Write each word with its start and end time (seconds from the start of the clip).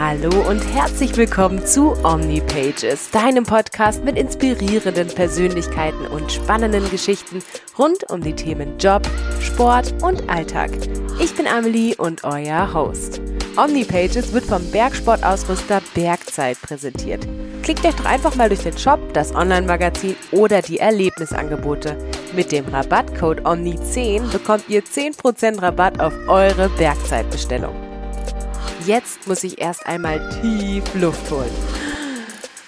Hallo 0.00 0.30
und 0.48 0.60
herzlich 0.60 1.16
willkommen 1.16 1.66
zu 1.66 1.92
OmniPages, 2.04 3.10
deinem 3.10 3.42
Podcast 3.42 4.04
mit 4.04 4.16
inspirierenden 4.16 5.08
Persönlichkeiten 5.08 6.06
und 6.06 6.30
spannenden 6.30 6.88
Geschichten 6.88 7.42
rund 7.76 8.08
um 8.08 8.20
die 8.20 8.32
Themen 8.32 8.78
Job, 8.78 9.02
Sport 9.40 10.00
und 10.00 10.30
Alltag. 10.30 10.70
Ich 11.18 11.34
bin 11.34 11.48
Amelie 11.48 11.96
und 11.96 12.22
euer 12.22 12.72
Host. 12.72 13.20
OmniPages 13.56 14.32
wird 14.32 14.44
vom 14.44 14.64
Bergsportausrüster 14.70 15.82
Bergzeit 15.94 16.62
präsentiert. 16.62 17.26
Klickt 17.64 17.84
euch 17.84 17.96
doch 17.96 18.04
einfach 18.04 18.36
mal 18.36 18.48
durch 18.48 18.62
den 18.62 18.78
Shop, 18.78 19.00
das 19.14 19.34
Online-Magazin 19.34 20.14
oder 20.30 20.62
die 20.62 20.78
Erlebnisangebote. 20.78 21.98
Mit 22.36 22.52
dem 22.52 22.66
Rabattcode 22.66 23.40
OMNI10 23.40 24.30
bekommt 24.30 24.68
ihr 24.68 24.84
10% 24.84 25.60
Rabatt 25.60 25.98
auf 25.98 26.14
eure 26.28 26.68
Bergzeitbestellung. 26.78 27.87
Jetzt 28.88 29.28
muss 29.28 29.44
ich 29.44 29.60
erst 29.60 29.86
einmal 29.86 30.18
tief 30.40 30.82
Luft 30.94 31.30
holen. 31.30 31.50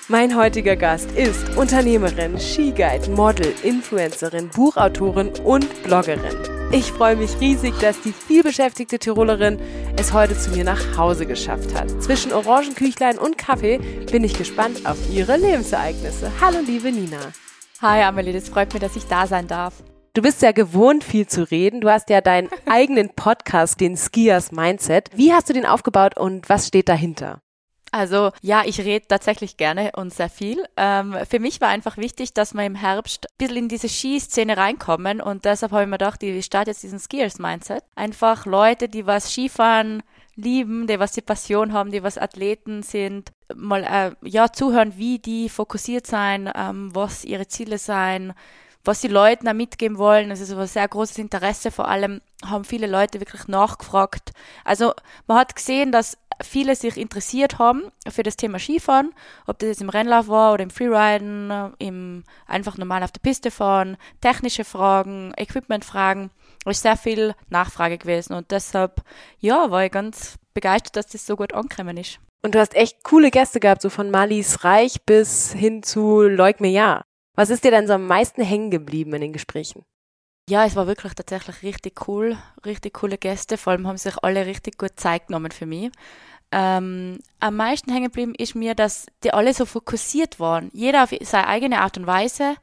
Mein 0.09 0.37
heutiger 0.37 0.77
Gast 0.77 1.11
ist 1.13 1.57
Unternehmerin, 1.57 2.39
Skiguide, 2.39 3.09
Model, 3.13 3.55
Influencerin, 3.63 4.51
Buchautorin 4.51 5.31
und 5.45 5.83
Bloggerin. 5.83 6.37
Ich 6.73 6.93
freue 6.93 7.17
mich 7.17 7.41
riesig, 7.41 7.73
dass 7.81 8.03
die 8.03 8.13
vielbeschäftigte 8.13 8.99
Tirolerin 8.99 9.59
es 9.97 10.13
heute 10.13 10.39
zu 10.39 10.51
mir 10.51 10.65
nach 10.65 10.99
Hause 10.99 11.25
geschafft 11.25 11.75
hat. 11.75 11.89
Zwischen 12.03 12.35
Orangenküchlein 12.35 13.17
und 13.17 13.39
Kaffee 13.39 13.79
bin 14.13 14.23
ich 14.23 14.37
gespannt 14.37 14.85
auf 14.85 14.99
ihre 15.11 15.39
Lebensereignisse. 15.39 16.31
Hallo 16.39 16.59
liebe 16.67 16.93
Nina. 16.93 17.33
Hi 17.81 18.03
Amelie, 18.03 18.35
das 18.35 18.51
freut 18.51 18.75
mich, 18.75 18.83
dass 18.83 18.95
ich 18.95 19.07
da 19.07 19.27
sein 19.27 19.49
darf. 19.49 19.73
Du 20.13 20.23
bist 20.23 20.43
ja 20.43 20.51
gewohnt, 20.51 21.05
viel 21.05 21.29
zu 21.29 21.49
reden. 21.49 21.81
Du 21.81 21.89
hast 21.89 22.11
ja 22.11 22.21
deinen 22.21 22.49
eigenen 22.67 23.11
Podcast, 23.11 23.81
den 23.81 23.97
Skiers 23.97 24.51
Mindset. 24.51 25.09
Wie 25.15 25.33
hast 25.33 25.49
du 25.49 25.53
den 25.53 25.67
aufgebaut 25.67 26.19
und 26.19 26.49
was 26.49 26.67
steht 26.67 26.89
dahinter? 26.89 27.43
Also 27.93 28.31
ja, 28.41 28.63
ich 28.65 28.81
rede 28.81 29.07
tatsächlich 29.07 29.57
gerne 29.57 29.93
und 29.95 30.13
sehr 30.13 30.29
viel. 30.29 30.65
Ähm, 30.77 31.17
für 31.29 31.39
mich 31.39 31.61
war 31.61 31.69
einfach 31.69 31.97
wichtig, 31.97 32.35
dass 32.35 32.55
wir 32.55 32.65
im 32.65 32.75
Herbst 32.75 33.27
ein 33.27 33.35
bisschen 33.39 33.57
in 33.57 33.69
diese 33.69 33.89
Skiszene 33.89 34.57
reinkommen 34.57 35.21
und 35.21 35.45
deshalb 35.45 35.73
habe 35.73 35.83
ich 35.83 35.89
mir 35.89 35.99
gedacht, 35.99 36.23
ich 36.23 36.45
starte 36.45 36.71
jetzt 36.71 36.83
diesen 36.83 37.01
Skiers 37.01 37.39
Mindset. 37.39 37.85
Einfach 37.95 38.47
Leute, 38.47 38.89
die 38.89 39.07
was 39.07 39.33
Skifahren 39.33 40.03
lieben, 40.37 40.87
die 40.87 40.99
was 41.01 41.13
die 41.13 41.21
Passion 41.21 41.73
haben, 41.73 41.91
die 41.91 42.03
was 42.03 42.19
Athleten 42.19 42.83
sind, 42.83 43.33
mal 43.55 43.83
äh, 43.85 44.29
ja 44.29 44.53
zuhören, 44.53 44.97
wie 44.97 45.19
die 45.19 45.49
fokussiert 45.49 46.07
sein, 46.07 46.51
ähm, 46.55 46.95
was 46.95 47.25
ihre 47.25 47.49
Ziele 47.49 47.79
sein, 47.79 48.35
was 48.85 49.01
die 49.01 49.09
Leute 49.09 49.45
da 49.45 49.53
mitgeben 49.53 49.99
wollen. 49.99 50.31
Es 50.31 50.41
ist 50.41 50.53
ein 50.53 50.67
sehr 50.67 50.89
großes 50.89 51.19
Interesse. 51.19 51.71
Vor 51.71 51.89
allem 51.89 52.21
haben 52.45 52.65
viele 52.65 52.87
Leute 52.87 53.21
wirklich 53.21 53.49
nachgefragt. 53.49 54.33
Also 54.65 54.95
man 55.27 55.39
hat 55.39 55.55
gesehen, 55.55 55.93
dass 55.93 56.17
viele 56.43 56.75
sich 56.75 56.97
interessiert 56.97 57.59
haben 57.59 57.85
für 58.09 58.23
das 58.23 58.37
Thema 58.37 58.59
Skifahren, 58.59 59.13
ob 59.47 59.59
das 59.59 59.69
jetzt 59.69 59.83
im 59.83 59.91
Rennlauf 59.91 60.29
war 60.29 60.55
oder 60.55 60.63
im 60.63 60.71
Freeriden, 60.71 61.75
im 61.79 62.25
einfach 62.47 62.79
normal 62.79 63.03
auf 63.03 63.13
der 63.13 63.21
Piste 63.21 63.51
fahren, 63.51 63.97
technische 64.21 64.65
Fragen, 64.65 65.35
Equipmentfragen. 65.37 66.31
Ist 66.67 66.83
sehr 66.83 66.97
viel 66.97 67.35
Nachfrage 67.49 67.97
gewesen 67.97 68.35
und 68.35 68.51
deshalb, 68.51 69.03
ja, 69.39 69.71
war 69.71 69.85
ich 69.85 69.93
ganz 69.93 70.37
begeistert, 70.53 70.97
dass 70.97 71.07
das 71.07 71.27
so 71.27 71.37
gut 71.37 71.55
angekommen 71.55 71.97
ist. 71.97 72.21
Und 72.43 72.55
du 72.55 72.59
hast 72.59 72.75
echt 72.75 73.03
coole 73.03 73.31
Gäste 73.31 73.61
gehabt, 73.61 73.83
so 73.83 73.91
von 73.91 74.11
Malis 74.11 74.63
Reich 74.65 75.03
bis 75.05 75.53
hin 75.53 75.83
zu 75.83 76.21
Leuk 76.23 76.61
mir 76.61 76.71
ja. 76.71 77.03
Was 77.37 77.51
ist 77.51 77.65
dir 77.65 77.71
denn 77.71 77.87
so 77.87 77.95
am 77.95 78.07
meisten 78.07 78.43
hängen 78.43 78.71
geblieben 78.71 79.15
in 79.15 79.21
den 79.21 79.33
Gesprächen? 79.33 79.85
Ja, 80.49 80.65
es 80.65 80.75
war 80.75 80.87
wirklich 80.87 81.15
tatsächlich 81.15 81.63
richtig 81.63 82.09
cool, 82.09 82.37
richtig 82.65 82.95
coole 82.95 83.19
Gäste. 83.19 83.57
Vor 83.57 83.73
allem 83.73 83.87
haben 83.87 83.97
sich 83.97 84.17
alle 84.23 84.47
richtig 84.47 84.79
gut 84.79 84.99
Zeit 84.99 85.29
genommen 85.29 85.53
für 85.53 85.67
mich. 85.67 85.91
Ähm, 86.53 87.21
am 87.39 87.57
meisten 87.57 87.93
hängen 87.93 88.07
geblieben 88.07 88.35
ist 88.37 88.57
mir, 88.57 88.75
dass 88.75 89.07
die 89.23 89.33
alle 89.33 89.55
so 89.55 89.65
fokussiert 89.65 90.41
waren. 90.41 90.71
Jeder 90.73 91.05
auf 91.05 91.15
seine 91.21 91.47
eigene 91.47 91.81
Art 91.81 91.97
und 91.97 92.07
Weise. 92.07 92.57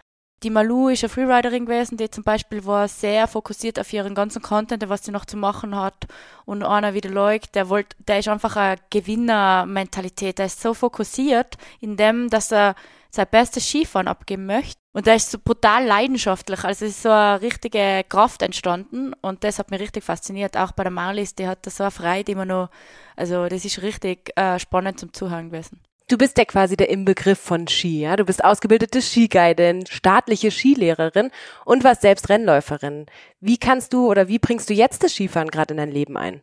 Die 0.43 0.51
Malu 0.51 0.89
ist 0.89 1.03
eine 1.03 1.09
Freeriderin 1.09 1.65
gewesen, 1.65 1.97
die 1.97 2.11
zum 2.11 2.23
Beispiel 2.23 2.63
war 2.63 2.87
sehr 2.87 3.27
fokussiert 3.27 3.79
auf 3.79 3.91
ihren 3.91 4.13
ganzen 4.13 4.43
Content, 4.43 4.87
was 4.87 5.03
sie 5.03 5.11
noch 5.11 5.25
zu 5.25 5.35
machen 5.35 5.75
hat. 5.75 6.05
Und 6.45 6.61
einer 6.61 6.93
wie 6.93 7.01
der 7.01 7.09
Leuk, 7.09 7.51
der 7.53 7.69
wollte, 7.69 7.95
der 8.07 8.19
ist 8.19 8.27
einfach 8.27 8.55
eine 8.55 8.79
Gewinnermentalität. 8.91 10.37
Der 10.37 10.45
ist 10.45 10.61
so 10.61 10.75
fokussiert 10.75 11.57
in 11.79 11.97
dem, 11.97 12.29
dass 12.29 12.51
er 12.51 12.75
sein 13.09 13.25
bestes 13.31 13.67
Skifahren 13.67 14.07
abgeben 14.07 14.45
möchte. 14.45 14.79
Und 14.93 15.07
der 15.07 15.15
ist 15.15 15.31
so 15.31 15.39
brutal 15.39 15.85
leidenschaftlich. 15.85 16.63
Also 16.63 16.85
es 16.85 16.91
ist 16.91 17.03
so 17.03 17.09
eine 17.09 17.41
richtige 17.41 18.03
Kraft 18.07 18.43
entstanden 18.43 19.13
und 19.21 19.43
das 19.43 19.57
hat 19.57 19.71
mich 19.71 19.79
richtig 19.79 20.03
fasziniert. 20.03 20.55
Auch 20.55 20.71
bei 20.71 20.83
der 20.83 20.91
Marlies, 20.91 21.33
die 21.33 21.47
hat 21.47 21.65
da 21.65 21.71
so 21.71 21.83
eine 21.83 21.91
Freude 21.91 22.31
immer 22.31 22.45
noch. 22.45 22.69
Also 23.15 23.47
das 23.47 23.65
ist 23.65 23.81
richtig 23.81 24.37
äh, 24.37 24.59
spannend 24.59 24.99
zum 24.99 25.13
Zuhören 25.13 25.49
gewesen. 25.49 25.81
Du 26.09 26.17
bist 26.17 26.37
ja 26.37 26.45
quasi 26.45 26.77
der 26.77 26.89
Inbegriff 26.89 27.37
von 27.37 27.67
Ski, 27.67 27.99
ja? 27.99 28.15
Du 28.15 28.23
bist 28.23 28.41
ausgebildete 28.41 29.01
Skiguidin, 29.01 29.85
staatliche 29.87 30.51
Skilehrerin 30.51 31.31
und 31.65 31.83
warst 31.83 32.01
selbst 32.01 32.29
Rennläuferin. 32.29 33.07
Wie 33.41 33.57
kannst 33.57 33.91
du 33.91 34.07
oder 34.07 34.29
wie 34.29 34.39
bringst 34.39 34.69
du 34.69 34.73
jetzt 34.73 35.03
das 35.03 35.11
Skifahren 35.11 35.49
gerade 35.49 35.73
in 35.73 35.77
dein 35.77 35.91
Leben 35.91 36.15
ein? 36.15 36.41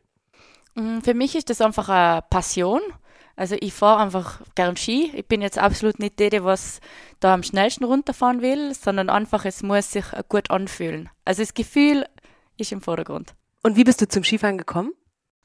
Mm, 0.75 1.01
für 1.01 1.15
mich 1.15 1.35
ist 1.35 1.49
das 1.49 1.63
einfach 1.63 1.89
eine 1.89 2.23
Passion. 2.29 2.83
Also 3.37 3.57
ich 3.59 3.73
fahre 3.73 4.03
einfach 4.03 4.43
gern 4.55 4.77
Ski. 4.77 5.11
Ich 5.15 5.27
bin 5.27 5.41
jetzt 5.41 5.59
absolut 5.59 5.99
nicht 5.99 6.19
die, 6.19 6.29
die 6.29 6.45
was 6.45 6.81
da 7.21 7.33
am 7.33 7.43
schnellsten 7.43 7.85
runterfahren 7.85 8.43
will, 8.43 8.75
sondern 8.75 9.09
einfach, 9.09 9.47
es 9.47 9.63
muss 9.63 9.93
sich 9.93 10.05
gut 10.29 10.51
anfühlen. 10.51 11.09
Also 11.25 11.41
das 11.41 11.55
Gefühl 11.55 12.05
ist 12.59 12.71
im 12.71 12.83
Vordergrund. 12.83 13.35
Und 13.63 13.77
wie 13.77 13.85
bist 13.85 14.03
du 14.03 14.07
zum 14.07 14.25
Skifahren 14.25 14.59
gekommen? 14.59 14.93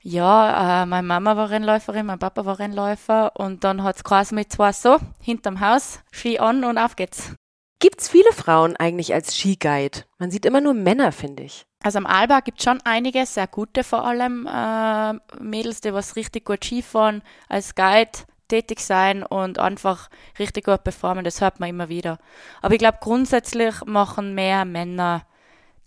Ja, 0.02 0.84
äh, 0.84 0.86
meine 0.86 1.06
Mama 1.06 1.36
war 1.36 1.50
Rennläuferin, 1.50 2.06
mein 2.06 2.20
Papa 2.20 2.46
war 2.46 2.60
Rennläufer 2.60 3.36
und 3.36 3.64
dann 3.64 3.84
hat's 3.84 4.04
quasi 4.04 4.34
mit 4.34 4.52
zwei 4.52 4.72
so, 4.72 4.98
hinterm 5.22 5.60
Haus, 5.60 6.00
Ski 6.12 6.40
an 6.40 6.64
und 6.64 6.78
auf 6.78 6.96
geht's. 6.96 7.34
Gibt's 7.82 8.10
viele 8.10 8.32
Frauen 8.34 8.76
eigentlich 8.76 9.14
als 9.14 9.38
Skiguide? 9.38 10.04
Man 10.18 10.32
sieht 10.32 10.46
immer 10.46 10.62
nur 10.62 10.74
Männer, 10.74 11.12
finde 11.12 11.44
ich. 11.44 11.64
Also 11.84 11.98
am 11.98 12.06
Alba 12.06 12.42
gibt 12.42 12.62
schon 12.62 12.82
einige, 12.84 13.26
sehr 13.26 13.48
gute 13.48 13.84
vor 13.84 14.06
allem 14.06 14.48
äh, 14.48 15.14
Mädels, 15.42 15.80
die 15.82 15.94
was 15.94 16.16
richtig 16.18 16.46
gut 16.46 16.64
Skifahren, 16.64 17.22
als 17.48 17.76
Guide 17.76 18.12
tätig 18.50 18.81
sein 18.81 19.24
und 19.24 19.60
einfach 19.60 20.10
richtig 20.40 20.66
gut 20.66 20.84
performen, 20.84 21.24
das 21.24 21.40
hört 21.40 21.60
man 21.60 21.70
immer 21.70 21.88
wieder. 21.88 22.20
Aber 22.62 22.74
ich 22.74 22.80
glaube, 22.80 22.98
grundsätzlich 23.00 23.86
machen 23.86 24.36
mehr 24.36 24.66
Männer 24.66 25.26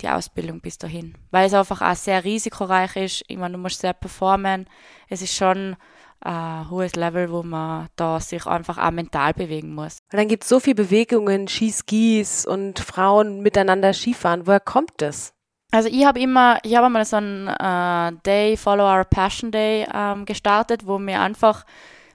die 0.01 0.09
Ausbildung 0.09 0.61
bis 0.61 0.77
dahin, 0.77 1.15
weil 1.31 1.47
es 1.47 1.53
einfach 1.53 1.81
auch 1.81 1.95
sehr 1.95 2.23
risikoreich 2.23 2.95
ist. 2.95 3.23
Ich 3.27 3.37
meine, 3.37 3.53
du 3.53 3.59
musst 3.59 3.81
sehr 3.81 3.93
performen. 3.93 4.67
Es 5.09 5.21
ist 5.21 5.35
schon 5.35 5.75
ein 6.21 6.69
hohes 6.69 6.95
Level, 6.95 7.31
wo 7.31 7.43
man 7.43 7.87
da 7.95 8.19
sich 8.19 8.45
einfach 8.45 8.77
auch 8.77 8.91
mental 8.91 9.33
bewegen 9.33 9.73
muss. 9.75 9.97
Und 10.11 10.17
dann 10.17 10.27
gibt 10.27 10.43
es 10.43 10.49
so 10.49 10.59
viele 10.59 10.75
Bewegungen, 10.75 11.47
Skiskis 11.47 12.45
und 12.45 12.79
Frauen 12.79 13.41
miteinander 13.41 13.93
Skifahren. 13.93 14.47
Woher 14.47 14.59
kommt 14.59 14.93
das? 14.97 15.33
Also 15.71 15.89
ich 15.89 16.05
habe 16.05 16.19
immer, 16.19 16.59
ich 16.63 16.75
habe 16.75 16.87
mal 16.89 17.03
so 17.03 17.17
einen 17.17 17.47
äh, 17.47 18.17
Day, 18.25 18.57
Follow 18.57 18.85
Our 18.85 19.05
Passion 19.05 19.51
Day 19.51 19.87
ähm, 19.91 20.25
gestartet, 20.25 20.85
wo 20.85 20.99
mir 20.99 21.19
einfach 21.19 21.65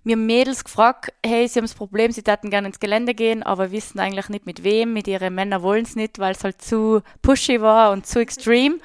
mir 0.05 0.17
Mädels 0.17 0.65
gefragt, 0.65 1.13
hey, 1.25 1.47
sie 1.49 1.59
haben 1.59 1.67
das 1.67 1.75
Problem, 1.75 2.13
sie 2.13 2.23
täten 2.23 2.51
gerne 2.51 2.69
ins 2.69 2.81
Gelände 2.81 3.15
gehen, 3.15 3.43
aber 3.43 3.73
wissen 3.73 3.99
eigentlich 3.99 4.29
nicht 4.29 4.47
mit 4.47 4.65
wem, 4.65 4.93
mit 4.93 5.07
ihren 5.09 5.35
Männern 5.35 5.63
wollen 5.63 5.85
es 5.85 5.97
nicht, 5.97 6.19
weil 6.19 6.33
es 6.33 6.45
halt 6.45 6.63
zu 6.63 7.03
pushy 7.23 7.61
war 7.61 7.93
und 7.93 8.07
zu 8.07 8.21
extrem. 8.21 8.81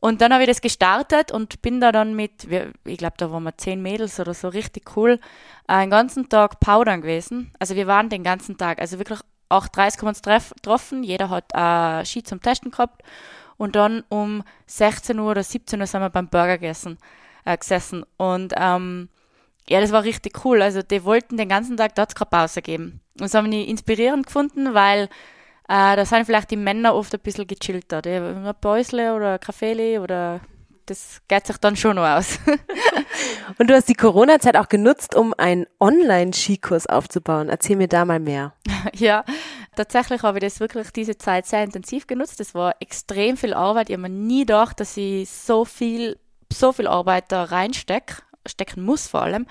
Und 0.00 0.20
dann 0.20 0.34
habe 0.34 0.42
ich 0.42 0.48
das 0.50 0.60
gestartet 0.60 1.32
und 1.32 1.62
bin 1.62 1.80
da 1.80 1.90
dann 1.90 2.14
mit, 2.14 2.46
ich 2.84 2.98
glaube, 2.98 3.14
da 3.16 3.32
waren 3.32 3.42
wir 3.42 3.56
zehn 3.56 3.80
Mädels 3.80 4.20
oder 4.20 4.34
so, 4.34 4.48
richtig 4.48 4.96
cool, 4.96 5.18
äh, 5.66 5.72
einen 5.72 5.90
ganzen 5.90 6.28
Tag 6.28 6.60
powdern 6.60 7.00
gewesen. 7.00 7.52
Also 7.58 7.74
wir 7.74 7.86
waren 7.86 8.10
den 8.10 8.22
ganzen 8.22 8.58
Tag, 8.58 8.80
also 8.80 8.98
wirklich 8.98 9.20
auch 9.48 9.66
30 9.66 10.00
haben 10.00 10.08
uns 10.08 10.20
getroffen, 10.22 11.04
jeder 11.04 11.30
hat 11.30 11.46
äh, 11.54 12.04
Ski 12.04 12.22
zum 12.22 12.42
Testen 12.42 12.70
gehabt. 12.70 13.02
Und 13.56 13.76
dann 13.76 14.02
um 14.08 14.42
16 14.66 15.18
Uhr 15.18 15.30
oder 15.30 15.42
17 15.42 15.80
Uhr 15.80 15.86
sind 15.86 16.00
wir 16.00 16.10
beim 16.10 16.28
Burger 16.28 16.58
gegessen, 16.58 16.98
äh, 17.46 17.56
gesessen. 17.56 18.04
Und 18.16 18.52
ähm, 18.56 19.08
ja, 19.68 19.80
das 19.80 19.92
war 19.92 20.04
richtig 20.04 20.44
cool. 20.44 20.62
Also 20.62 20.82
die 20.82 21.04
wollten 21.04 21.36
den 21.36 21.48
ganzen 21.48 21.76
Tag, 21.76 21.94
dort 21.94 22.14
keine 22.14 22.30
Pause 22.30 22.62
geben. 22.62 23.00
Und 23.14 23.22
das 23.22 23.34
haben 23.34 23.50
wir 23.50 23.66
inspirierend 23.66 24.26
gefunden, 24.26 24.74
weil 24.74 25.08
äh, 25.68 25.96
da 25.96 26.04
sind 26.04 26.26
vielleicht 26.26 26.50
die 26.50 26.56
Männer 26.56 26.94
oft 26.94 27.14
ein 27.14 27.20
bisschen 27.20 27.46
gechillter. 27.46 28.02
Die 28.02 28.14
haben 28.14 28.46
ein 28.46 28.54
Päusle 28.60 29.14
oder 29.14 29.34
ein 29.34 29.40
Kaffeele 29.40 30.00
oder 30.00 30.40
das 30.86 31.22
geht 31.28 31.46
sich 31.46 31.56
dann 31.58 31.76
schon 31.76 31.96
noch 31.96 32.06
aus. 32.06 32.38
Und 33.58 33.70
du 33.70 33.74
hast 33.74 33.88
die 33.88 33.94
Corona-Zeit 33.94 34.56
auch 34.56 34.68
genutzt, 34.68 35.14
um 35.14 35.32
einen 35.38 35.66
Online-Skikurs 35.80 36.86
aufzubauen. 36.86 37.48
Erzähl 37.48 37.76
mir 37.76 37.88
da 37.88 38.04
mal 38.04 38.20
mehr. 38.20 38.52
ja, 38.94 39.24
tatsächlich 39.76 40.22
habe 40.22 40.38
ich 40.38 40.44
das 40.44 40.60
wirklich 40.60 40.90
diese 40.90 41.16
Zeit 41.16 41.46
sehr 41.46 41.64
intensiv 41.64 42.06
genutzt. 42.06 42.40
Das 42.40 42.54
war 42.54 42.74
extrem 42.80 43.38
viel 43.38 43.54
Arbeit. 43.54 43.88
Ich 43.88 43.94
habe 43.94 44.02
mir 44.02 44.14
nie 44.14 44.40
gedacht, 44.40 44.80
dass 44.80 44.96
ich 44.96 45.30
so 45.30 45.64
viel, 45.64 46.18
so 46.52 46.72
viel 46.72 46.86
Arbeit 46.86 47.32
da 47.32 47.44
reinstecke, 47.44 48.16
stecken 48.46 48.84
muss 48.84 49.06
vor 49.06 49.22
allem. 49.22 49.46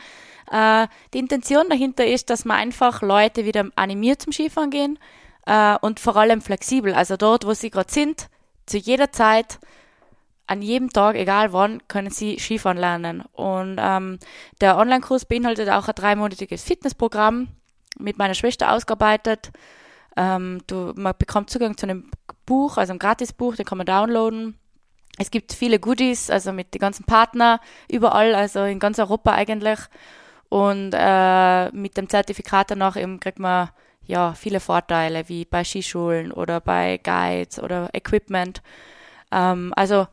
Äh, 0.51 0.87
die 1.13 1.19
Intention 1.19 1.69
dahinter 1.69 2.05
ist, 2.05 2.29
dass 2.29 2.45
man 2.45 2.57
einfach 2.57 3.01
Leute 3.01 3.45
wieder 3.45 3.69
animiert 3.75 4.21
zum 4.21 4.33
Skifahren 4.33 4.69
gehen 4.69 4.99
äh, 5.45 5.75
und 5.81 5.99
vor 5.99 6.15
allem 6.15 6.41
flexibel. 6.41 6.93
Also 6.93 7.17
dort, 7.17 7.45
wo 7.45 7.53
sie 7.53 7.69
gerade 7.69 7.91
sind, 7.91 8.29
zu 8.65 8.77
jeder 8.77 9.11
Zeit 9.11 9.59
an 10.45 10.61
jedem 10.61 10.89
Tag, 10.89 11.15
egal 11.15 11.53
wann, 11.53 11.81
können 11.87 12.11
sie 12.11 12.37
Skifahren 12.39 12.77
lernen. 12.77 13.23
Und 13.31 13.77
ähm, 13.79 14.19
der 14.61 14.77
Online-Kurs 14.77 15.25
beinhaltet 15.25 15.69
auch 15.69 15.87
ein 15.87 15.95
dreimonatiges 15.95 16.63
Fitnessprogramm 16.63 17.47
mit 17.97 18.17
meiner 18.17 18.33
Schwester 18.33 18.71
ausgearbeitet. 18.71 19.51
Ähm, 20.15 20.61
du, 20.67 20.93
man 20.95 21.13
bekommt 21.17 21.49
Zugang 21.49 21.77
zu 21.77 21.85
einem 21.85 22.11
Buch, 22.45 22.77
also 22.77 22.91
einem 22.91 22.99
Gratisbuch, 22.99 23.55
den 23.55 23.65
kann 23.65 23.77
man 23.77 23.87
downloaden. 23.87 24.57
Es 25.17 25.29
gibt 25.29 25.53
viele 25.53 25.79
Goodies, 25.79 26.29
also 26.29 26.51
mit 26.51 26.73
den 26.73 26.79
ganzen 26.79 27.05
Partnern 27.05 27.59
überall, 27.89 28.33
also 28.33 28.63
in 28.63 28.79
ganz 28.79 28.97
Europa 28.99 29.31
eigentlich. 29.31 29.79
Und 30.49 30.91
äh, 30.93 31.71
mit 31.71 31.97
dem 31.97 32.09
Zertifikat 32.09 32.71
danach 32.71 32.95
eben 32.95 33.19
kriegt 33.19 33.39
man 33.39 33.69
ja 34.05 34.33
viele 34.33 34.59
Vorteile, 34.59 35.29
wie 35.29 35.45
bei 35.45 35.63
Skischulen 35.63 36.31
oder 36.31 36.61
bei 36.61 36.99
Guides 37.03 37.59
oder 37.59 37.89
Equipment. 37.93 38.61
Ähm, 39.31 39.73
also 39.75 40.07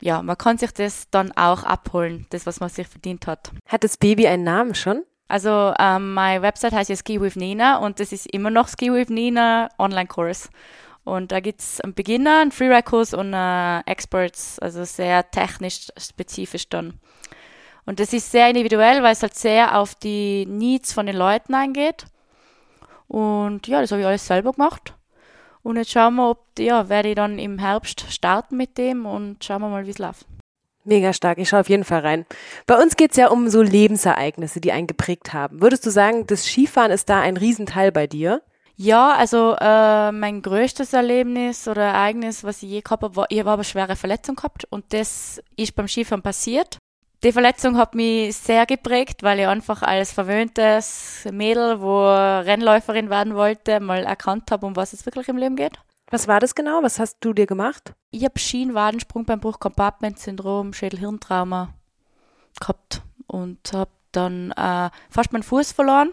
ja, 0.00 0.22
man 0.22 0.38
kann 0.38 0.58
sich 0.58 0.72
das 0.72 1.10
dann 1.10 1.32
auch 1.32 1.64
abholen, 1.64 2.26
das, 2.30 2.46
was 2.46 2.60
man 2.60 2.68
sich 2.68 2.86
verdient 2.86 3.26
hat. 3.26 3.50
Hat 3.66 3.84
das 3.84 3.96
Baby 3.96 4.28
einen 4.28 4.44
Namen 4.44 4.74
schon? 4.74 5.02
Also 5.28 5.74
ähm, 5.78 6.14
meine 6.14 6.42
Website 6.42 6.72
heißt 6.72 6.88
ja 6.88 6.96
Ski 6.96 7.20
with 7.20 7.36
Nina 7.36 7.78
und 7.78 8.00
das 8.00 8.12
ist 8.12 8.26
immer 8.32 8.50
noch 8.50 8.68
Ski 8.68 8.92
with 8.92 9.10
Nina 9.10 9.68
Online-Kurs. 9.78 10.50
Und 11.08 11.32
da 11.32 11.40
gibt 11.40 11.60
es 11.62 11.80
einen 11.80 11.94
Beginner, 11.94 12.40
einen 12.42 12.52
Freeride-Kurs 12.52 13.14
und 13.14 13.32
einen 13.32 13.82
Experts, 13.86 14.58
also 14.58 14.84
sehr 14.84 15.30
technisch 15.30 15.88
spezifisch 15.96 16.68
dann. 16.68 17.00
Und 17.86 17.98
das 17.98 18.12
ist 18.12 18.30
sehr 18.30 18.50
individuell, 18.50 19.02
weil 19.02 19.14
es 19.14 19.22
halt 19.22 19.34
sehr 19.34 19.78
auf 19.78 19.94
die 19.94 20.44
Needs 20.44 20.92
von 20.92 21.06
den 21.06 21.16
Leuten 21.16 21.54
eingeht. 21.54 22.04
Und 23.06 23.66
ja, 23.66 23.80
das 23.80 23.90
habe 23.90 24.02
ich 24.02 24.06
alles 24.06 24.26
selber 24.26 24.52
gemacht. 24.52 24.92
Und 25.62 25.76
jetzt 25.76 25.90
schauen 25.90 26.16
wir, 26.16 26.28
ob, 26.28 26.44
ja, 26.58 26.90
werde 26.90 27.08
ich 27.08 27.14
dann 27.14 27.38
im 27.38 27.58
Herbst 27.58 28.12
starten 28.12 28.58
mit 28.58 28.76
dem 28.76 29.06
und 29.06 29.42
schauen 29.42 29.62
wir 29.62 29.70
mal, 29.70 29.86
wie 29.86 29.90
es 29.92 29.98
läuft. 29.98 30.26
Mega 30.84 31.14
stark, 31.14 31.38
ich 31.38 31.48
schaue 31.48 31.60
auf 31.60 31.70
jeden 31.70 31.84
Fall 31.84 32.00
rein. 32.00 32.26
Bei 32.66 32.76
uns 32.76 32.96
geht 32.96 33.12
es 33.12 33.16
ja 33.16 33.28
um 33.28 33.48
so 33.48 33.62
Lebensereignisse, 33.62 34.60
die 34.60 34.72
einen 34.72 34.86
geprägt 34.86 35.32
haben. 35.32 35.62
Würdest 35.62 35.86
du 35.86 35.90
sagen, 35.90 36.26
das 36.26 36.44
Skifahren 36.44 36.92
ist 36.92 37.08
da 37.08 37.20
ein 37.20 37.38
Riesenteil 37.38 37.92
bei 37.92 38.06
dir? 38.06 38.42
Ja, 38.80 39.12
also 39.12 39.56
äh, 39.60 40.12
mein 40.12 40.40
größtes 40.40 40.92
Erlebnis 40.92 41.66
oder 41.66 41.82
Ereignis, 41.82 42.44
was 42.44 42.62
ich 42.62 42.70
je 42.70 42.80
gehabt 42.80 43.02
habe, 43.02 43.16
war, 43.16 43.26
ich 43.28 43.40
habe 43.40 43.50
eine 43.50 43.64
schwere 43.64 43.96
Verletzung 43.96 44.36
gehabt 44.36 44.66
und 44.70 44.92
das 44.92 45.42
ist 45.56 45.74
beim 45.74 45.88
Skifahren 45.88 46.22
passiert. 46.22 46.78
Die 47.24 47.32
Verletzung 47.32 47.76
hat 47.76 47.96
mich 47.96 48.36
sehr 48.36 48.66
geprägt, 48.66 49.24
weil 49.24 49.40
ich 49.40 49.48
einfach 49.48 49.82
als 49.82 50.12
verwöhntes 50.12 51.26
Mädel, 51.32 51.80
wo 51.80 52.04
Rennläuferin 52.06 53.10
werden 53.10 53.34
wollte, 53.34 53.80
mal 53.80 54.04
erkannt 54.04 54.52
habe, 54.52 54.64
um 54.64 54.76
was 54.76 54.92
es 54.92 55.04
wirklich 55.04 55.26
im 55.26 55.38
Leben 55.38 55.56
geht. 55.56 55.80
Was 56.12 56.28
war 56.28 56.38
das 56.38 56.54
genau? 56.54 56.80
Was 56.84 57.00
hast 57.00 57.16
du 57.18 57.32
dir 57.32 57.46
gemacht? 57.46 57.94
Ich 58.12 58.24
habe 58.24 58.38
Schienenwadensprungbeinbruch, 58.38 59.58
Compartment-Syndrom, 59.58 60.72
Schädel-Hirntrauma 60.72 61.74
gehabt 62.60 63.02
und 63.26 63.72
habe 63.72 63.90
dann 64.12 64.52
äh, 64.52 64.90
fast 65.10 65.32
meinen 65.32 65.42
Fuß 65.42 65.72
verloren. 65.72 66.12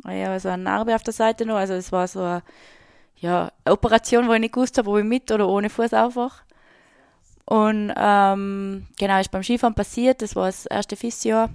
Ich 0.00 0.04
habe 0.04 0.28
also 0.28 0.48
eine 0.48 0.62
Narbe 0.62 0.94
auf 0.94 1.02
der 1.02 1.14
Seite 1.14 1.46
noch. 1.46 1.56
Also 1.56 1.74
es 1.74 1.92
war 1.92 2.06
so 2.08 2.20
eine, 2.20 2.42
ja, 3.18 3.50
Operation, 3.64 4.28
wo 4.28 4.32
ich 4.34 4.40
nicht 4.40 4.54
gewusst 4.54 4.78
habe, 4.78 4.90
ob 4.90 4.98
ich 4.98 5.04
mit 5.04 5.30
oder 5.30 5.48
ohne 5.48 5.70
Fuß 5.70 5.94
aufwache. 5.94 6.42
Und 7.46 7.92
ähm, 7.96 8.86
genau, 8.98 9.20
ist 9.20 9.30
beim 9.30 9.42
Skifahren 9.42 9.74
passiert, 9.74 10.20
das 10.20 10.34
war 10.34 10.46
das 10.46 10.66
erste 10.66 10.96
Physio. 10.96 11.48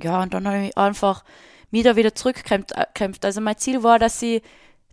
Ja, 0.00 0.22
und 0.22 0.32
dann 0.32 0.46
habe 0.46 0.66
ich 0.66 0.78
einfach 0.78 1.24
wieder 1.72 1.96
wieder 1.96 2.14
zurückgekämpft. 2.14 3.24
Also 3.24 3.40
mein 3.40 3.58
Ziel 3.58 3.82
war, 3.82 3.98
dass 3.98 4.22
ich 4.22 4.42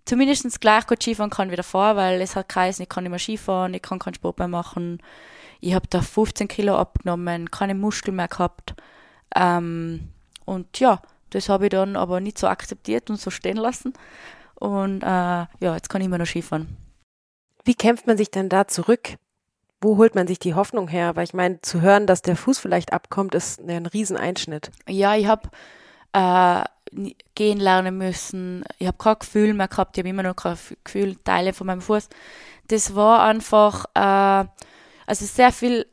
zumindest 0.05 0.59
gleich 0.59 0.87
gut 0.87 1.03
Skifahren 1.03 1.29
kann 1.29 1.51
wie 1.51 1.55
davor, 1.55 1.95
weil 1.95 2.19
es 2.21 2.35
hat 2.35 2.49
geheißen, 2.49 2.83
ich 2.83 2.89
kann 2.89 3.03
nicht 3.03 3.11
mehr 3.11 3.19
Skifahren, 3.19 3.73
ich 3.75 3.81
kann 3.81 3.99
keinen 3.99 4.15
Sport 4.15 4.39
mehr 4.39 4.47
machen. 4.47 5.01
Ich 5.59 5.73
habe 5.73 5.87
da 5.89 6.01
15 6.01 6.47
Kilo 6.47 6.75
abgenommen, 6.75 7.51
keine 7.51 7.75
Muskeln 7.75 8.15
mehr 8.15 8.27
gehabt. 8.27 8.75
Ähm, 9.35 10.09
und 10.45 10.79
ja, 10.79 11.01
das 11.29 11.49
habe 11.49 11.65
ich 11.65 11.69
dann 11.69 11.95
aber 11.95 12.19
nicht 12.19 12.37
so 12.37 12.47
akzeptiert 12.47 13.09
und 13.09 13.19
so 13.19 13.29
stehen 13.29 13.57
lassen. 13.57 13.93
Und 14.55 15.03
äh, 15.03 15.05
ja, 15.05 15.47
jetzt 15.59 15.89
kann 15.89 16.01
ich 16.01 16.07
immer 16.07 16.17
noch 16.17 16.25
Skifahren. 16.25 16.77
Wie 17.63 17.75
kämpft 17.75 18.07
man 18.07 18.17
sich 18.17 18.31
denn 18.31 18.49
da 18.49 18.67
zurück? 18.67 19.17
wo 19.81 19.97
holt 19.97 20.15
man 20.15 20.27
sich 20.27 20.39
die 20.39 20.55
Hoffnung 20.55 20.87
her? 20.87 21.15
Weil 21.15 21.23
ich 21.23 21.33
meine, 21.33 21.61
zu 21.61 21.81
hören, 21.81 22.07
dass 22.07 22.21
der 22.21 22.35
Fuß 22.35 22.59
vielleicht 22.59 22.93
abkommt, 22.93 23.35
ist 23.35 23.61
ein 23.61 23.85
Rieseneinschnitt. 23.85 24.71
Ja, 24.87 25.15
ich 25.15 25.27
habe 25.27 25.49
äh, 26.13 26.63
gehen 27.35 27.59
lernen 27.59 27.97
müssen. 27.97 28.63
Ich 28.79 28.87
habe 28.87 28.97
kein 28.97 29.19
Gefühl 29.19 29.53
mehr 29.53 29.67
gehabt. 29.67 29.97
Ich 29.97 30.01
habe 30.01 30.09
immer 30.09 30.23
noch 30.23 30.35
kein 30.35 30.57
Gefühl, 30.83 31.15
Teile 31.23 31.53
von 31.53 31.67
meinem 31.67 31.81
Fuß. 31.81 32.09
Das 32.69 32.95
war 32.95 33.23
einfach, 33.23 33.85
äh, 33.93 34.47
also 35.05 35.25
sehr 35.25 35.51
viel 35.51 35.85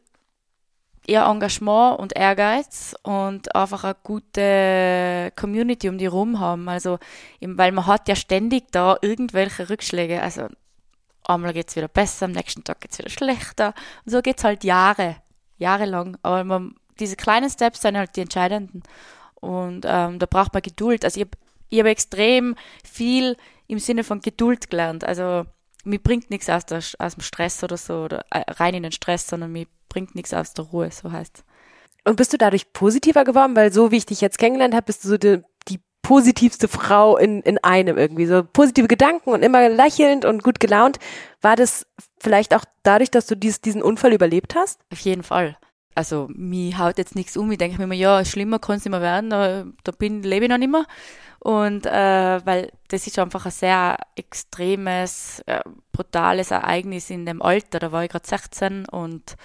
eher 1.07 1.27
Engagement 1.27 1.99
und 1.99 2.17
Ehrgeiz 2.17 2.95
und 3.03 3.55
einfach 3.55 3.85
eine 3.85 3.97
gute 4.03 5.33
Community 5.37 5.89
um 5.89 5.99
die 5.99 6.07
rum 6.07 6.41
haben. 6.41 6.69
Also, 6.69 6.99
weil 7.41 7.73
man 7.73 7.87
hat 7.87 8.09
ja 8.09 8.17
ständig 8.17 8.73
da 8.73 8.97
irgendwelche 9.03 9.69
Rückschläge. 9.69 10.23
Also 10.23 10.49
einmal 11.25 11.53
geht 11.53 11.69
es 11.69 11.77
wieder 11.77 11.89
besser, 11.89 12.27
am 12.27 12.33
nächsten 12.33 12.65
Tag 12.65 12.81
geht 12.81 12.93
es 12.93 12.99
wieder 12.99 13.11
schlechter. 13.11 13.75
Und 14.05 14.13
so 14.13 14.23
geht 14.23 14.39
es 14.39 14.45
halt 14.45 14.65
Jahre, 14.65 15.17
jahrelang. 15.59 16.17
Aber 16.23 16.45
man, 16.45 16.75
diese 16.99 17.17
kleinen 17.17 17.51
Steps 17.51 17.83
sind 17.83 17.97
halt 17.97 18.17
die 18.17 18.23
entscheidenden. 18.23 18.83
Und 19.35 19.85
ähm, 19.87 20.19
da 20.19 20.27
braucht 20.27 20.55
man 20.55 20.63
Geduld. 20.63 21.05
Also 21.05 21.21
ich 21.21 21.27
habe 21.27 21.87
hab 21.87 21.87
extrem 21.87 22.57
viel 22.83 23.37
im 23.67 23.79
Sinne 23.79 24.05
von 24.05 24.21
Geduld 24.21 24.71
gelernt. 24.71 25.05
Also 25.05 25.45
mir 25.85 25.99
bringt 25.99 26.31
nichts 26.31 26.49
aus, 26.49 26.65
der, 26.67 26.83
aus 26.99 27.15
dem 27.15 27.23
Stress 27.23 27.63
oder 27.63 27.77
so, 27.77 28.05
oder 28.05 28.25
äh, 28.31 28.41
rein 28.53 28.75
in 28.75 28.83
den 28.83 28.93
Stress, 28.93 29.27
sondern 29.27 29.53
mir 29.53 29.67
bringt 29.95 30.17
nichts 30.17 30.35
aus 30.35 30.53
der 30.55 30.65
Ruhe, 30.65 30.91
so 30.91 31.13
heißt 31.13 31.45
Und 32.05 32.17
bist 32.17 32.33
du 32.33 32.37
dadurch 32.37 32.73
positiver 32.73 33.25
geworden? 33.25 33.55
Weil 33.55 33.73
so 33.73 33.93
wie 33.93 33.97
ich 33.97 34.07
dich 34.07 34.21
jetzt 34.21 34.39
kennengelernt 34.39 34.75
habe, 34.75 34.87
bist 34.87 35.05
du 35.05 35.09
so 35.09 35.17
die, 35.17 35.41
die 35.69 35.79
positivste 36.03 36.67
Frau 36.67 37.17
in, 37.17 37.43
in 37.43 37.59
einem 37.59 37.97
irgendwie. 37.97 38.27
So 38.27 38.43
positive 38.43 38.89
Gedanken 38.89 39.31
und 39.31 39.45
immer 39.45 39.69
lächelnd 39.69 40.25
und 40.25 40.43
gut 40.43 40.59
gelaunt. 40.59 40.99
War 41.41 41.55
das 41.55 41.87
vielleicht 42.19 42.55
auch 42.55 42.65
dadurch, 42.83 43.13
dass 43.13 43.27
du 43.27 43.37
dies, 43.37 43.61
diesen 43.61 43.83
Unfall 43.83 44.13
überlebt 44.13 44.57
hast? 44.57 44.81
Auf 44.93 44.99
jeden 44.99 45.23
Fall. 45.23 45.57
Also, 45.95 46.27
mir 46.35 46.77
haut 46.79 46.99
jetzt 46.99 47.15
nichts 47.15 47.37
um. 47.37 47.53
Ich 47.53 47.59
denke 47.59 47.79
mir 47.79 47.85
immer, 47.85 47.95
ja, 47.95 48.25
schlimmer 48.25 48.59
kann 48.59 48.79
es 48.79 48.85
nicht 48.85 48.91
mehr 48.91 49.01
werden, 49.01 49.31
da, 49.31 49.65
bin, 49.97 50.25
lebe 50.25 50.47
ich 50.47 50.51
noch 50.51 50.59
nicht 50.59 50.73
mehr. 50.73 50.87
Und 51.39 51.87
äh, 51.87 52.45
weil 52.45 52.73
das 52.89 53.07
ist 53.07 53.19
einfach 53.19 53.45
ein 53.45 53.53
sehr 53.53 53.99
extremes, 54.17 55.41
äh, 55.47 55.61
brutales 55.93 56.51
Ereignis 56.51 57.11
in 57.11 57.27
dem 57.27 57.43
Alter. 57.43 57.79
Da 57.79 57.93
war 57.93 58.03
ich 58.03 58.11
gerade 58.11 58.27
16 58.27 58.89
und 58.89 59.37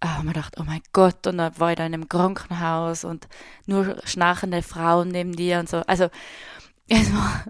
äh, 0.00 0.22
man 0.22 0.34
dachte, 0.34 0.60
oh 0.60 0.64
mein 0.64 0.82
Gott, 0.92 1.26
und 1.26 1.38
dann 1.38 1.58
war 1.58 1.70
ich 1.70 1.76
da 1.76 1.86
in 1.86 1.94
einem 1.94 2.08
Krankenhaus 2.08 3.04
und 3.04 3.28
nur 3.66 3.96
schnarchende 4.04 4.62
Frauen 4.62 5.08
neben 5.08 5.32
dir 5.32 5.58
und 5.58 5.68
so. 5.68 5.78
Also 5.86 6.08
es 6.88 7.12
war 7.12 7.44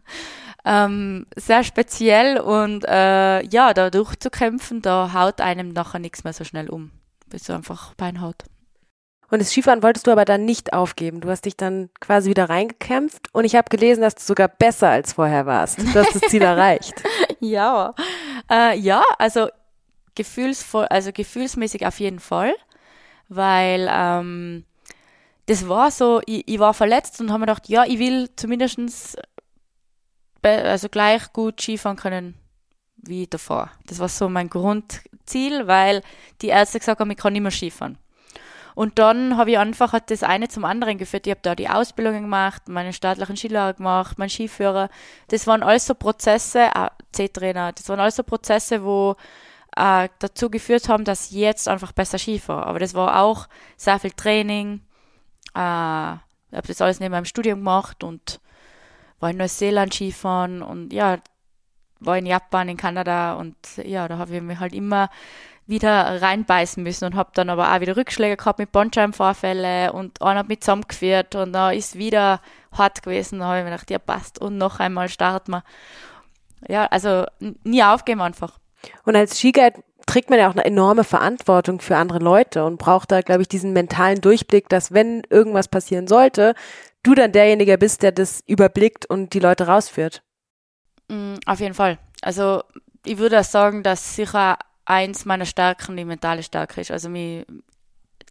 ähm, 0.65 1.27
sehr 1.37 1.65
speziell 1.65 2.39
und 2.39 2.85
äh, 2.85 3.43
ja, 3.45 3.75
da 3.75 3.91
durchzukämpfen, 3.91 4.83
da 4.83 5.13
haut 5.13 5.41
einem 5.41 5.73
nachher 5.73 5.99
nichts 5.99 6.25
mehr 6.25 6.33
so 6.33 6.45
schnell 6.45 6.69
um, 6.69 6.91
bis 7.29 7.45
du 7.45 7.55
einfach 7.55 7.95
Beinhaut. 7.95 8.45
Und 9.31 9.41
das 9.41 9.51
Skifahren 9.51 9.83
wolltest 9.83 10.07
du 10.07 10.11
aber 10.11 10.25
dann 10.25 10.47
nicht 10.47 10.73
aufgeben. 10.73 11.21
Du 11.21 11.29
hast 11.29 11.45
dich 11.45 11.57
dann 11.57 11.91
quasi 12.01 12.31
wieder 12.31 12.49
reingekämpft 12.49 13.29
und 13.33 13.45
ich 13.45 13.57
habe 13.57 13.69
gelesen, 13.69 14.01
dass 14.01 14.15
du 14.15 14.23
sogar 14.23 14.49
besser 14.49 14.89
als 14.89 15.13
vorher 15.13 15.45
warst. 15.45 15.79
Du 15.79 15.95
hast 15.95 16.15
das 16.15 16.31
Ziel 16.31 16.43
erreicht. 16.43 17.03
ja, 17.41 17.95
äh, 18.51 18.79
ja, 18.79 19.03
also 19.19 19.49
gefühlsvoll, 20.19 20.87
also 20.87 21.13
gefühlsmäßig 21.13 21.87
auf 21.87 22.01
jeden 22.01 22.19
Fall, 22.19 22.55
weil 23.29 23.89
ähm, 23.91 24.65
das 25.47 25.69
war 25.69 25.91
so, 25.91 26.21
ich, 26.27 26.47
ich 26.47 26.59
war 26.59 26.75
verletzt 26.75 27.21
und 27.21 27.31
habe 27.31 27.41
mir 27.41 27.47
gedacht, 27.47 27.69
ja, 27.69 27.85
ich 27.85 27.99
will 27.99 28.29
zumindest 28.37 29.17
also 30.43 30.89
gleich 30.89 31.33
gut 31.33 31.61
Skifahren 31.61 31.97
können 31.97 32.35
wie 32.97 33.27
davor. 33.27 33.71
Das 33.87 33.99
war 33.99 34.09
so 34.09 34.29
mein 34.29 34.51
Grundziel, 34.51 35.67
weil 35.67 36.03
die 36.43 36.49
Ärzte 36.49 36.79
gesagt 36.79 37.01
haben, 37.01 37.11
ich 37.11 37.17
kann 37.17 37.33
nicht 37.33 37.43
mehr 37.43 37.51
Skifahren. 37.51 37.99
Und 38.75 38.99
dann 38.99 39.37
habe 39.37 39.51
ich 39.51 39.59
einfach 39.59 39.93
hat 39.93 40.11
das 40.11 40.23
eine 40.23 40.49
zum 40.49 40.65
anderen 40.65 40.99
geführt. 40.99 41.27
Ich 41.27 41.33
habe 41.33 41.41
da 41.43 41.55
die 41.55 41.69
Ausbildungen 41.69 42.23
gemacht, 42.23 42.69
meinen 42.69 42.93
staatlichen 42.93 43.37
Skilehrer 43.37 43.75
gemacht, 43.75 44.19
meinen 44.19 44.31
Skiführer. 44.31 44.89
Das 45.29 45.47
waren 45.49 45.65
alles 45.65 45.87
so 45.87 45.95
Prozesse, 45.95 46.71
äh, 46.75 46.89
C-Trainer, 47.13 47.73
das 47.73 47.89
waren 47.89 47.99
alles 47.99 48.17
so 48.17 48.23
Prozesse, 48.23 48.85
wo 48.85 49.17
äh, 49.79 50.09
dazu 50.19 50.51
geführt 50.51 50.89
haben, 50.89 51.05
dass 51.05 51.31
ich 51.31 51.37
jetzt 51.37 51.69
einfach 51.69 51.93
besser 51.93 52.19
Ski 52.19 52.39
fahre. 52.39 52.67
Aber 52.67 52.79
das 52.79 52.95
war 52.95 53.23
auch 53.23 53.49
sehr 53.77 53.99
viel 53.99 54.11
Training. 54.11 54.81
Äh, 55.55 56.15
ich 56.51 56.57
habe 56.57 56.67
das 56.67 56.81
alles 56.81 57.01
neben 57.01 57.13
meinem 57.13 57.25
Studium 57.25 57.61
gemacht 57.61 58.03
und 58.03 58.41
war 59.21 59.31
in 59.31 59.37
Neuseeland 59.37 59.95
Skifahren 59.95 60.63
und 60.63 60.93
ja, 60.93 61.19
war 62.01 62.19
in 62.19 62.27
Japan, 62.27 62.69
in 62.69 62.77
Kanada 62.77 63.35
und 63.35 63.57
ja, 63.77 64.09
da 64.09 64.19
habe 64.19 64.37
ich 64.37 64.43
mich 64.43 64.59
halt 64.59 64.73
immer 64.73 65.11
wieder 65.67 66.23
reinbeißen 66.23 66.83
müssen 66.83 67.05
und 67.05 67.15
habe 67.15 67.31
dann 67.35 67.51
aber 67.51 67.73
auch 67.73 67.81
wieder 67.81 67.97
Rückschläge 67.97 68.37
gehabt 68.37 68.59
mit 68.59 68.73
Bandscheibenvorfälle 68.73 69.93
und 69.93 70.23
einer 70.23 70.41
hat 70.41 70.49
mich 70.49 70.61
zusammengeführt 70.61 71.35
und 71.35 71.53
da 71.53 71.71
ist 71.71 71.99
wieder 71.99 72.41
hart 72.73 73.03
gewesen. 73.03 73.41
Da 73.41 73.47
habe 73.47 73.59
ich 73.59 73.65
mir 73.65 73.71
gedacht, 73.71 73.91
ja 73.91 73.99
passt 73.99 74.41
und 74.41 74.57
noch 74.57 74.81
einmal 74.81 75.09
starten 75.09 75.53
wir. 75.53 75.65
Ja, 76.69 76.87
also 76.87 77.27
nie 77.65 77.83
aufgeben 77.83 78.23
einfach. 78.23 78.59
Und 79.05 79.17
als 79.17 79.39
Skiguide 79.39 79.83
trägt 80.07 80.31
man 80.31 80.39
ja 80.39 80.49
auch 80.49 80.55
eine 80.55 80.65
enorme 80.65 81.05
Verantwortung 81.05 81.81
für 81.81 81.97
andere 81.97 82.19
Leute 82.19 82.65
und 82.65 82.79
braucht 82.79 83.13
da, 83.13 83.21
glaube 83.21 83.43
ich, 83.43 83.49
diesen 83.49 83.73
mentalen 83.73 84.21
Durchblick, 84.21 84.69
dass 84.69 84.93
wenn 84.93 85.23
irgendwas 85.29 85.69
passieren 85.69 86.09
sollte, 86.09 86.55
du 87.03 87.15
dann 87.15 87.33
derjenige 87.33 87.77
bist, 87.79 88.03
der 88.03 88.13
das 88.13 88.43
überblickt 88.47 89.07
und 89.07 89.35
die 89.35 89.41
Leute 89.41 89.67
rausführt. 89.67 90.23
Mm, 91.09 91.35
auf 91.47 91.61
jeden 91.61 91.75
Fall. 91.75 91.99
Also 92.23 92.63
ich 93.05 93.19
würde 93.19 93.43
sagen, 93.45 93.83
dass 93.83 94.17
sicher 94.17 94.59
eins 94.85 95.25
meiner 95.25 95.47
Stärken 95.47 95.97
die 95.97 96.05
mentale 96.05 96.43
Stärke 96.43 96.81
ist. 96.81 96.91
Also 96.91 97.09
mich, 97.09 97.47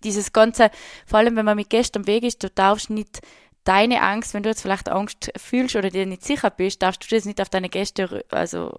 dieses 0.03 0.33
Ganze, 0.33 0.71
vor 1.05 1.19
allem 1.19 1.35
wenn 1.35 1.45
man 1.45 1.55
mit 1.55 1.69
Gästen 1.69 1.99
am 1.99 2.07
Weg 2.07 2.23
ist, 2.23 2.43
du 2.43 2.49
darfst 2.49 2.89
nicht 2.89 3.21
deine 3.63 4.01
Angst, 4.01 4.33
wenn 4.33 4.43
du 4.43 4.49
jetzt 4.49 4.61
vielleicht 4.61 4.89
Angst 4.89 5.31
fühlst 5.37 5.75
oder 5.75 5.89
dir 5.89 6.05
nicht 6.05 6.23
sicher 6.23 6.49
bist, 6.49 6.81
darfst 6.81 7.03
du 7.03 7.15
das 7.15 7.25
nicht 7.25 7.41
auf 7.41 7.49
deine 7.49 7.69
Gäste 7.69 8.25
also 8.31 8.75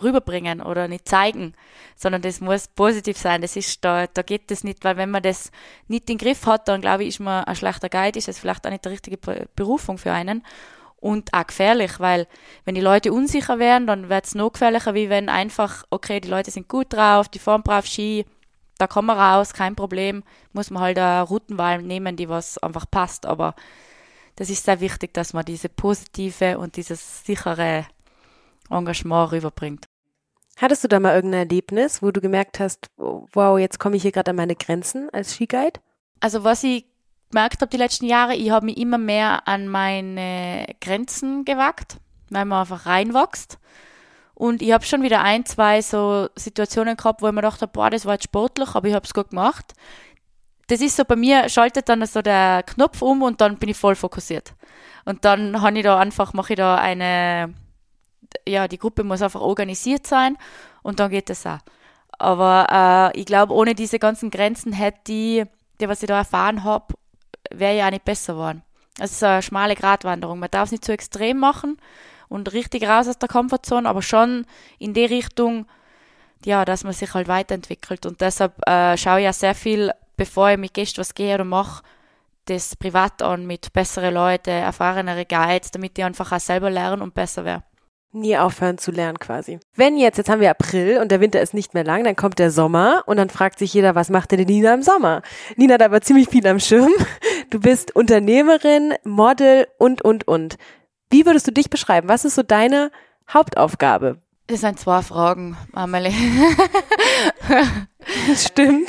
rüberbringen 0.00 0.60
oder 0.60 0.88
nicht 0.88 1.08
zeigen, 1.08 1.54
sondern 1.94 2.22
das 2.22 2.40
muss 2.40 2.68
positiv 2.68 3.16
sein. 3.16 3.42
Das 3.42 3.56
ist 3.56 3.84
da, 3.84 4.06
da 4.06 4.22
geht 4.22 4.50
das 4.50 4.64
nicht, 4.64 4.84
weil 4.84 4.96
wenn 4.96 5.10
man 5.10 5.22
das 5.22 5.50
nicht 5.88 6.10
in 6.10 6.18
den 6.18 6.26
Griff 6.26 6.46
hat, 6.46 6.68
dann 6.68 6.80
glaube 6.80 7.04
ich, 7.04 7.10
ist 7.10 7.20
man 7.20 7.44
ein 7.44 7.56
schlechter 7.56 7.88
Guide, 7.88 8.18
ist 8.18 8.28
es 8.28 8.38
vielleicht 8.38 8.66
auch 8.66 8.70
nicht 8.70 8.84
die 8.84 8.90
richtige 8.90 9.18
Berufung 9.56 9.98
für 9.98 10.12
einen. 10.12 10.44
Und 10.98 11.32
auch 11.34 11.46
gefährlich, 11.46 12.00
weil 12.00 12.26
wenn 12.64 12.74
die 12.74 12.80
Leute 12.80 13.12
unsicher 13.12 13.58
werden, 13.58 13.86
dann 13.86 14.08
wird 14.08 14.26
es 14.26 14.34
noch 14.34 14.52
gefährlicher, 14.52 14.94
wie 14.94 15.10
wenn 15.10 15.28
einfach, 15.28 15.84
okay, 15.90 16.20
die 16.20 16.28
Leute 16.28 16.50
sind 16.50 16.68
gut 16.68 16.92
drauf, 16.92 17.28
die 17.28 17.38
fahren 17.38 17.62
brav 17.62 17.86
Ski, 17.86 18.24
da 18.78 18.86
kommen 18.86 19.08
wir 19.08 19.16
raus, 19.16 19.52
kein 19.52 19.76
Problem, 19.76 20.24
muss 20.52 20.70
man 20.70 20.82
halt 20.82 20.98
eine 20.98 21.22
Routenwahl 21.22 21.82
nehmen, 21.82 22.16
die 22.16 22.28
was 22.28 22.58
einfach 22.58 22.86
passt, 22.90 23.26
aber 23.26 23.54
das 24.36 24.50
ist 24.50 24.64
sehr 24.64 24.80
wichtig, 24.80 25.14
dass 25.14 25.32
man 25.32 25.44
diese 25.44 25.68
positive 25.68 26.58
und 26.58 26.76
dieses 26.76 27.24
sichere 27.24 27.86
Engagement 28.70 29.32
rüberbringt. 29.32 29.86
Hattest 30.58 30.84
du 30.84 30.88
da 30.88 31.00
mal 31.00 31.14
irgendein 31.14 31.48
Erlebnis, 31.48 32.02
wo 32.02 32.10
du 32.10 32.20
gemerkt 32.20 32.60
hast, 32.60 32.88
wow, 32.96 33.58
jetzt 33.58 33.78
komme 33.78 33.96
ich 33.96 34.02
hier 34.02 34.12
gerade 34.12 34.30
an 34.30 34.36
meine 34.36 34.56
Grenzen 34.56 35.10
als 35.12 35.34
Skiguide? 35.34 35.80
Also 36.20 36.44
was 36.44 36.64
ich 36.64 36.86
gemerkt 37.30 37.60
habe 37.60 37.70
die 37.70 37.76
letzten 37.76 38.06
Jahre, 38.06 38.34
ich 38.34 38.50
habe 38.50 38.66
mich 38.66 38.78
immer 38.78 38.98
mehr 38.98 39.46
an 39.46 39.68
meine 39.68 40.66
Grenzen 40.80 41.44
gewagt, 41.44 41.98
weil 42.30 42.46
man 42.46 42.60
einfach 42.60 42.86
reinwächst. 42.86 43.58
Und 44.34 44.62
ich 44.62 44.72
habe 44.72 44.84
schon 44.84 45.02
wieder 45.02 45.22
ein, 45.22 45.44
zwei 45.46 45.80
so 45.80 46.28
Situationen 46.36 46.96
gehabt, 46.96 47.22
wo 47.22 47.26
ich 47.26 47.32
mir 47.32 47.42
dachte, 47.42 47.66
boah, 47.66 47.90
das 47.90 48.04
war 48.04 48.14
jetzt 48.14 48.24
sportlich, 48.24 48.74
aber 48.74 48.88
ich 48.88 48.94
habe 48.94 49.04
es 49.04 49.14
gut 49.14 49.30
gemacht. 49.30 49.74
Das 50.68 50.80
ist 50.80 50.96
so 50.96 51.04
bei 51.04 51.16
mir, 51.16 51.48
schaltet 51.48 51.88
dann 51.88 52.04
so 52.06 52.22
der 52.22 52.62
Knopf 52.64 53.00
um 53.00 53.22
und 53.22 53.40
dann 53.40 53.56
bin 53.56 53.70
ich 53.70 53.76
voll 53.76 53.94
fokussiert. 53.94 54.54
Und 55.04 55.24
dann 55.24 55.62
habe 55.62 55.78
ich 55.78 55.84
da 55.84 55.98
einfach, 55.98 56.32
mache 56.32 56.52
ich 56.52 56.56
da 56.56 56.76
eine, 56.76 57.54
ja, 58.46 58.68
die 58.68 58.78
Gruppe 58.78 59.04
muss 59.04 59.22
einfach 59.22 59.40
organisiert 59.40 60.06
sein 60.06 60.36
und 60.82 61.00
dann 61.00 61.10
geht 61.10 61.30
das 61.30 61.46
auch. 61.46 61.58
Aber 62.18 63.12
äh, 63.14 63.18
ich 63.18 63.26
glaube, 63.26 63.52
ohne 63.52 63.74
diese 63.74 63.98
ganzen 63.98 64.30
Grenzen 64.30 64.72
hätte 64.72 65.12
ich, 65.12 65.44
die, 65.80 65.88
was 65.88 66.02
ich 66.02 66.08
da 66.08 66.18
erfahren 66.18 66.64
habe, 66.64 66.94
wäre 67.50 67.76
ja 67.76 67.86
auch 67.86 67.90
nicht 67.90 68.04
besser 68.04 68.34
geworden. 68.34 68.62
Es 68.98 69.12
ist 69.12 69.22
eine 69.22 69.42
schmale 69.42 69.74
Gratwanderung. 69.74 70.38
Man 70.38 70.50
darf 70.50 70.66
es 70.66 70.72
nicht 70.72 70.84
zu 70.84 70.92
extrem 70.92 71.38
machen 71.38 71.76
und 72.28 72.52
richtig 72.52 72.88
raus 72.88 73.08
aus 73.08 73.18
der 73.18 73.28
Komfortzone, 73.28 73.88
aber 73.88 74.00
schon 74.00 74.46
in 74.78 74.94
die 74.94 75.04
Richtung, 75.04 75.66
ja, 76.44 76.64
dass 76.64 76.84
man 76.84 76.94
sich 76.94 77.12
halt 77.12 77.28
weiterentwickelt. 77.28 78.06
Und 78.06 78.20
deshalb 78.22 78.66
äh, 78.66 78.96
schaue 78.96 79.18
ich 79.18 79.24
ja 79.24 79.32
sehr 79.32 79.54
viel, 79.54 79.92
bevor 80.16 80.50
ich 80.50 80.58
mit 80.58 80.72
Gästen 80.72 81.00
was 81.00 81.14
gehe 81.14 81.34
oder 81.34 81.44
mache, 81.44 81.82
das 82.46 82.76
privat 82.76 83.20
an 83.22 83.46
mit 83.46 83.72
besseren 83.72 84.14
Leuten, 84.14 84.50
erfahrenere 84.50 85.26
Guides, 85.26 85.72
damit 85.72 85.98
ich 85.98 86.04
einfach 86.04 86.32
auch 86.32 86.40
selber 86.40 86.70
lernen 86.70 87.02
und 87.02 87.12
besser 87.12 87.44
werde 87.44 87.64
nie 88.16 88.36
aufhören 88.36 88.78
zu 88.78 88.90
lernen 88.90 89.18
quasi. 89.18 89.58
Wenn 89.74 89.96
jetzt, 89.96 90.16
jetzt 90.16 90.28
haben 90.28 90.40
wir 90.40 90.50
April 90.50 90.98
und 90.98 91.10
der 91.10 91.20
Winter 91.20 91.40
ist 91.40 91.54
nicht 91.54 91.74
mehr 91.74 91.84
lang, 91.84 92.04
dann 92.04 92.16
kommt 92.16 92.38
der 92.38 92.50
Sommer 92.50 93.04
und 93.06 93.16
dann 93.16 93.30
fragt 93.30 93.58
sich 93.58 93.72
jeder, 93.72 93.94
was 93.94 94.10
macht 94.10 94.32
denn 94.32 94.40
Nina 94.40 94.74
im 94.74 94.82
Sommer? 94.82 95.22
Nina 95.56 95.74
hat 95.74 95.82
aber 95.82 96.00
ziemlich 96.00 96.28
viel 96.28 96.46
am 96.46 96.60
Schirm. 96.60 96.92
Du 97.50 97.60
bist 97.60 97.94
Unternehmerin, 97.94 98.94
Model 99.04 99.68
und, 99.78 100.02
und, 100.02 100.26
und. 100.26 100.56
Wie 101.10 101.26
würdest 101.26 101.46
du 101.46 101.52
dich 101.52 101.70
beschreiben? 101.70 102.08
Was 102.08 102.24
ist 102.24 102.34
so 102.34 102.42
deine 102.42 102.90
Hauptaufgabe? 103.32 104.20
Das 104.48 104.60
sind 104.60 104.78
zwei 104.78 105.02
Fragen, 105.02 105.56
Amelie. 105.72 106.12
Stimmt. 108.36 108.88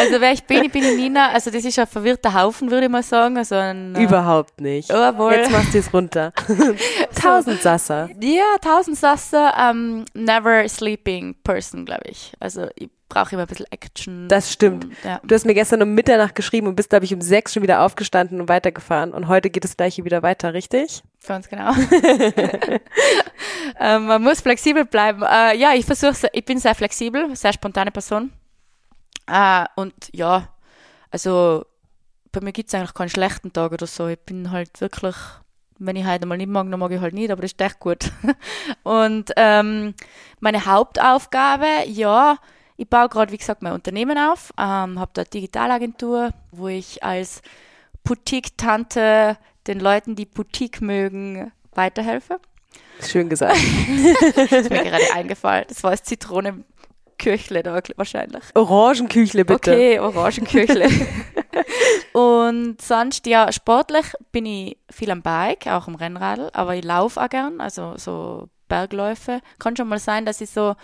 Also 0.00 0.20
wer 0.20 0.32
ich 0.32 0.42
bin, 0.42 0.64
ich 0.64 0.72
bin 0.72 0.82
die 0.82 0.96
Nina. 0.96 1.30
Also 1.30 1.52
das 1.52 1.64
ist 1.64 1.78
ein 1.78 1.86
verwirrter 1.86 2.34
Haufen, 2.34 2.68
würde 2.70 2.86
ich 2.86 2.90
mal 2.90 3.04
sagen. 3.04 3.36
Also 3.36 3.54
ein, 3.54 3.94
äh, 3.94 4.02
Überhaupt 4.02 4.60
nicht. 4.60 4.90
Oh, 4.92 5.18
wohl. 5.18 5.34
Jetzt 5.34 5.52
machst 5.52 5.72
du 5.72 5.78
es 5.78 5.94
runter. 5.94 6.32
tausend 7.14 7.62
Sasser. 7.62 8.08
Ja, 8.20 8.56
tausend 8.60 8.96
Sasser. 8.98 9.70
Um, 9.70 10.04
never 10.14 10.68
sleeping 10.68 11.36
person, 11.44 11.84
glaube 11.86 12.04
ich. 12.06 12.32
Also 12.40 12.66
ich 12.74 12.90
brauche 13.10 13.34
immer 13.34 13.42
ein 13.42 13.48
bisschen 13.48 13.66
Action. 13.70 14.28
Das 14.28 14.50
stimmt. 14.50 14.86
Und, 14.86 14.94
ja. 15.04 15.20
Du 15.22 15.34
hast 15.34 15.44
mir 15.44 15.52
gestern 15.52 15.82
um 15.82 15.94
Mitternacht 15.94 16.34
geschrieben 16.34 16.66
und 16.66 16.76
bist, 16.76 16.88
glaube 16.88 17.04
ich, 17.04 17.12
um 17.12 17.20
sechs 17.20 17.52
schon 17.52 17.62
wieder 17.62 17.82
aufgestanden 17.82 18.40
und 18.40 18.48
weitergefahren. 18.48 19.12
Und 19.12 19.28
heute 19.28 19.50
geht 19.50 19.64
das 19.64 19.76
gleiche 19.76 20.04
wieder 20.04 20.22
weiter, 20.22 20.54
richtig? 20.54 21.02
Ganz 21.26 21.48
genau. 21.48 21.72
ähm, 23.78 24.06
man 24.06 24.22
muss 24.22 24.40
flexibel 24.40 24.86
bleiben. 24.86 25.22
Äh, 25.22 25.58
ja, 25.58 25.74
ich 25.74 25.84
versuche, 25.84 26.28
ich 26.32 26.44
bin 26.46 26.58
sehr 26.58 26.74
flexibel, 26.74 27.36
sehr 27.36 27.52
spontane 27.52 27.90
Person. 27.90 28.32
Äh, 29.26 29.66
und 29.76 29.92
ja, 30.12 30.48
also 31.10 31.66
bei 32.32 32.40
mir 32.40 32.52
gibt 32.52 32.68
es 32.68 32.74
eigentlich 32.74 32.94
keinen 32.94 33.10
schlechten 33.10 33.52
Tag 33.52 33.72
oder 33.72 33.86
so. 33.86 34.06
Ich 34.06 34.20
bin 34.20 34.50
halt 34.50 34.80
wirklich, 34.80 35.16
wenn 35.78 35.96
ich 35.96 36.06
heute 36.06 36.26
mal 36.26 36.38
nicht 36.38 36.48
mag, 36.48 36.70
dann 36.70 36.80
mag 36.80 36.92
ich 36.92 37.00
halt 37.00 37.14
nicht, 37.14 37.30
aber 37.30 37.42
das 37.42 37.52
ist 37.52 37.60
echt 37.60 37.80
gut. 37.80 38.12
und 38.82 39.30
ähm, 39.36 39.94
meine 40.38 40.64
Hauptaufgabe, 40.64 41.66
ja, 41.86 42.38
ich 42.80 42.88
baue 42.88 43.10
gerade, 43.10 43.30
wie 43.30 43.36
gesagt, 43.36 43.60
mein 43.60 43.74
Unternehmen 43.74 44.16
auf, 44.16 44.54
ähm, 44.58 44.98
habe 44.98 45.10
da 45.12 45.20
eine 45.20 45.28
Digitalagentur, 45.28 46.30
wo 46.50 46.68
ich 46.68 47.04
als 47.04 47.42
Boutique-Tante 48.04 49.36
den 49.66 49.80
Leuten, 49.80 50.16
die 50.16 50.24
Boutique 50.24 50.80
mögen, 50.80 51.52
weiterhelfe. 51.74 52.40
Schön 53.02 53.28
gesagt. 53.28 53.58
das 54.34 54.52
ist 54.52 54.70
mir 54.70 54.82
gerade 54.82 55.12
eingefallen. 55.14 55.66
Das 55.68 55.82
war 55.82 55.90
das 55.90 56.04
Zitronenküchle 56.04 57.62
da 57.62 57.82
wahrscheinlich. 57.96 58.44
Orangenküchle 58.54 59.44
bitte. 59.44 59.72
Okay, 59.72 59.98
Orangenküchle. 59.98 60.88
und 62.14 62.80
sonst, 62.80 63.26
ja, 63.26 63.52
sportlich 63.52 64.06
bin 64.32 64.46
ich 64.46 64.78
viel 64.90 65.10
am 65.10 65.20
Bike, 65.20 65.66
auch 65.66 65.86
am 65.86 65.96
Rennradl, 65.96 66.48
aber 66.54 66.74
ich 66.76 66.84
laufe 66.84 67.20
auch 67.20 67.28
gern, 67.28 67.60
also 67.60 67.98
so 67.98 68.48
Bergläufe. 68.68 69.42
Kann 69.58 69.76
schon 69.76 69.88
mal 69.88 69.98
sein, 69.98 70.24
dass 70.24 70.40
ich 70.40 70.48
so 70.48 70.76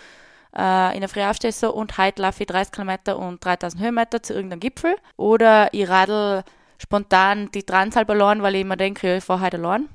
äh, 0.55 0.93
in 0.93 1.01
der 1.01 1.09
Früh 1.09 1.21
aufstehe 1.21 1.51
so, 1.51 1.73
und 1.73 1.97
heute 1.97 2.21
laufe 2.21 2.43
ich 2.43 2.47
30 2.47 2.71
Kilometer 2.71 3.17
und 3.17 3.43
3000 3.43 3.81
Höhenmeter 3.81 4.21
zu 4.21 4.33
irgendeinem 4.33 4.59
Gipfel. 4.59 4.95
Oder 5.15 5.73
ich 5.73 5.87
radel 5.87 6.43
spontan 6.77 7.49
die 7.51 7.63
Transalp 7.63 8.09
allein, 8.09 8.41
weil 8.41 8.55
ich 8.55 8.61
immer 8.61 8.77
denke, 8.77 9.17
ich 9.17 9.23
fahre 9.23 9.41
heute 9.41 9.57
allein. 9.57 9.89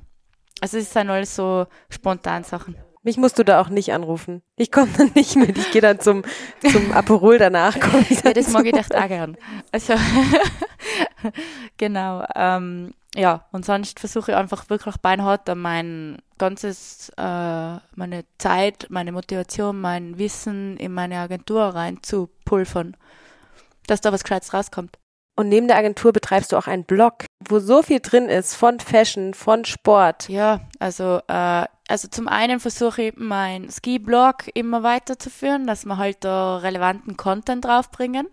Also 0.61 0.77
es 0.77 0.91
sind 0.91 1.09
alles 1.09 1.35
so 1.35 1.67
spontan 1.89 2.43
Sachen. 2.43 2.75
Mich 3.05 3.17
musst 3.17 3.37
du 3.37 3.43
da 3.43 3.59
auch 3.59 3.67
nicht 3.67 3.91
anrufen. 3.91 4.41
Ich 4.55 4.71
komme 4.71 4.89
dann 4.97 5.11
nicht 5.13 5.35
mit. 5.35 5.57
Ich 5.57 5.71
gehe 5.71 5.81
dann 5.81 5.99
zum, 5.99 6.23
zum 6.71 6.93
Aperol 6.93 7.37
danach. 7.37 7.75
ja, 7.75 8.33
das 8.33 8.49
mag 8.51 8.65
ich 8.65 8.73
echt 8.73 8.95
auch 8.95 9.07
gern. 9.09 9.37
Also, 9.73 9.93
genau. 11.77 12.25
Ähm, 12.33 12.93
ja, 13.15 13.45
und 13.51 13.65
sonst 13.65 13.99
versuche 13.99 14.31
ich 14.31 14.37
einfach 14.37 14.69
wirklich 14.69 14.97
beinhart 14.97 15.47
an 15.49 15.59
mein 15.59 16.17
ganzes, 16.37 17.09
äh, 17.17 17.21
meine 17.95 18.25
Zeit, 18.39 18.87
meine 18.89 19.11
Motivation, 19.11 19.79
mein 19.79 20.17
Wissen 20.17 20.77
in 20.77 20.93
meine 20.93 21.19
Agentur 21.19 21.63
rein 21.63 21.99
zu 22.01 22.29
pulvern, 22.43 22.97
dass 23.87 24.01
da 24.01 24.11
was 24.11 24.23
Gescheites 24.23 24.53
rauskommt. 24.53 24.97
Und 25.35 25.49
neben 25.49 25.67
der 25.67 25.77
Agentur 25.77 26.13
betreibst 26.13 26.51
du 26.51 26.57
auch 26.57 26.67
einen 26.67 26.83
Blog, 26.83 27.25
wo 27.47 27.59
so 27.59 27.81
viel 27.81 27.99
drin 27.99 28.29
ist 28.29 28.55
von 28.55 28.79
Fashion, 28.79 29.33
von 29.33 29.65
Sport. 29.65 30.29
Ja, 30.29 30.61
also, 30.79 31.21
äh, 31.27 31.65
also 31.87 32.07
zum 32.07 32.27
einen 32.27 32.59
versuche 32.59 33.03
ich 33.03 33.13
mein 33.15 33.69
Ski-Blog 33.69 34.49
immer 34.53 34.83
weiterzuführen, 34.83 35.65
dass 35.65 35.85
wir 35.85 35.97
halt 35.97 36.23
da 36.23 36.57
relevanten 36.57 37.17
Content 37.17 37.65
draufbringen. 37.65 38.27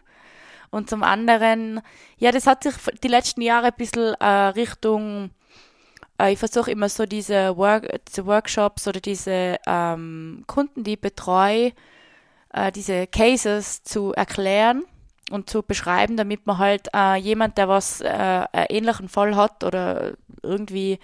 Und 0.70 0.88
zum 0.88 1.02
anderen, 1.02 1.80
ja, 2.18 2.30
das 2.30 2.46
hat 2.46 2.62
sich 2.62 2.74
die 3.02 3.08
letzten 3.08 3.42
Jahre 3.42 3.68
ein 3.68 3.76
bisschen 3.76 4.14
äh, 4.14 4.26
Richtung, 4.26 5.30
äh, 6.20 6.32
ich 6.32 6.38
versuche 6.38 6.70
immer 6.70 6.88
so 6.88 7.06
diese, 7.06 7.56
Work, 7.56 7.88
diese 8.06 8.26
Workshops 8.26 8.86
oder 8.86 9.00
diese 9.00 9.56
ähm, 9.66 10.44
Kunden, 10.46 10.84
die 10.84 10.94
ich 10.94 11.00
betreue, 11.00 11.72
äh, 12.52 12.70
diese 12.72 13.06
Cases 13.06 13.82
zu 13.82 14.12
erklären 14.12 14.84
und 15.30 15.50
zu 15.50 15.62
beschreiben, 15.62 16.16
damit 16.16 16.46
man 16.46 16.58
halt 16.58 16.88
äh, 16.94 17.16
jemand, 17.16 17.58
der 17.58 17.68
was 17.68 18.00
äh, 18.00 18.08
einen 18.08 18.66
ähnlichen 18.68 19.08
Fall 19.08 19.36
hat 19.36 19.64
oder 19.64 20.12
irgendwie 20.42 20.98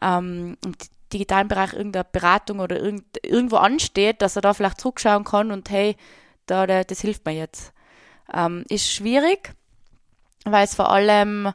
ähm, 0.00 0.56
im 0.64 0.74
digitalen 1.12 1.48
Bereich 1.48 1.74
irgendeine 1.74 2.06
Beratung 2.10 2.60
oder 2.60 2.80
irgend, 2.80 3.04
irgendwo 3.22 3.56
ansteht, 3.56 4.22
dass 4.22 4.36
er 4.36 4.42
da 4.42 4.54
vielleicht 4.54 4.80
zurückschauen 4.80 5.24
kann 5.24 5.50
und 5.50 5.70
hey, 5.70 5.96
da, 6.46 6.66
das 6.66 7.00
hilft 7.00 7.24
mir 7.26 7.32
jetzt. 7.32 7.72
Ähm, 8.32 8.64
ist 8.68 8.90
schwierig, 8.90 9.54
weil 10.44 10.64
es 10.64 10.74
vor 10.74 10.90
allem 10.90 11.52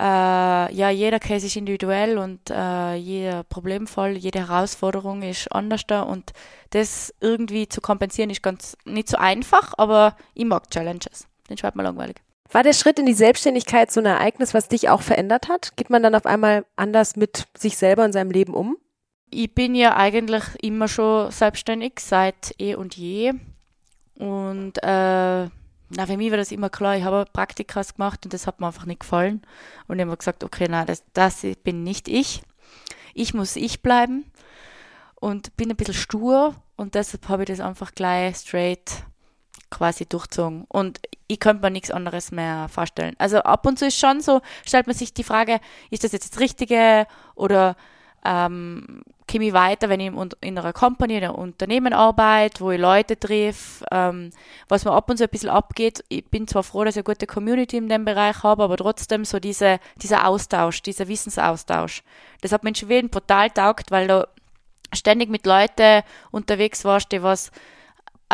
äh, 0.00 0.74
ja, 0.74 0.88
jeder 0.90 1.18
Case 1.18 1.46
ist 1.46 1.56
individuell 1.56 2.16
und 2.16 2.50
äh, 2.50 2.94
jeder 2.94 3.42
Problemfall, 3.44 4.16
jede 4.16 4.48
Herausforderung 4.48 5.22
ist 5.22 5.52
anders 5.52 5.86
da 5.86 6.02
und 6.02 6.32
das 6.70 7.12
irgendwie 7.20 7.68
zu 7.68 7.80
kompensieren 7.80 8.30
ist 8.30 8.42
ganz 8.42 8.78
nicht 8.84 9.08
so 9.08 9.18
einfach, 9.18 9.74
aber 9.76 10.16
ich 10.34 10.46
mag 10.46 10.70
Challenges. 10.70 11.26
Den 11.50 11.58
schreibt 11.58 11.76
man 11.76 11.84
langweilig. 11.84 12.16
War 12.50 12.62
der 12.62 12.72
Schritt 12.72 12.98
in 12.98 13.06
die 13.06 13.12
Selbstständigkeit 13.12 13.92
so 13.92 14.00
ein 14.00 14.06
Ereignis, 14.06 14.54
was 14.54 14.68
dich 14.68 14.88
auch 14.88 15.02
verändert 15.02 15.48
hat? 15.48 15.76
Geht 15.76 15.90
man 15.90 16.02
dann 16.02 16.14
auf 16.14 16.26
einmal 16.26 16.64
anders 16.76 17.16
mit 17.16 17.46
sich 17.56 17.76
selber 17.76 18.04
und 18.04 18.12
seinem 18.12 18.30
Leben 18.30 18.54
um? 18.54 18.76
Ich 19.30 19.54
bin 19.54 19.74
ja 19.74 19.96
eigentlich 19.96 20.44
immer 20.62 20.88
schon 20.88 21.30
selbstständig, 21.30 22.00
seit 22.00 22.54
eh 22.58 22.74
und 22.74 22.96
je. 22.96 23.34
Und 24.18 24.82
äh, 24.82 25.48
na, 25.90 26.06
für 26.06 26.16
mich 26.16 26.30
war 26.30 26.38
das 26.38 26.52
immer 26.52 26.70
klar, 26.70 26.96
ich 26.96 27.04
habe 27.04 27.24
Praktikas 27.32 27.94
gemacht 27.94 28.20
und 28.24 28.32
das 28.32 28.46
hat 28.46 28.60
mir 28.60 28.68
einfach 28.68 28.86
nicht 28.86 29.00
gefallen. 29.00 29.42
Und 29.88 29.98
ich 29.98 30.06
habe 30.06 30.16
gesagt, 30.16 30.44
okay, 30.44 30.66
na, 30.70 30.84
das, 30.84 31.02
das 31.12 31.44
bin 31.64 31.82
nicht 31.82 32.08
ich. 32.08 32.42
Ich 33.12 33.34
muss 33.34 33.56
ich 33.56 33.82
bleiben 33.82 34.30
und 35.16 35.56
bin 35.56 35.70
ein 35.70 35.76
bisschen 35.76 35.94
stur 35.94 36.54
und 36.76 36.94
deshalb 36.94 37.28
habe 37.28 37.42
ich 37.42 37.48
das 37.48 37.60
einfach 37.60 37.92
gleich 37.92 38.36
straight 38.36 39.04
quasi 39.70 40.06
durchzogen. 40.06 40.64
Und 40.68 41.00
ich 41.26 41.40
könnte 41.40 41.62
mir 41.62 41.70
nichts 41.70 41.90
anderes 41.90 42.30
mehr 42.30 42.68
vorstellen. 42.68 43.14
Also 43.18 43.38
ab 43.38 43.66
und 43.66 43.78
zu 43.78 43.86
ist 43.86 43.98
schon 43.98 44.20
so, 44.20 44.40
stellt 44.64 44.86
man 44.86 44.96
sich 44.96 45.12
die 45.12 45.24
Frage, 45.24 45.60
ist 45.90 46.04
das 46.04 46.12
jetzt 46.12 46.34
das 46.34 46.40
Richtige 46.40 47.06
oder 47.34 47.76
ähm, 48.24 49.02
komme 49.30 49.46
ich 49.46 49.52
weiter, 49.52 49.88
wenn 49.88 50.00
ich 50.00 50.12
in 50.40 50.58
einer 50.58 50.72
Company, 50.72 51.16
in 51.16 51.24
einem 51.24 51.34
Unternehmen 51.34 51.92
arbeite, 51.92 52.60
wo 52.62 52.70
ich 52.70 52.80
Leute 52.80 53.18
treffe, 53.18 53.84
ähm, 53.90 54.30
was 54.68 54.84
mir 54.84 54.92
ab 54.92 55.08
und 55.08 55.16
zu 55.16 55.24
ein 55.24 55.30
bisschen 55.30 55.48
abgeht. 55.48 56.04
Ich 56.08 56.26
bin 56.26 56.46
zwar 56.46 56.62
froh, 56.62 56.84
dass 56.84 56.96
ich 56.96 57.06
eine 57.06 57.14
gute 57.14 57.26
Community 57.26 57.76
in 57.76 57.88
dem 57.88 58.04
Bereich 58.04 58.42
habe, 58.42 58.64
aber 58.64 58.76
trotzdem 58.76 59.24
so 59.24 59.38
diese, 59.38 59.78
dieser 59.96 60.26
Austausch, 60.26 60.82
dieser 60.82 61.08
Wissensaustausch. 61.08 62.02
Das 62.40 62.52
hat 62.52 62.64
mir 62.64 62.70
in 62.70 62.74
Schweden 62.74 63.10
brutal 63.10 63.50
taugt, 63.50 63.90
weil 63.90 64.08
du 64.08 64.28
ständig 64.92 65.30
mit 65.30 65.46
Leuten 65.46 66.02
unterwegs 66.30 66.84
warst, 66.84 67.12
die 67.12 67.22
was 67.22 67.50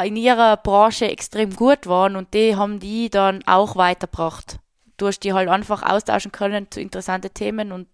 in 0.05 0.17
ihrer 0.17 0.57
Branche 0.57 1.11
extrem 1.11 1.55
gut 1.55 1.87
waren 1.87 2.17
und 2.17 2.35
die 2.35 2.57
haben 2.57 2.81
die 2.81 3.09
dann 3.09 3.43
auch 3.47 3.77
weitergebracht. 3.77 4.59
Du 4.97 5.07
hast 5.07 5.21
die 5.21 5.33
halt 5.33 5.49
einfach 5.49 5.83
austauschen 5.83 6.33
können 6.33 6.71
zu 6.71 6.81
interessanten 6.81 7.33
Themen 7.33 7.73
und 7.73 7.87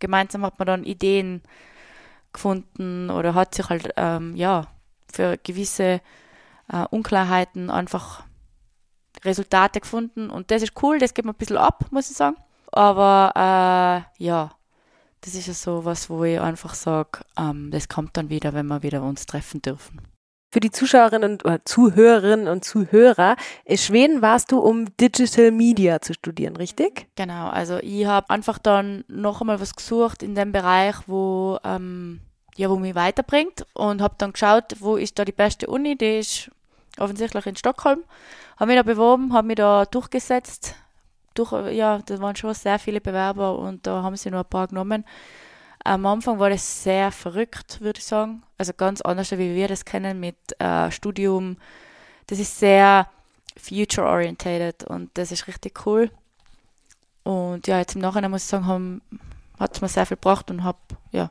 gemeinsam 0.00 0.44
hat 0.44 0.58
man 0.58 0.66
dann 0.66 0.84
Ideen 0.84 1.42
gefunden 2.32 3.10
oder 3.10 3.34
hat 3.34 3.54
sich 3.54 3.68
halt 3.68 3.92
ähm, 3.96 4.34
ja 4.36 4.66
für 5.12 5.38
gewisse 5.38 6.00
äh, 6.72 6.84
Unklarheiten 6.90 7.70
einfach 7.70 8.24
Resultate 9.24 9.80
gefunden 9.80 10.30
und 10.30 10.50
das 10.50 10.62
ist 10.62 10.82
cool, 10.82 10.98
das 10.98 11.14
geht 11.14 11.24
mir 11.24 11.32
ein 11.32 11.36
bisschen 11.36 11.58
ab, 11.58 11.86
muss 11.90 12.10
ich 12.10 12.16
sagen. 12.16 12.36
Aber 12.72 13.32
äh, 13.34 14.22
ja, 14.22 14.50
das 15.20 15.34
ist 15.34 15.48
ja 15.48 15.54
so 15.54 15.84
was, 15.84 16.08
wo 16.08 16.24
ich 16.24 16.40
einfach 16.40 16.74
sage, 16.74 17.20
ähm, 17.36 17.70
das 17.70 17.88
kommt 17.88 18.16
dann 18.16 18.30
wieder, 18.30 18.54
wenn 18.54 18.66
wir 18.66 18.82
wieder 18.82 19.02
uns 19.02 19.26
treffen 19.26 19.60
dürfen. 19.60 20.00
Für 20.52 20.60
die 20.60 20.70
Zuschauerinnen 20.70 21.38
und 21.40 21.68
Zuhörerinnen 21.68 22.48
und 22.48 22.64
Zuhörer, 22.64 23.36
in 23.64 23.78
Schweden 23.78 24.20
warst 24.20 24.50
du, 24.50 24.58
um 24.58 24.86
Digital 24.96 25.52
Media 25.52 26.00
zu 26.00 26.12
studieren, 26.12 26.56
richtig? 26.56 27.06
Genau, 27.14 27.48
also 27.48 27.78
ich 27.78 28.04
habe 28.06 28.30
einfach 28.30 28.58
dann 28.58 29.04
noch 29.06 29.40
einmal 29.40 29.60
was 29.60 29.76
gesucht 29.76 30.24
in 30.24 30.34
dem 30.34 30.50
Bereich, 30.50 30.96
wo 31.06 31.58
ähm, 31.62 32.20
ja, 32.56 32.68
wo 32.68 32.76
mich 32.76 32.94
weiterbringt 32.94 33.64
und 33.74 34.02
habe 34.02 34.16
dann 34.18 34.32
geschaut, 34.32 34.76
wo 34.80 34.96
ist 34.96 35.18
da 35.18 35.24
die 35.24 35.32
beste 35.32 35.66
Uni, 35.66 35.96
die 35.96 36.18
ist 36.18 36.50
offensichtlich 36.98 37.46
in 37.46 37.56
Stockholm. 37.56 38.02
Habe 38.58 38.72
mich 38.72 38.76
da 38.76 38.82
beworben, 38.82 39.32
habe 39.32 39.46
mich 39.46 39.56
da 39.56 39.84
durchgesetzt. 39.86 40.74
Durch, 41.34 41.52
ja, 41.72 42.00
da 42.04 42.20
waren 42.20 42.36
schon 42.36 42.52
sehr 42.54 42.78
viele 42.78 43.00
Bewerber 43.00 43.58
und 43.58 43.86
da 43.86 44.02
haben 44.02 44.16
sie 44.16 44.30
nur 44.30 44.40
ein 44.40 44.50
paar 44.50 44.66
genommen. 44.66 45.04
Am 45.84 46.04
Anfang 46.06 46.38
war 46.38 46.50
das 46.50 46.82
sehr 46.82 47.10
verrückt, 47.10 47.80
würde 47.80 47.98
ich 47.98 48.04
sagen. 48.04 48.42
Also 48.58 48.72
ganz 48.72 49.00
anders, 49.00 49.30
wie 49.32 49.54
wir 49.54 49.68
das 49.68 49.84
kennen 49.84 50.20
mit 50.20 50.36
äh, 50.60 50.90
Studium. 50.90 51.56
Das 52.26 52.38
ist 52.38 52.58
sehr 52.58 53.08
future-orientated 53.56 54.84
und 54.84 55.10
das 55.14 55.32
ist 55.32 55.46
richtig 55.46 55.86
cool. 55.86 56.10
Und 57.22 57.66
ja, 57.66 57.78
jetzt 57.78 57.94
im 57.94 58.00
Nachhinein 58.00 58.30
muss 58.30 58.44
ich 58.44 58.48
sagen, 58.48 59.00
hat 59.58 59.74
es 59.74 59.80
mir 59.80 59.88
sehr 59.88 60.06
viel 60.06 60.16
gebracht 60.16 60.50
und 60.50 60.64
habe 60.64 60.78
ja, 61.12 61.30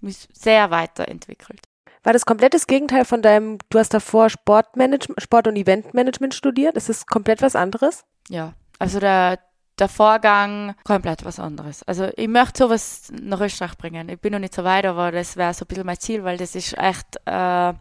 mich 0.00 0.28
sehr 0.32 0.70
weiterentwickelt. 0.70 1.60
War 2.02 2.12
das 2.12 2.24
komplett 2.24 2.54
das 2.54 2.66
Gegenteil 2.66 3.04
von 3.04 3.20
deinem, 3.20 3.58
du 3.68 3.78
hast 3.78 3.92
davor 3.92 4.30
Sportmanagement, 4.30 5.20
Sport- 5.20 5.48
und 5.48 5.56
Eventmanagement 5.56 6.34
studiert? 6.34 6.76
Ist 6.76 6.88
das 6.88 7.06
komplett 7.06 7.42
was 7.42 7.56
anderes? 7.56 8.04
Ja, 8.28 8.54
also 8.78 9.00
der, 9.00 9.38
der 9.80 9.88
Vorgang 9.88 10.74
komplett 10.84 11.24
was 11.24 11.38
anderes. 11.38 11.82
Also 11.84 12.08
ich 12.16 12.28
möchte 12.28 12.64
sowas 12.64 13.12
nach 13.20 13.40
Österreich 13.40 13.76
bringen. 13.76 14.08
Ich 14.08 14.20
bin 14.20 14.32
noch 14.32 14.38
nicht 14.38 14.54
so 14.54 14.64
weit, 14.64 14.84
aber 14.84 15.10
das 15.10 15.36
wäre 15.36 15.54
so 15.54 15.64
ein 15.64 15.68
bisschen 15.68 15.86
mein 15.86 15.98
Ziel, 15.98 16.24
weil 16.24 16.36
das 16.36 16.54
ist 16.54 16.76
echt 16.78 17.16
äh, 17.26 17.72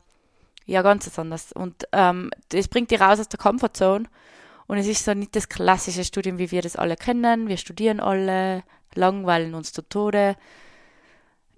ja 0.69 0.81
ganz 0.81 1.19
anders. 1.19 1.51
Und 1.51 1.87
ähm, 1.91 2.31
das 2.49 2.67
bringt 2.67 2.91
dich 2.91 3.01
raus 3.01 3.19
aus 3.19 3.29
der 3.29 3.39
Comfortzone. 3.39 4.05
Und 4.67 4.77
es 4.77 4.87
ist 4.87 5.03
so 5.03 5.13
nicht 5.13 5.35
das 5.35 5.49
klassische 5.49 6.03
Studium, 6.03 6.37
wie 6.37 6.51
wir 6.51 6.61
das 6.61 6.75
alle 6.75 6.95
kennen. 6.95 7.47
Wir 7.47 7.57
studieren 7.57 7.99
alle, 7.99 8.63
langweilen 8.93 9.55
uns 9.55 9.73
zu 9.73 9.81
Tode. 9.81 10.35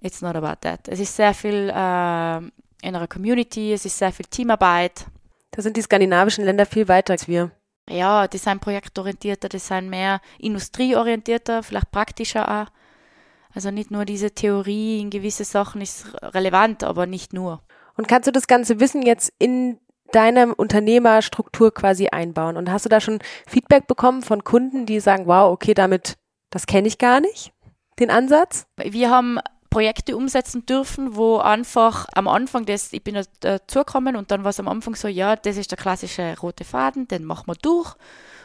It's 0.01 0.21
not 0.21 0.35
about 0.35 0.61
that. 0.61 0.87
Es 0.87 0.99
ist 0.99 1.15
sehr 1.15 1.33
viel 1.33 1.69
äh, 1.69 2.37
in 2.81 3.09
Community, 3.09 3.73
es 3.73 3.85
ist 3.85 3.97
sehr 3.97 4.11
viel 4.11 4.25
Teamarbeit. 4.25 5.05
Da 5.51 5.61
sind 5.61 5.77
die 5.77 5.81
skandinavischen 5.81 6.45
Länder 6.45 6.65
viel 6.65 6.87
weiter 6.87 7.11
als 7.13 7.27
wir. 7.27 7.51
Ja, 7.89 8.27
die 8.27 8.37
sind 8.37 8.61
projektorientierter, 8.61 9.49
die 9.49 9.59
sind 9.59 9.89
mehr 9.89 10.21
industrieorientierter, 10.39 11.63
vielleicht 11.63 11.91
praktischer 11.91 12.49
auch. 12.49 12.71
Also 13.53 13.69
nicht 13.71 13.91
nur 13.91 14.05
diese 14.05 14.31
Theorie 14.31 15.01
in 15.01 15.09
gewisse 15.09 15.43
Sachen 15.43 15.81
ist 15.81 16.05
relevant, 16.23 16.83
aber 16.83 17.05
nicht 17.05 17.33
nur. 17.33 17.61
Und 17.97 18.07
kannst 18.07 18.27
du 18.27 18.31
das 18.31 18.47
ganze 18.47 18.79
Wissen 18.79 19.01
jetzt 19.01 19.33
in 19.39 19.79
deine 20.11 20.55
Unternehmerstruktur 20.55 21.73
quasi 21.73 22.07
einbauen? 22.07 22.55
Und 22.55 22.71
hast 22.71 22.85
du 22.85 22.89
da 22.89 23.01
schon 23.01 23.19
Feedback 23.47 23.87
bekommen 23.87 24.21
von 24.21 24.43
Kunden, 24.43 24.85
die 24.85 24.99
sagen, 24.99 25.27
wow, 25.27 25.51
okay, 25.51 25.73
damit, 25.73 26.17
das 26.49 26.65
kenne 26.65 26.87
ich 26.87 26.97
gar 26.97 27.19
nicht, 27.19 27.51
den 27.99 28.09
Ansatz? 28.09 28.67
Wir 28.77 29.09
haben 29.09 29.39
Projekte 29.71 30.17
umsetzen 30.17 30.65
dürfen, 30.65 31.15
wo 31.15 31.37
einfach 31.37 32.05
am 32.13 32.27
Anfang 32.27 32.65
das, 32.65 32.91
ich 32.91 33.03
bin 33.03 33.19
dazugekommen 33.39 34.17
und 34.17 34.29
dann 34.29 34.43
war 34.43 34.49
es 34.49 34.59
am 34.59 34.67
Anfang 34.67 34.95
so, 34.95 35.07
ja, 35.07 35.35
das 35.37 35.57
ist 35.57 35.71
der 35.71 35.77
klassische 35.77 36.35
rote 36.39 36.65
Faden, 36.65 37.07
den 37.07 37.23
machen 37.23 37.47
wir 37.47 37.55
durch. 37.55 37.95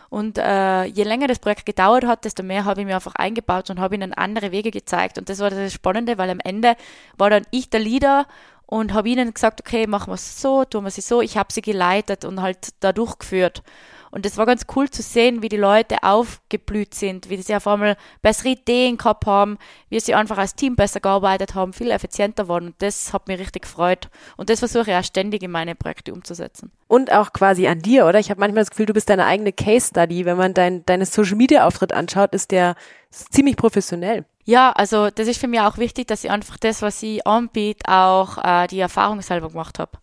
Und 0.08 0.38
äh, 0.38 0.84
je 0.84 1.02
länger 1.02 1.26
das 1.26 1.40
Projekt 1.40 1.66
gedauert 1.66 2.06
hat, 2.06 2.24
desto 2.24 2.44
mehr 2.44 2.64
habe 2.64 2.80
ich 2.80 2.86
mir 2.86 2.94
einfach 2.94 3.16
eingebaut 3.16 3.70
und 3.70 3.80
habe 3.80 3.96
ihnen 3.96 4.14
andere 4.14 4.52
Wege 4.52 4.70
gezeigt. 4.70 5.18
Und 5.18 5.28
das 5.28 5.40
war 5.40 5.50
das 5.50 5.72
Spannende, 5.72 6.16
weil 6.16 6.30
am 6.30 6.38
Ende 6.38 6.76
war 7.18 7.28
dann 7.28 7.42
ich 7.50 7.70
der 7.70 7.80
Leader 7.80 8.28
und 8.66 8.94
habe 8.94 9.08
ihnen 9.08 9.34
gesagt, 9.34 9.60
okay, 9.60 9.88
machen 9.88 10.10
wir 10.10 10.14
es 10.14 10.40
so, 10.40 10.64
tun 10.64 10.84
wir 10.84 10.88
es 10.88 10.96
so. 10.96 11.22
Ich 11.22 11.36
habe 11.36 11.52
sie 11.52 11.60
geleitet 11.60 12.24
und 12.24 12.40
halt 12.40 12.68
da 12.80 12.92
durchgeführt. 12.92 13.64
Und 14.10 14.26
es 14.26 14.36
war 14.36 14.46
ganz 14.46 14.64
cool 14.74 14.88
zu 14.88 15.02
sehen, 15.02 15.42
wie 15.42 15.48
die 15.48 15.56
Leute 15.56 16.02
aufgeblüht 16.02 16.94
sind, 16.94 17.28
wie 17.30 17.40
sie 17.40 17.54
auf 17.54 17.66
einmal 17.66 17.96
bessere 18.22 18.50
Ideen 18.50 18.96
gehabt 18.96 19.26
haben, 19.26 19.58
wie 19.88 20.00
sie 20.00 20.14
einfach 20.14 20.38
als 20.38 20.54
Team 20.54 20.76
besser 20.76 21.00
gearbeitet 21.00 21.54
haben, 21.54 21.72
viel 21.72 21.90
effizienter 21.90 22.48
waren. 22.48 22.66
Und 22.66 22.74
das 22.78 23.12
hat 23.12 23.28
mich 23.28 23.38
richtig 23.38 23.62
gefreut. 23.62 24.08
Und 24.36 24.50
das 24.50 24.60
versuche 24.60 24.90
ich 24.90 24.96
auch 24.96 25.04
ständig 25.04 25.42
in 25.42 25.50
meine 25.50 25.74
Projekte 25.74 26.12
umzusetzen. 26.12 26.70
Und 26.88 27.12
auch 27.12 27.32
quasi 27.32 27.66
an 27.66 27.80
dir, 27.80 28.06
oder? 28.06 28.18
Ich 28.18 28.30
habe 28.30 28.40
manchmal 28.40 28.62
das 28.62 28.70
Gefühl, 28.70 28.86
du 28.86 28.94
bist 28.94 29.08
deine 29.10 29.26
eigene 29.26 29.52
Case 29.52 29.88
Study. 29.88 30.24
Wenn 30.24 30.36
man 30.36 30.54
dein, 30.54 30.84
deine 30.86 31.06
Social 31.06 31.36
Media 31.36 31.66
Auftritt 31.66 31.92
anschaut, 31.92 32.34
ist 32.34 32.50
der 32.50 32.76
ziemlich 33.10 33.56
professionell. 33.56 34.24
Ja, 34.44 34.70
also 34.72 35.10
das 35.10 35.26
ist 35.26 35.40
für 35.40 35.48
mich 35.48 35.60
auch 35.60 35.76
wichtig, 35.78 36.06
dass 36.06 36.22
ich 36.22 36.30
einfach 36.30 36.56
das, 36.56 36.80
was 36.80 37.02
ich 37.02 37.26
anbiete, 37.26 37.90
auch 37.90 38.38
äh, 38.38 38.68
die 38.68 38.78
Erfahrung 38.78 39.20
selber 39.20 39.48
gemacht 39.48 39.80
habe. 39.80 39.98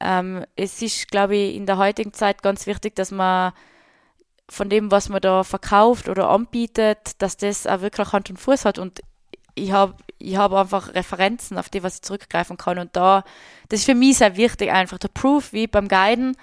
Ähm, 0.00 0.44
es 0.56 0.80
ist, 0.82 1.10
glaube 1.10 1.36
ich, 1.36 1.56
in 1.56 1.66
der 1.66 1.78
heutigen 1.78 2.12
Zeit 2.12 2.42
ganz 2.42 2.66
wichtig, 2.66 2.94
dass 2.94 3.10
man 3.10 3.52
von 4.48 4.70
dem, 4.70 4.90
was 4.90 5.08
man 5.08 5.20
da 5.20 5.44
verkauft 5.44 6.08
oder 6.08 6.30
anbietet, 6.30 7.20
dass 7.20 7.36
das 7.36 7.66
auch 7.66 7.80
wirklich 7.80 8.12
Hand 8.12 8.30
und 8.30 8.38
Fuß 8.38 8.64
hat. 8.64 8.78
Und 8.78 9.00
ich 9.54 9.72
habe 9.72 9.94
ich 10.18 10.36
hab 10.36 10.52
einfach 10.52 10.94
Referenzen, 10.94 11.58
auf 11.58 11.68
die 11.68 11.82
was 11.82 11.96
ich 11.96 12.02
zurückgreifen 12.02 12.56
kann. 12.56 12.78
Und 12.78 12.96
da, 12.96 13.24
das 13.68 13.80
ist 13.80 13.86
für 13.86 13.94
mich 13.94 14.18
sehr 14.18 14.36
wichtig, 14.36 14.72
einfach 14.72 14.98
der 14.98 15.08
Proof, 15.08 15.52
wie 15.52 15.66
beim 15.66 15.88
Guiden, 15.88 16.36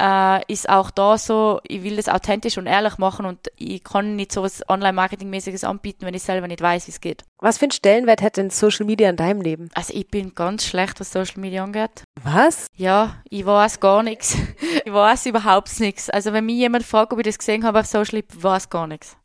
äh, 0.00 0.40
ist 0.50 0.68
auch 0.68 0.90
da 0.90 1.18
so, 1.18 1.60
ich 1.68 1.82
will 1.82 1.96
das 1.96 2.08
authentisch 2.08 2.56
und 2.56 2.66
ehrlich 2.66 2.96
machen 2.98 3.26
und 3.26 3.48
ich 3.56 3.84
kann 3.84 4.16
nicht 4.16 4.32
so 4.32 4.42
was 4.42 4.66
Online-Marketing-mäßiges 4.68 5.64
anbieten, 5.64 6.06
wenn 6.06 6.14
ich 6.14 6.22
selber 6.22 6.48
nicht 6.48 6.62
weiß, 6.62 6.86
wie 6.86 6.92
es 6.92 7.00
geht. 7.00 7.24
Was 7.38 7.58
für 7.58 7.66
einen 7.66 7.72
Stellenwert 7.72 8.22
hat 8.22 8.38
denn 8.38 8.50
Social 8.50 8.86
Media 8.86 9.10
in 9.10 9.16
deinem 9.16 9.42
Leben? 9.42 9.68
Also 9.74 9.92
ich 9.94 10.08
bin 10.08 10.34
ganz 10.34 10.64
schlecht, 10.64 10.98
was 11.00 11.12
Social 11.12 11.40
Media 11.40 11.62
angeht. 11.62 12.04
Was? 12.22 12.66
Ja, 12.76 13.16
ich 13.28 13.44
weiß 13.44 13.80
gar 13.80 14.02
nichts. 14.02 14.36
ich 14.84 14.92
weiß 14.92 15.26
überhaupt 15.26 15.78
nichts. 15.80 16.08
Also 16.08 16.32
wenn 16.32 16.46
mich 16.46 16.56
jemand 16.56 16.84
fragt, 16.84 17.12
ob 17.12 17.18
ich 17.18 17.26
das 17.26 17.38
gesehen 17.38 17.64
habe 17.64 17.80
auf 17.80 17.86
Social, 17.86 18.20
ich 18.20 18.24
weiß 18.42 18.70
gar 18.70 18.86
nichts. 18.86 19.16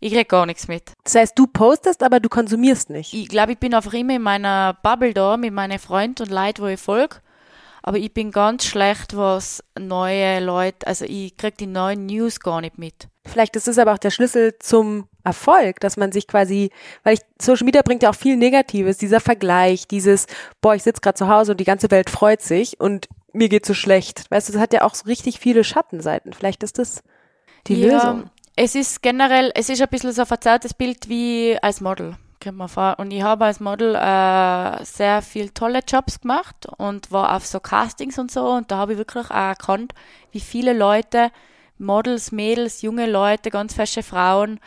Ich 0.00 0.12
krieg 0.12 0.28
gar 0.28 0.46
nichts 0.46 0.68
mit. 0.68 0.92
Das 1.02 1.16
heißt, 1.16 1.38
du 1.38 1.48
postest, 1.48 2.02
aber 2.02 2.20
du 2.20 2.28
konsumierst 2.28 2.88
nicht. 2.88 3.12
Ich 3.12 3.28
glaube, 3.28 3.52
ich 3.52 3.58
bin 3.58 3.74
einfach 3.74 3.92
immer 3.92 4.14
in 4.14 4.22
meiner 4.22 4.74
Bubble 4.82 5.12
da 5.12 5.36
mit 5.36 5.52
meinen 5.52 5.78
Freunden 5.80 6.22
und 6.22 6.30
Leuten, 6.30 6.62
wo 6.62 6.66
ich 6.66 6.80
folge. 6.80 7.16
Aber 7.88 7.96
ich 7.96 8.12
bin 8.12 8.32
ganz 8.32 8.66
schlecht, 8.66 9.16
was 9.16 9.64
neue 9.78 10.40
Leute, 10.40 10.86
also 10.86 11.06
ich 11.06 11.38
kriege 11.38 11.56
die 11.58 11.66
neuen 11.66 12.04
News 12.04 12.38
gar 12.38 12.60
nicht 12.60 12.76
mit. 12.76 13.08
Vielleicht 13.24 13.56
ist 13.56 13.66
es 13.66 13.78
aber 13.78 13.94
auch 13.94 13.98
der 13.98 14.10
Schlüssel 14.10 14.58
zum 14.58 15.08
Erfolg, 15.24 15.80
dass 15.80 15.96
man 15.96 16.12
sich 16.12 16.26
quasi, 16.26 16.68
weil 17.02 17.14
ich, 17.14 17.20
Social 17.40 17.64
Media 17.64 17.80
bringt 17.80 18.02
ja 18.02 18.10
auch 18.10 18.14
viel 18.14 18.36
Negatives, 18.36 18.98
dieser 18.98 19.20
Vergleich, 19.20 19.88
dieses, 19.88 20.26
boah, 20.60 20.74
ich 20.74 20.82
sitze 20.82 21.00
gerade 21.00 21.16
zu 21.16 21.28
Hause 21.28 21.52
und 21.52 21.60
die 21.60 21.64
ganze 21.64 21.90
Welt 21.90 22.10
freut 22.10 22.42
sich 22.42 22.78
und 22.78 23.08
mir 23.32 23.48
geht 23.48 23.64
so 23.64 23.72
schlecht. 23.72 24.30
Weißt 24.30 24.50
du, 24.50 24.52
das 24.52 24.60
hat 24.60 24.74
ja 24.74 24.82
auch 24.82 24.94
so 24.94 25.06
richtig 25.06 25.38
viele 25.38 25.64
Schattenseiten. 25.64 26.34
Vielleicht 26.34 26.62
ist 26.62 26.78
das 26.78 27.02
die 27.68 27.80
ja, 27.80 27.94
Lösung. 27.94 28.30
Es 28.54 28.74
ist 28.74 29.00
generell, 29.00 29.50
es 29.54 29.70
ist 29.70 29.80
ein 29.80 29.88
bisschen 29.88 30.12
so 30.12 30.20
ein 30.20 30.28
verzerrtes 30.28 30.74
Bild 30.74 31.08
wie 31.08 31.56
als 31.62 31.80
Model 31.80 32.18
kommt 32.40 32.58
mir 32.58 32.68
vor. 32.68 32.96
Und 32.98 33.10
ich 33.10 33.22
habe 33.22 33.46
als 33.46 33.60
Model 33.60 33.94
äh, 33.94 34.84
sehr 34.84 35.22
viele 35.22 35.52
tolle 35.52 35.80
Jobs 35.86 36.20
gemacht 36.20 36.66
und 36.76 37.10
war 37.10 37.34
auf 37.36 37.46
so 37.46 37.60
Castings 37.60 38.18
und 38.18 38.30
so. 38.30 38.48
Und 38.50 38.70
da 38.70 38.78
habe 38.78 38.92
ich 38.92 38.98
wirklich 38.98 39.26
auch 39.26 39.30
erkannt, 39.30 39.92
wie 40.32 40.40
viele 40.40 40.72
Leute, 40.72 41.30
Models, 41.78 42.32
Mädels, 42.32 42.82
junge 42.82 43.10
Leute, 43.10 43.50
ganz 43.50 43.74
fesche 43.74 44.02
Frauen, 44.02 44.60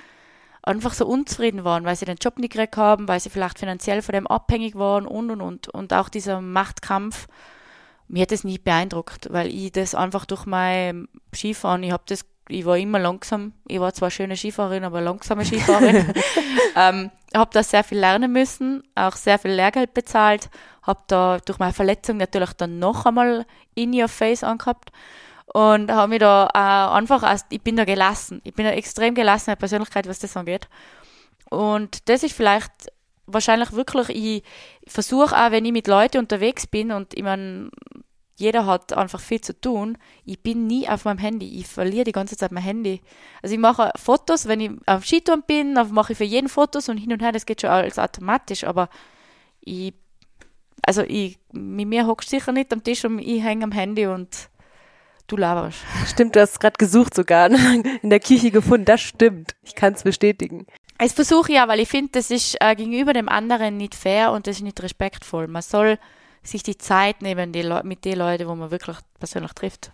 einfach 0.64 0.94
so 0.94 1.06
unzufrieden 1.06 1.64
waren, 1.64 1.86
weil 1.86 1.96
sie 1.96 2.06
den 2.06 2.18
Job 2.18 2.38
nicht 2.38 2.54
gekriegt 2.54 2.78
haben, 2.78 3.08
weil 3.08 3.20
sie 3.20 3.30
vielleicht 3.30 3.60
finanziell 3.60 4.02
von 4.02 4.14
dem 4.14 4.28
abhängig 4.28 4.76
waren 4.76 5.06
und 5.06 5.32
und 5.32 5.42
und. 5.42 5.68
Und 5.70 5.94
auch 5.94 6.10
dieser 6.10 6.42
Machtkampf, 6.42 7.28
mir 8.08 8.24
hat 8.24 8.32
das 8.32 8.44
nicht 8.44 8.64
beeindruckt, 8.64 9.32
weil 9.32 9.48
ich 9.48 9.72
das 9.72 9.96
einfach 9.96 10.26
durch 10.26 10.46
mein 10.46 11.08
Skifahren, 11.34 11.84
ich 11.84 11.92
habe 11.92 12.04
das 12.08 12.26
ich 12.52 12.66
war 12.66 12.78
immer 12.78 13.00
langsam. 13.00 13.54
Ich 13.68 13.80
war 13.80 13.94
zwar 13.94 14.12
schöne 14.12 14.36
Skifahrerin, 14.36 14.84
aber 14.84 15.02
langsame 15.02 15.46
Skifahrerin. 15.46 16.14
ähm, 16.76 17.12
habe 17.34 17.52
da 17.54 17.64
sehr 17.64 17.84
viel 17.84 18.00
lernen 18.00 18.32
müssen, 18.32 18.84
auch 18.96 19.16
sehr 19.16 19.40
viel 19.40 19.52
Lehrgeld 19.52 19.94
bezahlt, 19.94 20.50
habe 20.84 21.02
da 21.08 21.40
durch 21.46 21.60
meine 21.60 21.74
Verletzung 21.74 22.18
natürlich 22.18 22.54
dann 22.54 22.80
noch 22.80 23.06
einmal 23.06 23.46
in 23.76 23.94
your 23.94 24.08
face 24.08 24.44
angehabt 24.44 24.92
und 25.54 25.92
habe 25.92 26.10
mich 26.10 26.20
da 26.20 26.48
äh, 26.54 26.98
einfach, 26.98 27.24
als, 27.24 27.46
ich 27.50 27.62
bin 27.62 27.76
da 27.76 27.86
gelassen. 27.86 28.42
Ich 28.44 28.54
bin 28.54 28.66
eine 28.66 28.76
extrem 28.76 29.16
gelassene 29.16 29.58
Persönlichkeit, 29.58 30.08
was 30.08 30.20
das 30.20 30.38
angeht. 30.38 30.68
Und 31.50 32.08
das 32.10 32.24
ist 32.24 32.34
vielleicht 32.34 32.72
wahrscheinlich 33.28 33.74
wirklich, 33.74 34.10
ich 34.10 34.44
versuche 34.88 35.36
auch, 35.36 35.52
wenn 35.52 35.66
ich 35.66 35.72
mit 35.72 35.88
Leuten 35.88 36.20
unterwegs 36.20 36.68
bin 36.68 36.92
und 36.92 37.14
ich 37.14 37.24
meine, 37.24 37.70
jeder 38.42 38.66
hat 38.66 38.94
einfach 38.94 39.20
viel 39.20 39.40
zu 39.40 39.60
tun. 39.60 39.98
Ich 40.26 40.42
bin 40.42 40.68
nie 40.68 40.90
auf 40.90 41.06
meinem 41.06 41.20
Handy. 41.20 41.60
Ich 41.60 41.68
verliere 41.68 42.04
die 42.06 42.12
ganze 42.12 42.36
Zeit 42.36 42.52
mein 42.52 42.64
Handy. 42.64 43.02
Also 43.42 43.54
ich 43.54 43.62
mache 43.62 43.92
Fotos, 43.96 44.48
wenn 44.48 44.60
ich 44.60 44.72
auf 44.88 45.06
Skitouren 45.06 45.44
bin, 45.46 45.76
dann 45.76 45.94
mache 45.94 46.14
ich 46.14 46.18
für 46.18 46.24
jeden 46.24 46.50
Fotos 46.50 46.90
und 46.90 46.98
hin 46.98 47.14
und 47.14 47.22
her, 47.22 47.32
das 47.32 47.46
geht 47.46 47.62
schon 47.62 47.70
alles 47.70 48.00
automatisch, 48.00 48.64
aber 48.64 48.90
ich, 49.62 49.94
also 50.82 51.04
ich, 51.04 51.38
mit 51.52 51.88
mir 51.88 52.08
hockst 52.08 52.32
du 52.32 52.38
sicher 52.38 52.52
nicht 52.52 52.74
am 52.74 52.84
Tisch 52.84 53.06
und 53.06 53.20
ich 53.20 53.44
hänge 53.44 53.64
am 53.64 53.72
Handy 53.72 54.08
und 54.08 54.50
du 55.28 55.38
laberst. 55.38 55.80
Stimmt, 56.08 56.36
du 56.36 56.42
hast 56.42 56.60
gerade 56.60 56.78
gesucht 56.78 57.14
sogar, 57.14 57.50
in 58.02 58.10
der 58.10 58.20
Küche 58.20 58.52
gefunden, 58.52 58.86
das 58.86 59.02
stimmt. 59.02 59.56
Ich 59.64 59.76
kann 59.76 59.94
es 59.94 60.04
bestätigen. 60.04 60.66
Das 60.98 61.14
versuche 61.14 61.52
ich 61.52 61.58
ja, 61.58 61.68
weil 61.68 61.80
ich 61.80 61.90
finde, 61.90 62.12
das 62.14 62.32
ist 62.32 62.58
äh, 62.60 62.76
gegenüber 62.76 63.14
dem 63.14 63.30
anderen 63.30 63.78
nicht 63.78 63.96
fair 63.96 64.32
und 64.32 64.48
das 64.48 64.58
ist 64.58 64.64
nicht 64.64 64.82
respektvoll. 64.82 65.48
Man 65.48 65.62
soll 65.62 65.98
sich 66.44 66.64
die 66.64 66.78
Zeit 66.78 67.22
nehmen 67.22 67.52
die 67.52 67.64
mit 67.84 68.06
den 68.06 68.18
Leuten, 68.18 68.48
wo 68.48 68.56
man 68.56 68.72
wirklich 68.72 68.98
persönlich 69.20 69.54
trifft. 69.54 69.92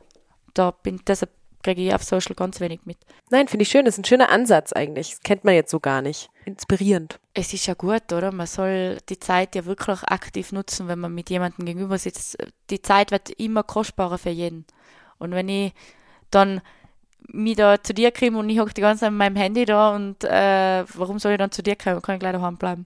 Da 0.53 0.71
bin, 0.71 1.01
deshalb 1.05 1.31
kriege 1.63 1.81
ich 1.81 1.93
auf 1.93 2.03
Social 2.03 2.35
ganz 2.35 2.59
wenig 2.59 2.81
mit. 2.85 2.97
Nein, 3.29 3.47
finde 3.47 3.63
ich 3.63 3.69
schön. 3.69 3.85
Das 3.85 3.95
ist 3.95 3.99
ein 3.99 4.05
schöner 4.05 4.29
Ansatz 4.29 4.71
eigentlich. 4.71 5.11
Das 5.11 5.19
kennt 5.21 5.43
man 5.43 5.53
jetzt 5.53 5.71
so 5.71 5.79
gar 5.79 6.01
nicht. 6.01 6.29
Inspirierend. 6.45 7.19
Es 7.33 7.53
ist 7.53 7.65
ja 7.65 7.73
gut, 7.73 8.13
oder? 8.13 8.31
Man 8.31 8.47
soll 8.47 8.99
die 9.09 9.19
Zeit 9.19 9.55
ja 9.55 9.65
wirklich 9.65 10.01
aktiv 10.03 10.51
nutzen, 10.51 10.87
wenn 10.87 10.99
man 10.99 11.13
mit 11.13 11.29
jemandem 11.29 11.65
gegenüber 11.65 11.97
sitzt. 11.97 12.37
Die 12.69 12.81
Zeit 12.81 13.11
wird 13.11 13.29
immer 13.31 13.63
kostbarer 13.63 14.17
für 14.17 14.29
jeden. 14.29 14.65
Und 15.17 15.31
wenn 15.31 15.49
ich 15.49 15.73
dann 16.31 16.61
mich 17.29 17.57
da 17.57 17.83
zu 17.83 17.93
dir 17.93 18.11
komme 18.11 18.37
und 18.37 18.49
ich 18.49 18.59
hocke 18.59 18.73
die 18.73 18.81
ganze 18.81 19.01
Zeit 19.01 19.11
mit 19.11 19.19
meinem 19.19 19.35
Handy 19.35 19.65
da 19.65 19.93
und 19.93 20.23
äh, 20.23 20.85
warum 20.93 21.19
soll 21.19 21.33
ich 21.33 21.37
dann 21.37 21.51
zu 21.51 21.61
dir 21.61 21.75
kommen? 21.75 22.01
Kann 22.01 22.15
ich 22.15 22.19
gleich 22.19 22.33
daheim 22.33 22.57
bleiben? 22.57 22.85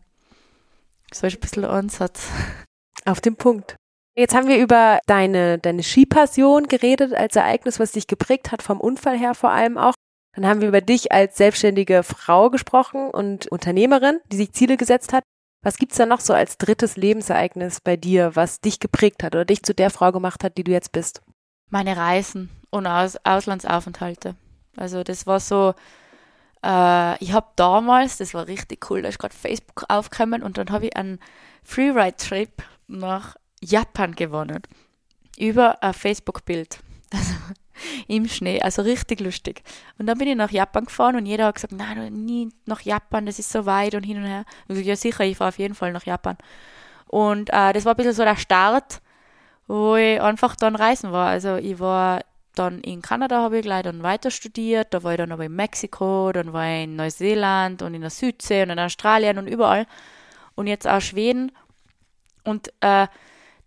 So 1.13 1.27
ist 1.27 1.35
ein 1.35 1.39
bisschen 1.39 1.61
der 1.63 1.71
Ansatz. 1.71 2.29
Auf 3.05 3.21
den 3.21 3.35
Punkt. 3.35 3.75
Jetzt 4.15 4.35
haben 4.35 4.47
wir 4.47 4.57
über 4.57 4.99
deine, 5.07 5.57
deine 5.57 5.83
Skipassion 5.83 6.67
geredet 6.67 7.13
als 7.13 7.35
Ereignis, 7.35 7.79
was 7.79 7.93
dich 7.93 8.07
geprägt 8.07 8.51
hat, 8.51 8.61
vom 8.61 8.79
Unfall 8.79 9.17
her 9.17 9.33
vor 9.35 9.51
allem 9.51 9.77
auch. 9.77 9.93
Dann 10.35 10.45
haben 10.45 10.61
wir 10.61 10.67
über 10.67 10.81
dich 10.81 11.11
als 11.11 11.37
selbstständige 11.37 12.03
Frau 12.03 12.49
gesprochen 12.49 13.09
und 13.09 13.47
Unternehmerin, 13.47 14.19
die 14.31 14.37
sich 14.37 14.53
Ziele 14.53 14.77
gesetzt 14.77 15.13
hat. 15.13 15.23
Was 15.63 15.77
gibt's 15.77 15.97
da 15.97 16.05
noch 16.05 16.21
so 16.21 16.33
als 16.33 16.57
drittes 16.57 16.97
Lebensereignis 16.97 17.81
bei 17.81 17.95
dir, 17.95 18.35
was 18.35 18.59
dich 18.61 18.79
geprägt 18.79 19.23
hat 19.23 19.35
oder 19.35 19.45
dich 19.45 19.63
zu 19.63 19.73
der 19.73 19.89
Frau 19.89 20.11
gemacht 20.11 20.43
hat, 20.43 20.57
die 20.57 20.63
du 20.63 20.71
jetzt 20.71 20.91
bist? 20.91 21.21
Meine 21.69 21.95
Reisen 21.95 22.49
und 22.69 22.87
Aus 22.87 23.17
Auslandsaufenthalte. 23.23 24.35
Also 24.75 25.03
das 25.03 25.27
war 25.27 25.39
so, 25.39 25.73
äh, 26.65 27.23
ich 27.23 27.33
habe 27.33 27.47
damals, 27.55 28.17
das 28.17 28.33
war 28.33 28.47
richtig 28.47 28.89
cool, 28.89 29.03
da 29.03 29.09
ist 29.09 29.19
gerade 29.19 29.35
Facebook 29.35 29.85
aufgekommen 29.89 30.43
und 30.43 30.57
dann 30.57 30.71
habe 30.71 30.87
ich 30.87 30.95
einen 30.95 31.19
Freeride-Trip 31.63 32.51
nach 32.91 33.35
Japan 33.61 34.15
gewonnen. 34.15 34.61
Über 35.37 35.81
ein 35.83 35.93
Facebook-Bild. 35.93 36.79
Also 37.13 37.33
im 38.07 38.27
Schnee, 38.27 38.61
also 38.61 38.81
richtig 38.81 39.19
lustig. 39.19 39.63
Und 39.97 40.05
dann 40.05 40.17
bin 40.17 40.27
ich 40.27 40.35
nach 40.35 40.51
Japan 40.51 40.85
gefahren 40.85 41.15
und 41.15 41.25
jeder 41.25 41.45
hat 41.45 41.55
gesagt, 41.55 41.73
nein, 41.73 42.13
nie 42.25 42.49
nach 42.65 42.81
Japan, 42.81 43.25
das 43.25 43.39
ist 43.39 43.51
so 43.51 43.65
weit 43.65 43.95
und 43.95 44.03
hin 44.03 44.17
und 44.17 44.25
her. 44.25 44.45
Ich 44.63 44.67
gesagt, 44.69 44.85
ja 44.85 44.95
sicher, 44.95 45.23
ich 45.23 45.37
fahre 45.37 45.49
auf 45.49 45.59
jeden 45.59 45.73
Fall 45.73 45.91
nach 45.91 46.05
Japan. 46.05 46.37
Und 47.07 47.49
äh, 47.49 47.73
das 47.73 47.85
war 47.85 47.93
ein 47.93 47.97
bisschen 47.97 48.13
so 48.13 48.23
der 48.23 48.37
Start, 48.37 49.01
wo 49.67 49.95
ich 49.95 50.21
einfach 50.21 50.55
dann 50.55 50.75
reisen 50.75 51.11
war. 51.11 51.29
Also 51.29 51.55
ich 51.55 51.79
war 51.79 52.21
dann 52.55 52.81
in 52.81 53.01
Kanada, 53.01 53.41
habe 53.41 53.57
ich 53.57 53.63
gleich 53.63 53.83
dann 53.83 54.03
weiter 54.03 54.31
studiert, 54.31 54.93
da 54.93 55.03
war 55.03 55.13
ich 55.13 55.17
dann 55.17 55.31
aber 55.31 55.45
in 55.45 55.55
Mexiko, 55.55 56.31
dann 56.33 56.53
war 56.53 56.65
ich 56.65 56.83
in 56.83 56.95
Neuseeland 56.95 57.81
und 57.81 57.93
in 57.93 58.01
der 58.01 58.09
Südsee 58.09 58.63
und 58.63 58.69
in 58.69 58.79
Australien 58.79 59.37
und 59.37 59.47
überall. 59.47 59.87
Und 60.55 60.67
jetzt 60.67 60.87
auch 60.87 61.01
Schweden 61.01 61.51
und 62.43 62.71
äh, 62.81 63.07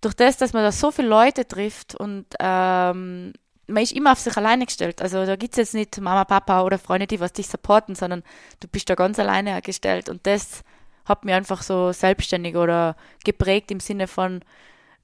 durch 0.01 0.15
das, 0.15 0.37
dass 0.37 0.53
man 0.53 0.63
da 0.63 0.73
so 0.73 0.91
viele 0.91 1.09
Leute 1.09 1.47
trifft 1.47 1.95
und 1.95 2.27
ähm, 2.39 3.33
man 3.67 3.83
ist 3.83 3.93
immer 3.93 4.13
auf 4.13 4.19
sich 4.19 4.37
alleine 4.37 4.67
gestellt. 4.67 5.01
Also 5.01 5.25
da 5.25 5.37
gibt 5.37 5.55
es 5.55 5.59
jetzt 5.59 5.75
nicht 5.75 6.01
Mama, 6.01 6.25
Papa 6.25 6.63
oder 6.63 6.79
Freunde, 6.79 7.07
die 7.07 7.21
was 7.21 7.33
dich 7.33 7.49
supporten, 7.49 7.95
sondern 7.95 8.23
du 8.61 8.69
bist 8.69 8.91
da 8.91 8.95
ganz 8.95 9.19
alleine 9.19 9.61
gestellt. 9.63 10.09
Und 10.09 10.27
das 10.27 10.63
hat 11.05 11.25
mir 11.25 11.37
einfach 11.37 11.63
so 11.63 11.93
selbstständig 11.93 12.57
oder 12.57 12.97
geprägt 13.25 13.71
im 13.71 13.81
Sinne 13.81 14.07
von, 14.07 14.41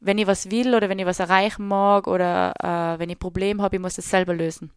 wenn 0.00 0.18
ich 0.18 0.26
was 0.26 0.50
will 0.50 0.74
oder 0.74 0.88
wenn 0.88 0.98
ich 0.98 1.06
was 1.06 1.20
erreichen 1.20 1.68
mag 1.68 2.06
oder 2.06 2.54
äh, 2.58 2.98
wenn 2.98 3.10
ich 3.10 3.16
ein 3.16 3.20
Problem 3.20 3.62
habe, 3.62 3.76
ich 3.76 3.82
muss 3.82 3.98
es 3.98 4.10
selber 4.10 4.34
lösen. 4.34 4.70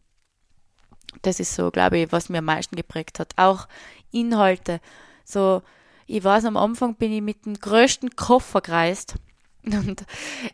Das 1.21 1.39
ist 1.39 1.55
so, 1.55 1.71
glaube 1.71 1.99
ich, 1.99 2.11
was 2.11 2.29
mir 2.29 2.39
am 2.39 2.45
meisten 2.45 2.75
geprägt 2.75 3.19
hat. 3.19 3.33
Auch 3.37 3.67
Inhalte. 4.11 4.79
So, 5.23 5.61
ich 6.07 6.23
weiß, 6.23 6.45
am 6.45 6.57
Anfang 6.57 6.95
bin 6.95 7.11
ich 7.11 7.21
mit 7.21 7.45
dem 7.45 7.55
größten 7.55 8.15
Koffer 8.15 8.61
gereist. 8.61 9.15
Und 9.65 10.03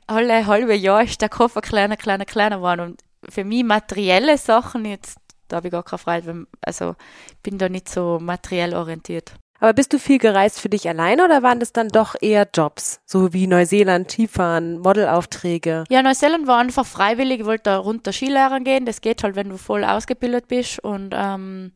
alle 0.07 0.45
halbe 0.45 0.75
Jahr 0.75 1.03
ist 1.03 1.21
der 1.21 1.29
Koffer 1.29 1.61
kleiner, 1.61 1.97
kleiner, 1.97 2.25
kleiner 2.25 2.57
geworden. 2.57 2.81
Und 2.81 3.01
für 3.27 3.43
mich 3.43 3.63
materielle 3.63 4.37
Sachen 4.37 4.85
jetzt, 4.85 5.17
da 5.47 5.57
habe 5.57 5.67
ich 5.67 5.71
gar 5.71 5.83
keine 5.83 5.97
Freude. 5.97 6.47
Also 6.61 6.95
ich 7.27 7.37
bin 7.37 7.57
da 7.57 7.69
nicht 7.69 7.89
so 7.89 8.19
materiell 8.21 8.75
orientiert. 8.75 9.33
Aber 9.61 9.73
bist 9.73 9.91
du 9.91 9.99
viel 9.99 10.19
gereist 10.19 10.61
für 10.61 10.69
dich 10.69 10.87
alleine 10.87 11.25
oder 11.25 11.43
waren 11.43 11.59
das 11.59 11.73
dann 11.73 11.89
doch 11.89 12.15
eher 12.21 12.47
Jobs? 12.53 13.01
So 13.05 13.33
wie 13.33 13.45
Neuseeland, 13.45 14.09
Skifahren, 14.09 14.79
Modelaufträge? 14.79 15.83
Ja, 15.89 16.01
Neuseeland 16.01 16.47
war 16.47 16.59
einfach 16.59 16.85
freiwillig. 16.85 17.41
Ich 17.41 17.45
wollte 17.45 17.63
da 17.63 17.77
runter 17.77 18.13
Skilehrern 18.13 18.63
gehen. 18.63 18.85
Das 18.85 19.01
geht 19.01 19.21
halt, 19.23 19.35
wenn 19.35 19.49
du 19.49 19.57
voll 19.57 19.83
ausgebildet 19.83 20.47
bist. 20.47 20.79
Und 20.79 21.13
ähm, 21.13 21.73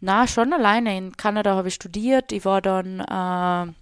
na, 0.00 0.26
schon 0.26 0.52
alleine. 0.52 0.96
In 0.96 1.16
Kanada 1.16 1.54
habe 1.54 1.68
ich 1.68 1.74
studiert. 1.74 2.32
Ich 2.32 2.44
war 2.44 2.62
dann, 2.62 3.00
äh, 3.00 3.72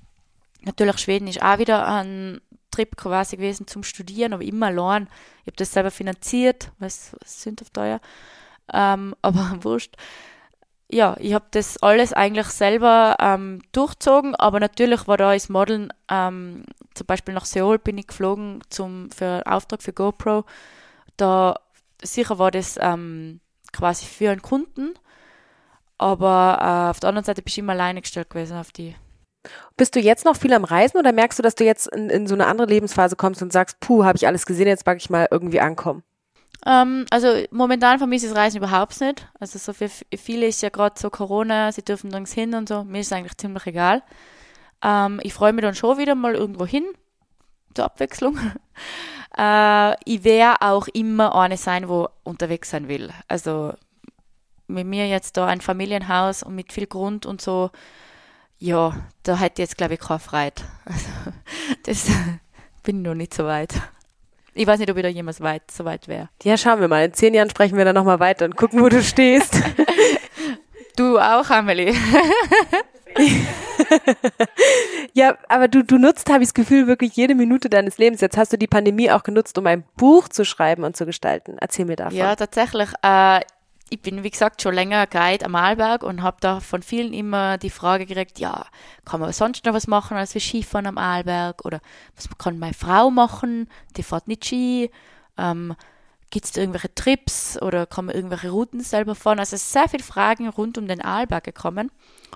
natürlich 0.65 0.99
Schweden 0.99 1.29
ist 1.29 1.43
auch 1.43 1.59
wieder 1.59 1.87
ein 1.87 2.41
Trip 2.71 2.97
quasi 2.97 3.37
gewesen 3.37 3.67
zum 3.67 3.83
Studieren, 3.83 4.33
aber 4.33 4.43
immer 4.43 4.67
allein. 4.67 5.09
Ich 5.41 5.47
habe 5.49 5.57
das 5.57 5.73
selber 5.73 5.91
finanziert, 5.91 6.71
was, 6.79 7.15
was 7.21 7.43
sind 7.43 7.63
auf 7.63 7.71
teuer. 7.71 8.01
Ähm, 8.73 9.15
aber 9.23 9.59
wurscht. 9.63 9.97
Ja, 10.89 11.17
ich 11.19 11.35
habe 11.35 11.47
das 11.51 11.83
alles 11.83 12.13
eigentlich 12.13 12.47
selber 12.47 13.17
ähm, 13.19 13.61
durchzogen, 13.73 14.37
aber 14.37 14.61
natürlich 14.61 15.09
war 15.09 15.17
da 15.17 15.31
als 15.31 15.49
Modeln, 15.49 15.93
ähm, 16.09 16.65
zum 16.95 17.07
Beispiel 17.09 17.35
nach 17.35 17.45
Seoul 17.45 17.79
bin 17.79 17.99
ich 17.99 18.07
geflogen 18.07 18.61
zum, 18.71 19.11
für 19.11 19.25
einen 19.27 19.43
Auftrag 19.43 19.83
für 19.83 19.93
GoPro. 19.93 20.45
Da 21.17 21.57
sicher 22.03 22.39
war 22.39 22.53
das 22.53 22.79
ähm, 22.81 23.41
quasi 23.73 24.07
für 24.07 24.31
einen 24.31 24.43
Kunden, 24.43 24.95
aber 25.99 26.59
äh, 26.61 26.91
auf 26.91 27.01
der 27.01 27.09
anderen 27.09 27.25
Seite 27.25 27.43
bist 27.43 27.57
du 27.57 27.61
immer 27.61 27.73
alleine 27.73 28.01
gestellt 28.03 28.31
gewesen 28.31 28.59
auf 28.59 28.73
die. 28.73 28.95
Bist 29.77 29.95
du 29.95 30.01
jetzt 30.01 30.25
noch 30.25 30.37
viel 30.37 30.53
am 30.53 30.65
Reisen 30.65 30.99
oder 30.99 31.13
merkst 31.13 31.39
du, 31.39 31.43
dass 31.43 31.55
du 31.55 31.65
jetzt 31.65 31.87
in, 31.89 32.11
in 32.11 32.27
so 32.27 32.35
eine 32.35 32.47
andere 32.47 32.67
Lebensphase 32.67 33.17
kommst 33.17 33.43
und 33.43 33.53
sagst, 33.53 33.79
puh, 33.81 34.05
habe 34.05 34.17
ich 34.17 34.27
alles 34.27 34.47
gesehen, 34.47 34.67
jetzt 34.67 34.87
mag 34.87 34.99
ich 34.99 35.11
mal 35.11 35.29
irgendwie 35.31 35.61
ankommen? 35.61 36.03
Ähm, 36.65 37.07
also 37.11 37.29
momentan 37.51 37.99
vermisse 37.99 38.27
ich 38.27 38.33
das 38.33 38.41
Reisen 38.41 38.59
überhaupt 38.59 39.01
nicht. 39.01 39.29
Also 39.39 39.59
so 39.59 39.73
für 39.73 39.89
viele 39.89 40.47
ist 40.47 40.63
ja 40.63 40.69
gerade 40.71 40.99
so 40.99 41.11
Corona, 41.11 41.71
sie 41.73 41.85
dürfen 41.85 42.09
nirgends 42.09 42.33
hin 42.33 42.55
und 42.55 42.69
so. 42.69 42.85
Mir 42.85 43.01
ist 43.01 43.07
es 43.07 43.13
eigentlich 43.13 43.37
ziemlich 43.37 43.67
egal. 43.67 44.03
Ähm, 44.83 45.21
ich 45.23 45.35
freue 45.35 45.53
mich 45.53 45.63
dann 45.63 45.75
schon 45.75 45.99
wieder 45.99 46.15
mal 46.15 46.35
irgendwo 46.35 46.67
hin, 46.67 46.85
zur 47.75 47.85
Abwechslung. 47.85 48.39
äh, 49.39 49.95
ich 50.05 50.25
werde 50.25 50.63
auch 50.63 50.89
immer 50.89 51.35
eine 51.35 51.57
sein, 51.57 51.89
wo 51.89 52.09
unterwegs 52.25 52.71
sein 52.71 52.89
will. 52.89 53.11
Also 53.29 53.75
mit 54.69 54.87
mir 54.87 55.07
jetzt 55.09 55.37
da 55.37 55.47
ein 55.47 55.61
Familienhaus 55.61 56.43
und 56.43 56.55
mit 56.55 56.73
viel 56.73 56.87
Grund 56.87 57.27
und 57.27 57.41
so, 57.41 57.71
ja, 58.59 58.97
da 59.23 59.39
hätte 59.39 59.63
ich 59.63 59.69
jetzt, 59.69 59.77
glaube 59.77 59.95
ich, 59.95 60.01
keine 60.01 60.19
Freude. 60.19 60.63
Also, 60.85 61.07
das 61.85 62.07
bin 62.83 62.99
ich 62.99 63.07
noch 63.07 63.15
nicht 63.15 63.35
so 63.35 63.45
weit. 63.45 63.75
Ich 64.55 64.67
weiß 64.67 64.79
nicht, 64.79 64.91
ob 64.91 64.97
ich 64.97 65.03
da 65.03 65.09
jemals 65.09 65.43
weit, 65.43 65.71
so 65.71 65.85
weit 65.85 66.09
wäre. 66.09 66.31
Ja, 66.43 66.57
schauen 66.57 66.81
wir 66.81 66.89
mal. 66.89 67.05
In 67.05 67.13
zehn 67.13 67.35
Jahren 67.35 67.51
sprechen 67.51 67.77
wir 67.77 67.85
dann 67.85 67.95
nochmal 67.95 68.21
weiter 68.21 68.47
und 68.47 68.57
gucken, 68.57 68.81
wo 68.81 68.89
du 68.89 69.03
stehst. 69.03 69.55
du 70.97 71.19
auch, 71.19 71.51
Amelie. 71.51 71.95
ja, 75.13 75.37
aber 75.49 75.69
du, 75.69 75.85
du 75.85 75.99
nutzt, 75.99 76.31
habe 76.31 76.43
ich 76.43 76.49
das 76.49 76.55
Gefühl, 76.55 76.87
wirklich 76.87 77.15
jede 77.17 77.35
Minute 77.35 77.69
deines 77.69 77.99
Lebens. 77.99 78.23
Jetzt 78.23 78.39
hast 78.39 78.55
du 78.55 78.57
die 78.57 78.67
Pandemie 78.67 79.11
auch 79.11 79.25
genutzt, 79.25 79.59
um 79.59 79.67
ein 79.67 79.85
Buch 79.99 80.29
zu 80.29 80.47
schreiben 80.47 80.85
und 80.85 80.97
zu 80.97 81.05
gestalten. 81.05 81.59
Erzähl 81.61 81.85
mir 81.85 81.97
davon. 81.97 82.17
Ja, 82.17 82.35
tatsächlich. 82.35 82.89
Äh, 83.03 83.41
ich 83.89 84.01
bin, 84.03 84.25
wie 84.25 84.31
gesagt, 84.31 84.63
schon 84.63 84.75
länger 84.75 85.07
Guide 85.07 85.45
am 85.45 85.55
Arlberg 85.55 86.03
und 86.03 86.23
habe 86.23 86.39
da 86.41 86.59
von 86.61 86.83
vielen 86.83 87.13
immer 87.13 87.57
die 87.57 87.71
Frage 87.71 88.07
gekriegt, 88.07 88.41
ja, 88.41 88.67
kann 89.05 89.21
man 89.21 89.33
sonst 89.33 89.65
noch 89.65 89.75
was 89.75 89.87
machen 89.87 90.17
als 90.17 90.35
wir 90.35 90.41
Skifahren 90.41 90.87
am 90.87 90.99
Arlberg? 90.99 91.65
Oder 91.65 91.81
was 92.17 92.29
kann 92.37 92.59
meine 92.59 92.75
Frau 92.75 93.11
machen? 93.11 93.69
Die 93.97 94.03
fährt 94.03 94.27
nicht 94.27 94.45
Ski. 94.45 94.91
Ähm, 95.39 95.77
Gibt 96.31 96.47
es 96.47 96.57
irgendwelche 96.57 96.93
Trips 96.93 97.63
oder 97.63 97.87
kann 97.87 98.07
man 98.07 98.17
irgendwelche 98.17 98.51
Routen 98.51 98.81
selber 98.81 99.15
fahren? 99.15 99.39
Also 99.39 99.57
sehr 99.57 99.89
viele 99.89 100.03
Fragen 100.03 100.49
rund 100.49 100.77
um 100.79 100.89
den 100.89 101.01
Arlberg 101.01 101.45
gekommen. 101.45 101.93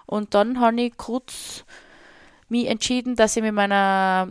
Und 0.06 0.34
dann 0.34 0.60
habe 0.60 0.80
ich 0.80 0.96
kurz 0.96 1.64
mich 2.48 2.66
entschieden, 2.66 3.16
dass 3.16 3.36
ich 3.36 3.42
mit 3.42 3.54
meiner 3.54 4.28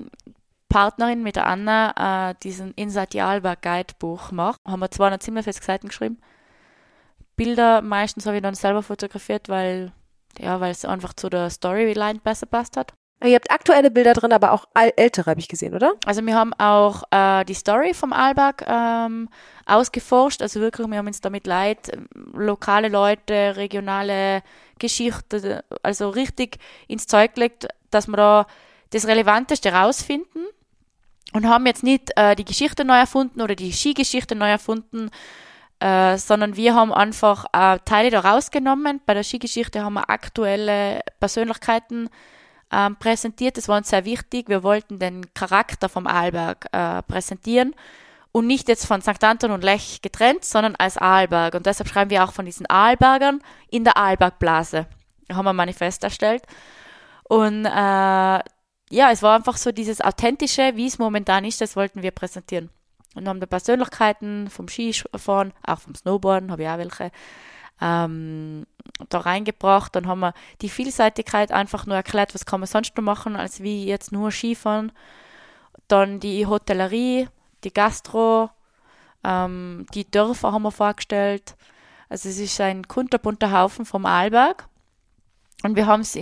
Partnerin, 0.70 1.24
mit 1.24 1.36
der 1.36 1.48
Anna, 1.48 2.30
äh, 2.32 2.36
diesen 2.44 2.74
Inside 2.76 3.10
the 3.12 3.22
Arlberg 3.22 3.62
Guide 3.62 3.94
Buch 4.00 4.32
mache. 4.32 4.58
Haben 4.66 4.80
wir 4.80 4.92
257 4.92 5.66
Seiten 5.66 5.90
geschrieben 5.90 6.20
Bilder 7.40 7.82
meistens 7.82 8.26
habe 8.26 8.36
ich 8.36 8.44
dann 8.44 8.54
selber 8.54 8.84
fotografiert, 8.84 9.48
weil 9.48 9.94
ja, 10.38 10.60
weil 10.60 10.72
es 10.72 10.86
einfach 10.86 11.14
zu 11.14 11.30
der 11.30 11.50
Storyline 11.50 12.20
besser 12.20 12.46
passt 12.46 12.76
hat. 12.78 12.94
Ihr 13.24 13.36
habt 13.36 13.52
aktuelle 13.52 13.92
Bilder 13.92 14.14
drin, 14.14 14.32
aber 14.32 14.52
auch 14.54 14.66
ältere, 14.74 15.32
habe 15.32 15.40
ich 15.40 15.48
gesehen, 15.48 15.74
oder? 15.74 15.94
Also 16.06 16.26
wir 16.26 16.36
haben 16.36 16.54
auch 16.54 17.04
äh, 17.12 17.44
die 17.46 17.54
Story 17.54 17.94
vom 17.94 18.14
Alberg 18.14 18.66
ähm, 18.68 19.30
ausgeforscht. 19.66 20.42
Also 20.42 20.62
wirklich, 20.62 20.88
wir 20.88 20.98
haben 20.98 21.08
uns 21.08 21.20
damit 21.20 21.48
leid, 21.48 21.92
lokale 22.34 22.88
Leute, 22.88 23.56
regionale 23.58 24.42
Geschichte, 24.78 25.64
also 25.82 26.10
richtig 26.10 26.60
ins 26.88 27.08
Zeug 27.08 27.36
gelegt, 27.36 27.68
dass 27.90 28.08
wir 28.08 28.16
da 28.16 28.48
das 28.92 29.06
Relevanteste 29.08 29.74
rausfinden 29.74 30.46
und 31.34 31.48
haben 31.48 31.66
jetzt 31.66 31.84
nicht 31.84 32.12
äh, 32.16 32.36
die 32.36 32.46
Geschichte 32.46 32.86
neu 32.86 32.98
erfunden 32.98 33.42
oder 33.42 33.56
die 33.56 33.74
Skigeschichte 33.74 34.36
neu 34.36 34.50
erfunden, 34.50 35.10
äh, 35.80 36.18
sondern 36.18 36.56
wir 36.56 36.76
haben 36.76 36.94
einfach 36.94 37.46
äh, 37.54 37.80
Teile 37.86 38.10
da 38.10 38.20
rausgenommen. 38.20 39.02
Bei 39.06 39.14
der 39.14 39.24
Skigeschichte 39.24 39.84
haben 39.84 39.94
wir 39.94 40.10
aktuelle 40.10 41.02
Persönlichkeiten 41.20 42.10
ähm, 42.72 42.98
präsentiert. 42.98 43.58
Das 43.58 43.68
war 43.68 43.78
uns 43.78 43.90
sehr 43.90 44.06
wichtig. 44.06 44.50
Wir 44.50 44.64
wollten 44.64 45.00
den 45.00 45.34
Charakter 45.34 45.90
vom 45.90 46.08
Arlberg 46.08 46.68
äh, 46.72 47.02
präsentieren 47.04 47.74
und 48.32 48.48
nicht 48.48 48.68
jetzt 48.68 48.86
von 48.86 49.02
St. 49.02 49.24
Anton 49.24 49.52
und 49.52 49.64
Lech 49.64 50.02
getrennt, 50.02 50.46
sondern 50.46 50.76
als 50.76 50.98
Arlberg. 50.98 51.56
Und 51.56 51.66
deshalb 51.66 51.90
schreiben 51.90 52.12
wir 52.12 52.24
auch 52.24 52.34
von 52.34 52.46
diesen 52.46 52.66
Arlbergern 52.68 53.42
in 53.70 53.84
der 53.84 53.98
Arlbergblase. 53.98 54.86
Da 55.28 55.36
haben 55.36 55.46
wir 55.46 55.52
ein 55.52 55.56
Manifest 55.56 56.04
erstellt. 56.04 56.44
Und 57.24 57.66
äh, 57.66 57.70
ja, 57.70 59.12
es 59.12 59.22
war 59.22 59.36
einfach 59.36 59.58
so 59.58 59.72
dieses 59.72 60.02
Authentische, 60.02 60.72
wie 60.76 60.88
es 60.88 61.00
momentan 61.00 61.46
ist, 61.46 61.62
das 61.62 61.76
wollten 61.76 62.02
wir 62.02 62.12
präsentieren. 62.12 62.70
Und 63.20 63.28
haben 63.28 63.40
da 63.40 63.46
Persönlichkeiten 63.46 64.50
vom 64.50 64.68
Skifahren, 64.68 65.54
auch 65.66 65.80
vom 65.80 65.94
Snowboarden, 65.94 66.52
habe 66.52 66.64
ich 66.64 66.70
auch 66.70 66.78
welche, 66.78 67.12
ähm, 67.82 68.66
da 69.10 69.20
reingebracht. 69.20 69.96
Dann 69.96 70.08
haben 70.08 70.22
wir 70.22 70.34
die 70.62 70.70
Vielseitigkeit 70.70 71.52
einfach 71.52 71.86
nur 71.86 71.98
erklärt, 71.98 72.34
was 72.34 72.46
kann 72.46 72.62
man 72.62 72.68
sonst 72.68 72.96
noch 72.96 73.04
machen, 73.04 73.36
als 73.36 73.62
wie 73.62 73.86
jetzt 73.86 74.12
nur 74.12 74.32
Skifahren. 74.32 74.92
Dann 75.90 76.20
die 76.20 76.48
Hotellerie, 76.48 77.28
die 77.64 77.74
Gastro, 77.74 78.50
ähm, 79.24 79.86
die 79.94 80.10
Dörfer 80.10 80.54
haben 80.54 80.64
wir 80.64 80.72
vorgestellt. 80.72 81.56
Also 82.08 82.30
es 82.30 82.40
ist 82.40 82.60
ein 82.62 82.88
kunterbunter 82.88 83.52
Haufen 83.52 83.86
vom 83.86 84.06
Arlberg. 84.06 84.68
Und 85.64 85.76
wir 85.76 85.88
haben 85.88 86.02
es 86.02 86.18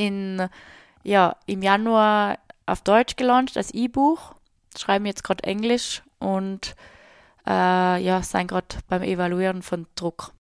ja, 1.04 1.36
im 1.46 1.62
Januar 1.62 2.40
auf 2.66 2.82
Deutsch 2.82 3.16
gelauncht 3.16 3.56
als 3.56 3.72
E-Buch. 3.72 4.34
Schreiben 4.76 5.06
jetzt 5.06 5.24
gerade 5.24 5.44
Englisch 5.44 6.02
und 6.20 6.76
äh, 7.46 8.02
ja, 8.04 8.22
sein 8.24 8.48
gerade 8.48 8.78
beim 8.88 9.04
Evaluieren 9.04 9.62
von 9.62 9.88
Druck. 9.96 10.34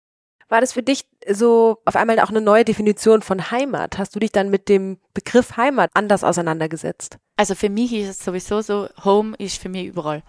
War 0.48 0.60
das 0.60 0.72
für 0.72 0.82
dich 0.82 1.06
so 1.28 1.78
auf 1.84 1.96
einmal 1.96 2.20
auch 2.20 2.28
eine 2.28 2.40
neue 2.40 2.64
Definition 2.64 3.22
von 3.22 3.50
Heimat? 3.50 3.98
Hast 3.98 4.14
du 4.14 4.20
dich 4.20 4.30
dann 4.30 4.50
mit 4.50 4.68
dem 4.68 4.98
Begriff 5.14 5.56
Heimat 5.56 5.90
anders 5.94 6.22
auseinandergesetzt? 6.22 7.18
Also 7.36 7.54
für 7.54 7.70
mich 7.70 7.92
ist 7.92 8.08
es 8.08 8.18
sowieso 8.24 8.60
so, 8.60 8.88
Home 9.04 9.34
ist 9.38 9.60
für 9.60 9.68
mich 9.68 9.86
überall. 9.86 10.22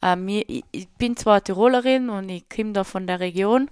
Ähm, 0.00 0.28
ich, 0.28 0.64
ich 0.70 0.88
bin 0.90 1.16
zwar 1.16 1.42
Tirolerin 1.42 2.08
und 2.08 2.28
ich 2.28 2.48
komme 2.48 2.72
da 2.72 2.84
von 2.84 3.06
der 3.06 3.20
Region, 3.20 3.70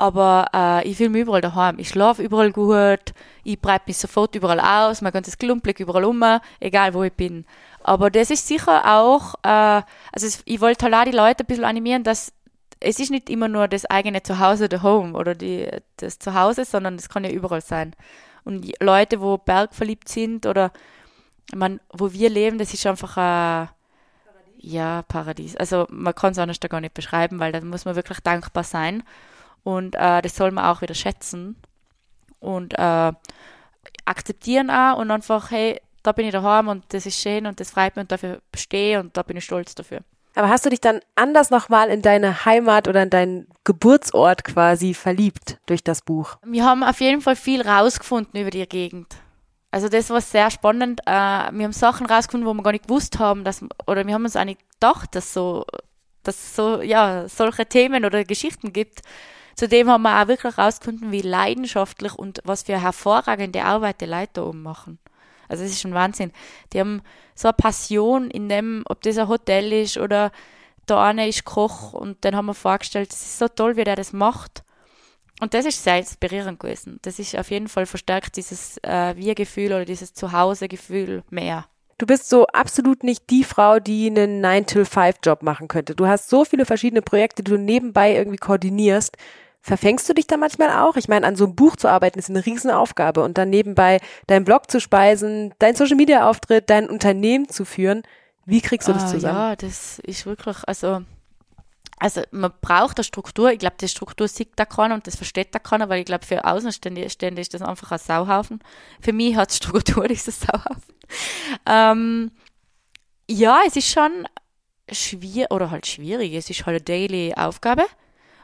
aber 0.00 0.46
äh, 0.54 0.88
ich 0.88 0.96
fühle 0.96 1.10
mich 1.10 1.22
überall 1.22 1.42
daheim. 1.42 1.78
Ich 1.78 1.90
schlafe 1.90 2.22
überall 2.22 2.52
gut, 2.52 3.12
ich 3.44 3.60
breite 3.60 3.84
mich 3.86 3.98
sofort 3.98 4.34
überall 4.34 4.58
aus, 4.58 5.02
mein 5.02 5.12
ganzes 5.12 5.36
Klumpblick 5.36 5.78
überall 5.78 6.04
um, 6.04 6.24
egal 6.58 6.94
wo 6.94 7.02
ich 7.02 7.12
bin. 7.12 7.44
Aber 7.82 8.10
das 8.10 8.30
ist 8.30 8.48
sicher 8.48 8.96
auch, 8.96 9.34
äh, 9.42 9.82
also 10.10 10.40
ich 10.46 10.60
wollte 10.62 10.86
halt 10.86 10.94
auch 10.94 11.04
die 11.04 11.16
Leute 11.16 11.44
ein 11.44 11.46
bisschen 11.46 11.64
animieren, 11.64 12.02
dass 12.02 12.32
es 12.80 12.98
ist 12.98 13.10
nicht 13.10 13.28
immer 13.28 13.46
nur 13.46 13.68
das 13.68 13.84
eigene 13.84 14.22
Zuhause, 14.22 14.70
der 14.70 14.82
Home 14.82 15.12
oder 15.12 15.34
die, 15.34 15.68
das 15.98 16.18
Zuhause, 16.18 16.64
sondern 16.64 16.94
es 16.94 17.10
kann 17.10 17.24
ja 17.24 17.30
überall 17.30 17.60
sein. 17.60 17.94
Und 18.44 18.72
Leute, 18.82 19.20
wo 19.20 19.36
bergverliebt 19.36 20.08
sind 20.08 20.46
oder 20.46 20.72
man, 21.54 21.78
wo 21.92 22.10
wir 22.10 22.30
leben, 22.30 22.56
das 22.56 22.72
ist 22.72 22.86
einfach 22.86 23.18
ein 23.18 23.68
ja, 24.56 25.02
Paradies. 25.02 25.56
Also 25.56 25.86
man 25.90 26.14
kann 26.14 26.32
es 26.32 26.38
anders 26.38 26.58
da 26.58 26.68
gar 26.68 26.80
nicht 26.80 26.94
beschreiben, 26.94 27.38
weil 27.38 27.52
da 27.52 27.60
muss 27.60 27.84
man 27.84 27.96
wirklich 27.96 28.20
dankbar 28.20 28.64
sein. 28.64 29.02
Und 29.62 29.94
äh, 29.94 30.22
das 30.22 30.36
soll 30.36 30.50
man 30.50 30.64
auch 30.64 30.80
wieder 30.82 30.94
schätzen 30.94 31.56
und 32.38 32.78
äh, 32.78 33.12
akzeptieren 34.04 34.70
auch 34.70 34.98
und 34.98 35.10
einfach, 35.10 35.50
hey, 35.50 35.80
da 36.02 36.12
bin 36.12 36.26
ich 36.26 36.32
daheim 36.32 36.68
und 36.68 36.84
das 36.88 37.06
ist 37.06 37.20
schön 37.20 37.46
und 37.46 37.60
das 37.60 37.70
freut 37.70 37.96
mich 37.96 38.04
und 38.04 38.12
dafür 38.12 38.40
stehe 38.56 39.00
und 39.00 39.16
da 39.16 39.22
bin 39.22 39.36
ich 39.36 39.44
stolz 39.44 39.74
dafür. 39.74 40.00
Aber 40.34 40.48
hast 40.48 40.64
du 40.64 40.70
dich 40.70 40.80
dann 40.80 41.00
anders 41.16 41.50
nochmal 41.50 41.90
in 41.90 42.02
deine 42.02 42.44
Heimat 42.44 42.88
oder 42.88 43.02
in 43.02 43.10
deinen 43.10 43.48
Geburtsort 43.64 44.44
quasi 44.44 44.94
verliebt 44.94 45.58
durch 45.66 45.82
das 45.82 46.02
Buch? 46.02 46.36
Wir 46.44 46.64
haben 46.64 46.84
auf 46.84 47.00
jeden 47.00 47.20
Fall 47.20 47.36
viel 47.36 47.62
rausgefunden 47.62 48.40
über 48.40 48.50
die 48.50 48.66
Gegend. 48.66 49.16
Also 49.72 49.88
das 49.88 50.10
war 50.10 50.20
sehr 50.20 50.50
spannend. 50.50 51.00
Äh, 51.06 51.10
wir 51.10 51.64
haben 51.64 51.72
Sachen 51.72 52.06
rausgefunden, 52.06 52.48
wo 52.48 52.54
wir 52.54 52.62
gar 52.62 52.72
nicht 52.72 52.86
gewusst 52.88 53.18
haben, 53.18 53.44
dass, 53.44 53.64
oder 53.86 54.06
wir 54.06 54.14
haben 54.14 54.24
uns 54.24 54.36
eigentlich 54.36 54.58
gedacht, 54.74 55.14
dass 55.14 55.32
so, 55.32 55.64
dass 56.22 56.36
es 56.36 56.56
so, 56.56 56.80
ja, 56.80 57.28
solche 57.28 57.66
Themen 57.66 58.04
oder 58.04 58.24
Geschichten 58.24 58.72
gibt. 58.72 59.00
Zudem 59.60 59.90
haben 59.90 60.00
wir 60.04 60.22
auch 60.22 60.26
wirklich 60.26 60.56
rausgefunden, 60.56 61.12
wie 61.12 61.20
leidenschaftlich 61.20 62.14
und 62.14 62.40
was 62.44 62.62
für 62.62 62.80
hervorragende 62.80 63.62
Arbeit 63.62 64.00
die 64.00 64.06
Leute 64.06 64.30
da 64.32 64.44
oben 64.44 64.62
machen. 64.62 64.98
Also 65.48 65.64
es 65.64 65.72
ist 65.72 65.82
schon 65.82 65.92
Wahnsinn. 65.92 66.32
Die 66.72 66.80
haben 66.80 67.02
so 67.34 67.48
eine 67.48 67.52
Passion 67.52 68.30
in 68.30 68.48
dem, 68.48 68.84
ob 68.86 69.02
das 69.02 69.18
ein 69.18 69.28
Hotel 69.28 69.70
ist 69.70 69.98
oder 69.98 70.32
da 70.86 71.04
einer 71.04 71.26
ist 71.26 71.44
Koch 71.44 71.92
und 71.92 72.24
dann 72.24 72.36
haben 72.36 72.46
wir 72.46 72.54
vorgestellt, 72.54 73.12
es 73.12 73.20
ist 73.20 73.38
so 73.38 73.48
toll, 73.48 73.76
wie 73.76 73.84
der 73.84 73.96
das 73.96 74.14
macht. 74.14 74.64
Und 75.42 75.52
das 75.52 75.66
ist 75.66 75.84
sehr 75.84 75.98
inspirierend 75.98 76.58
gewesen. 76.58 76.98
Das 77.02 77.18
ist 77.18 77.36
auf 77.36 77.50
jeden 77.50 77.68
Fall 77.68 77.84
verstärkt 77.84 78.38
dieses 78.38 78.78
äh, 78.78 79.14
Wir-Gefühl 79.14 79.74
oder 79.74 79.84
dieses 79.84 80.14
Zuhause-Gefühl 80.14 81.22
mehr. 81.28 81.66
Du 81.98 82.06
bist 82.06 82.30
so 82.30 82.46
absolut 82.46 83.04
nicht 83.04 83.28
die 83.28 83.44
Frau, 83.44 83.78
die 83.78 84.06
einen 84.06 84.42
9-till-5-Job 84.42 85.42
machen 85.42 85.68
könnte. 85.68 85.94
Du 85.94 86.06
hast 86.06 86.30
so 86.30 86.46
viele 86.46 86.64
verschiedene 86.64 87.02
Projekte, 87.02 87.42
die 87.42 87.50
du 87.50 87.58
nebenbei 87.58 88.14
irgendwie 88.14 88.38
koordinierst. 88.38 89.18
Verfängst 89.62 90.08
du 90.08 90.14
dich 90.14 90.26
da 90.26 90.38
manchmal 90.38 90.70
auch? 90.70 90.96
Ich 90.96 91.08
meine, 91.08 91.26
an 91.26 91.36
so 91.36 91.44
einem 91.44 91.54
Buch 91.54 91.76
zu 91.76 91.88
arbeiten 91.88 92.18
ist 92.18 92.30
eine 92.30 92.44
Riesenaufgabe 92.44 93.22
und 93.22 93.36
dann 93.36 93.50
nebenbei 93.50 94.00
deinen 94.26 94.44
Blog 94.44 94.70
zu 94.70 94.80
speisen, 94.80 95.52
deinen 95.58 95.76
Social 95.76 95.96
Media 95.96 96.28
Auftritt, 96.28 96.70
dein 96.70 96.88
Unternehmen 96.88 97.48
zu 97.48 97.66
führen. 97.66 98.02
Wie 98.46 98.62
kriegst 98.62 98.88
du 98.88 98.92
das 98.92 99.04
ah, 99.04 99.06
zusammen? 99.08 99.38
Ja, 99.38 99.56
das 99.56 99.98
ist 99.98 100.24
wirklich, 100.24 100.56
also, 100.66 101.02
also 101.98 102.22
man 102.30 102.52
braucht 102.62 102.96
eine 102.98 103.04
Struktur. 103.04 103.52
Ich 103.52 103.58
glaube, 103.58 103.76
die 103.78 103.88
Struktur 103.88 104.28
sieht 104.28 104.52
da 104.56 104.64
keiner 104.64 104.94
und 104.94 105.06
das 105.06 105.16
versteht 105.16 105.54
da 105.54 105.58
keiner, 105.58 105.90
weil 105.90 106.00
ich 106.00 106.06
glaube, 106.06 106.24
für 106.24 106.42
Außenstände 106.44 107.02
ist 107.02 107.54
das 107.54 107.60
einfach 107.60 107.92
ein 107.92 107.98
Sauhaufen. 107.98 108.60
Für 109.02 109.12
mich 109.12 109.36
hat 109.36 109.52
Struktur 109.52 110.08
dieses 110.08 110.40
Sauhaufen. 110.40 110.94
Ähm, 111.66 112.30
ja, 113.28 113.60
es 113.66 113.76
ist 113.76 113.90
schon 113.92 114.26
schwierig, 114.90 115.50
oder 115.50 115.70
halt 115.70 115.86
schwierig, 115.86 116.32
es 116.32 116.48
ist 116.48 116.64
halt 116.64 116.76
eine 116.76 116.80
daily 116.80 117.34
Aufgabe. 117.34 117.84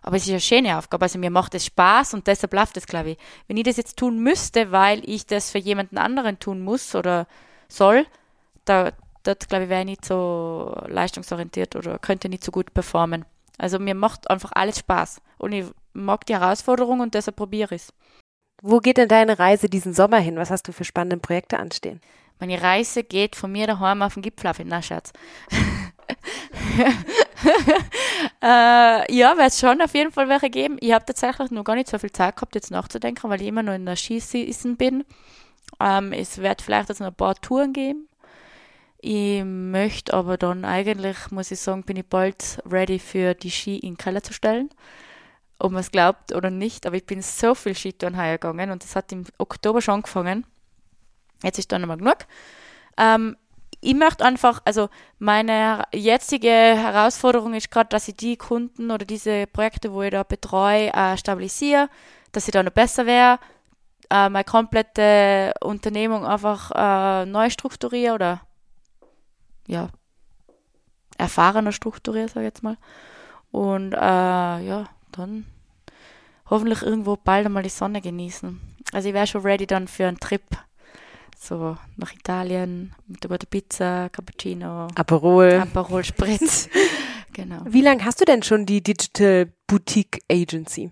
Aber 0.07 0.17
es 0.17 0.23
ist 0.23 0.31
eine 0.31 0.41
schöne 0.41 0.79
Aufgabe. 0.79 1.05
Also 1.05 1.19
mir 1.19 1.31
macht 1.31 1.57
es 1.57 1.67
Spaß 1.67 2.15
und 2.15 2.29
deshalb 2.29 2.55
läuft 2.55 2.77
es, 2.77 2.87
glaube 2.87 3.11
ich. 3.11 3.19
Wenn 3.49 3.57
ich 3.57 3.65
das 3.65 3.77
jetzt 3.77 3.97
tun 3.97 4.21
müsste, 4.21 4.71
weil 4.71 5.03
ich 5.05 5.27
das 5.27 5.51
für 5.51 5.59
jemanden 5.59 5.99
anderen 5.99 6.39
tun 6.39 6.61
muss 6.61 6.95
oder 6.95 7.27
soll, 7.67 8.07
da, 8.65 8.93
dort, 9.25 9.49
glaube 9.49 9.65
ich, 9.65 9.71
wäre 9.71 9.81
ich 9.81 9.87
nicht 9.87 10.05
so 10.05 10.81
leistungsorientiert 10.87 11.75
oder 11.75 11.99
könnte 11.99 12.29
nicht 12.29 12.45
so 12.45 12.53
gut 12.53 12.73
performen. 12.73 13.25
Also 13.59 13.81
mir 13.81 13.97
macht 13.97 14.31
einfach 14.31 14.53
alles 14.55 14.79
Spaß. 14.79 15.21
Und 15.39 15.51
ich 15.51 15.67
mag 15.93 16.25
die 16.27 16.35
Herausforderung 16.35 17.01
und 17.01 17.15
deshalb 17.15 17.35
probiere 17.35 17.75
ich 17.75 17.83
es. 17.83 17.93
Wo 18.63 18.79
geht 18.79 18.99
denn 18.99 19.09
deine 19.09 19.41
Reise 19.41 19.69
diesen 19.69 19.93
Sommer 19.93 20.19
hin? 20.19 20.37
Was 20.37 20.53
hast 20.53 20.69
du 20.69 20.73
für 20.73 20.85
spannende 20.85 21.17
Projekte 21.17 21.59
anstehen? 21.59 22.01
Meine 22.39 22.63
Reise 22.63 23.03
geht 23.03 23.35
von 23.35 23.51
mir 23.51 23.67
daheim 23.67 24.03
auf 24.03 24.15
den 24.15 24.23
Gipfel 24.23 24.51
auf. 24.51 24.61
Na, 24.65 24.83
Schatz. 24.83 25.13
äh, 28.47 29.13
ja, 29.13 29.37
wird 29.37 29.49
es 29.49 29.59
schon 29.59 29.83
auf 29.83 29.93
jeden 29.93 30.13
Fall 30.13 30.29
welche 30.29 30.51
geben. 30.51 30.77
Ich 30.81 30.93
habe 30.93 31.05
tatsächlich 31.05 31.51
noch 31.51 31.65
gar 31.65 31.75
nicht 31.75 31.89
so 31.89 31.99
viel 31.99 32.13
Zeit 32.13 32.37
gehabt, 32.37 32.55
jetzt 32.55 32.71
nachzudenken, 32.71 33.29
weil 33.29 33.43
ich 33.43 33.49
immer 33.49 33.65
noch 33.65 33.75
in 33.75 33.87
der 33.87 33.97
Skiseason 33.97 34.77
bin. 34.77 35.05
Ähm, 35.81 36.13
es 36.13 36.39
wird 36.39 36.63
vielleicht 36.63 36.89
jetzt 36.89 37.01
noch 37.01 37.09
ein 37.09 37.15
paar 37.15 37.35
Touren 37.35 37.73
geben. 37.73 38.09
Ich 38.99 39.43
möchte 39.45 40.15
aber 40.15 40.37
dann 40.37 40.65
eigentlich, 40.65 41.17
muss 41.33 41.51
ich 41.51 41.59
sagen, 41.59 41.83
bin 41.83 41.97
ich 41.97 42.07
bald 42.07 42.61
ready 42.71 43.01
für 43.01 43.35
die 43.35 43.51
Ski 43.51 43.79
in 43.79 43.95
den 43.95 43.99
Keller 43.99 44.23
zu 44.23 44.33
stellen. 44.33 44.71
Ob 45.59 45.73
man 45.73 45.81
es 45.81 45.91
glaubt 45.91 46.33
oder 46.33 46.51
nicht, 46.51 46.87
aber 46.87 46.97
ich 46.97 47.07
bin 47.07 47.23
so 47.23 47.55
viel 47.57 47.75
Skitouren 47.75 48.15
gegangen 48.17 48.71
und 48.71 48.85
das 48.85 48.95
hat 48.95 49.11
im 49.11 49.25
Oktober 49.39 49.81
schon 49.81 49.95
angefangen. 49.95 50.47
Jetzt 51.43 51.59
ist 51.59 51.73
dann 51.73 51.81
nochmal 51.81 51.97
genug. 51.97 52.19
Ähm, 52.97 53.37
ich 53.87 53.95
möchte 53.95 54.25
einfach, 54.25 54.61
also 54.65 54.89
meine 55.21 55.85
jetzige 55.95 56.49
Herausforderung 56.49 57.55
ist 57.55 57.71
gerade, 57.71 57.89
dass 57.89 58.09
ich 58.09 58.17
die 58.17 58.37
Kunden 58.37 58.91
oder 58.91 59.07
diese 59.07 59.47
Projekte, 59.47 59.93
wo 59.93 60.03
ich 60.03 60.11
da 60.11 60.25
betreue, 60.25 60.93
äh, 60.93 61.17
stabilisiere, 61.17 61.89
dass 62.33 62.49
ich 62.49 62.53
da 62.53 62.65
noch 62.65 62.73
besser 62.73 63.07
wäre, 63.07 63.39
äh, 64.11 64.29
meine 64.29 64.43
komplette 64.43 65.55
Unternehmung 65.63 66.27
einfach 66.27 66.73
äh, 66.75 67.27
neu 67.27 67.49
strukturiere 67.49 68.15
oder 68.15 68.41
ja, 69.69 69.89
erfahrener 71.17 71.71
strukturiere, 71.71 72.27
sage 72.27 72.41
ich 72.41 72.51
jetzt 72.51 72.65
mal. 72.65 72.79
Und 73.53 73.93
äh, 73.93 73.97
ja, 74.67 74.89
dann 75.13 75.47
hoffentlich 76.51 76.83
irgendwo 76.83 77.17
bald 77.17 77.47
einmal 77.47 77.63
die 77.63 77.69
Sonne 77.69 78.01
genießen. 78.01 78.61
Also 78.93 79.09
ich 79.09 79.15
wäre 79.15 79.29
schon 79.29 79.43
ready 79.43 79.67
dann 79.67 79.87
für 79.87 80.09
einen 80.09 80.19
Trip 80.19 80.43
so 81.39 81.77
nach 81.97 82.13
Italien 82.13 82.95
mit 83.07 83.23
der 83.23 83.37
Pizza, 83.39 84.09
Cappuccino, 84.11 84.89
Aperol, 84.95 85.61
Aperol 85.61 86.05
Spritz. 86.05 86.69
genau. 87.33 87.63
Wie 87.67 87.83
lange 87.83 88.05
hast 88.05 88.21
du 88.21 88.25
denn 88.25 88.43
schon 88.43 88.67
die 88.67 88.83
Digital 88.83 89.53
Boutique 89.67 90.21
Agency? 90.31 90.91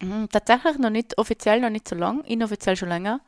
Mhm, 0.00 0.28
tatsächlich 0.30 0.78
noch 0.78 0.90
nicht, 0.90 1.16
offiziell 1.18 1.60
noch 1.60 1.70
nicht 1.70 1.88
so 1.88 1.94
lang, 1.94 2.24
inoffiziell 2.24 2.76
schon 2.76 2.88
länger. 2.88 3.20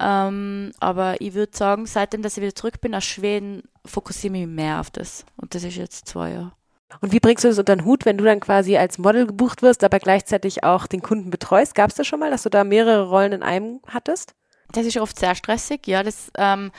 Ähm, 0.00 0.72
aber 0.78 1.20
ich 1.20 1.34
würde 1.34 1.56
sagen, 1.56 1.86
seitdem, 1.86 2.22
dass 2.22 2.36
ich 2.36 2.42
wieder 2.42 2.54
zurück 2.54 2.80
bin 2.80 2.94
aus 2.94 3.04
Schweden, 3.04 3.62
fokussiere 3.84 4.34
ich 4.34 4.46
mich 4.46 4.48
mehr 4.48 4.80
auf 4.80 4.90
das. 4.90 5.24
Und 5.36 5.54
das 5.54 5.64
ist 5.64 5.76
jetzt 5.76 6.06
zwei 6.06 6.32
Jahre. 6.32 6.52
Und 7.00 7.12
wie 7.12 7.20
bringst 7.20 7.44
du 7.44 7.48
das 7.48 7.58
unter 7.58 7.76
den 7.76 7.84
Hut, 7.84 8.06
wenn 8.06 8.16
du 8.16 8.24
dann 8.24 8.40
quasi 8.40 8.76
als 8.76 8.98
Model 8.98 9.26
gebucht 9.26 9.60
wirst, 9.62 9.84
aber 9.84 9.98
gleichzeitig 9.98 10.64
auch 10.64 10.86
den 10.86 11.02
Kunden 11.02 11.30
betreust? 11.30 11.74
Gab 11.74 11.90
es 11.90 11.96
das 11.96 12.06
schon 12.06 12.20
mal, 12.20 12.30
dass 12.30 12.44
du 12.44 12.48
da 12.48 12.64
mehrere 12.64 13.08
Rollen 13.08 13.32
in 13.32 13.42
einem 13.42 13.80
hattest? 13.86 14.34
Das 14.72 14.86
ist 14.86 14.96
oft 14.98 15.18
sehr 15.18 15.34
stressig, 15.34 15.86
ja. 15.86 16.02
Das 16.02 16.30
ähm, 16.36 16.70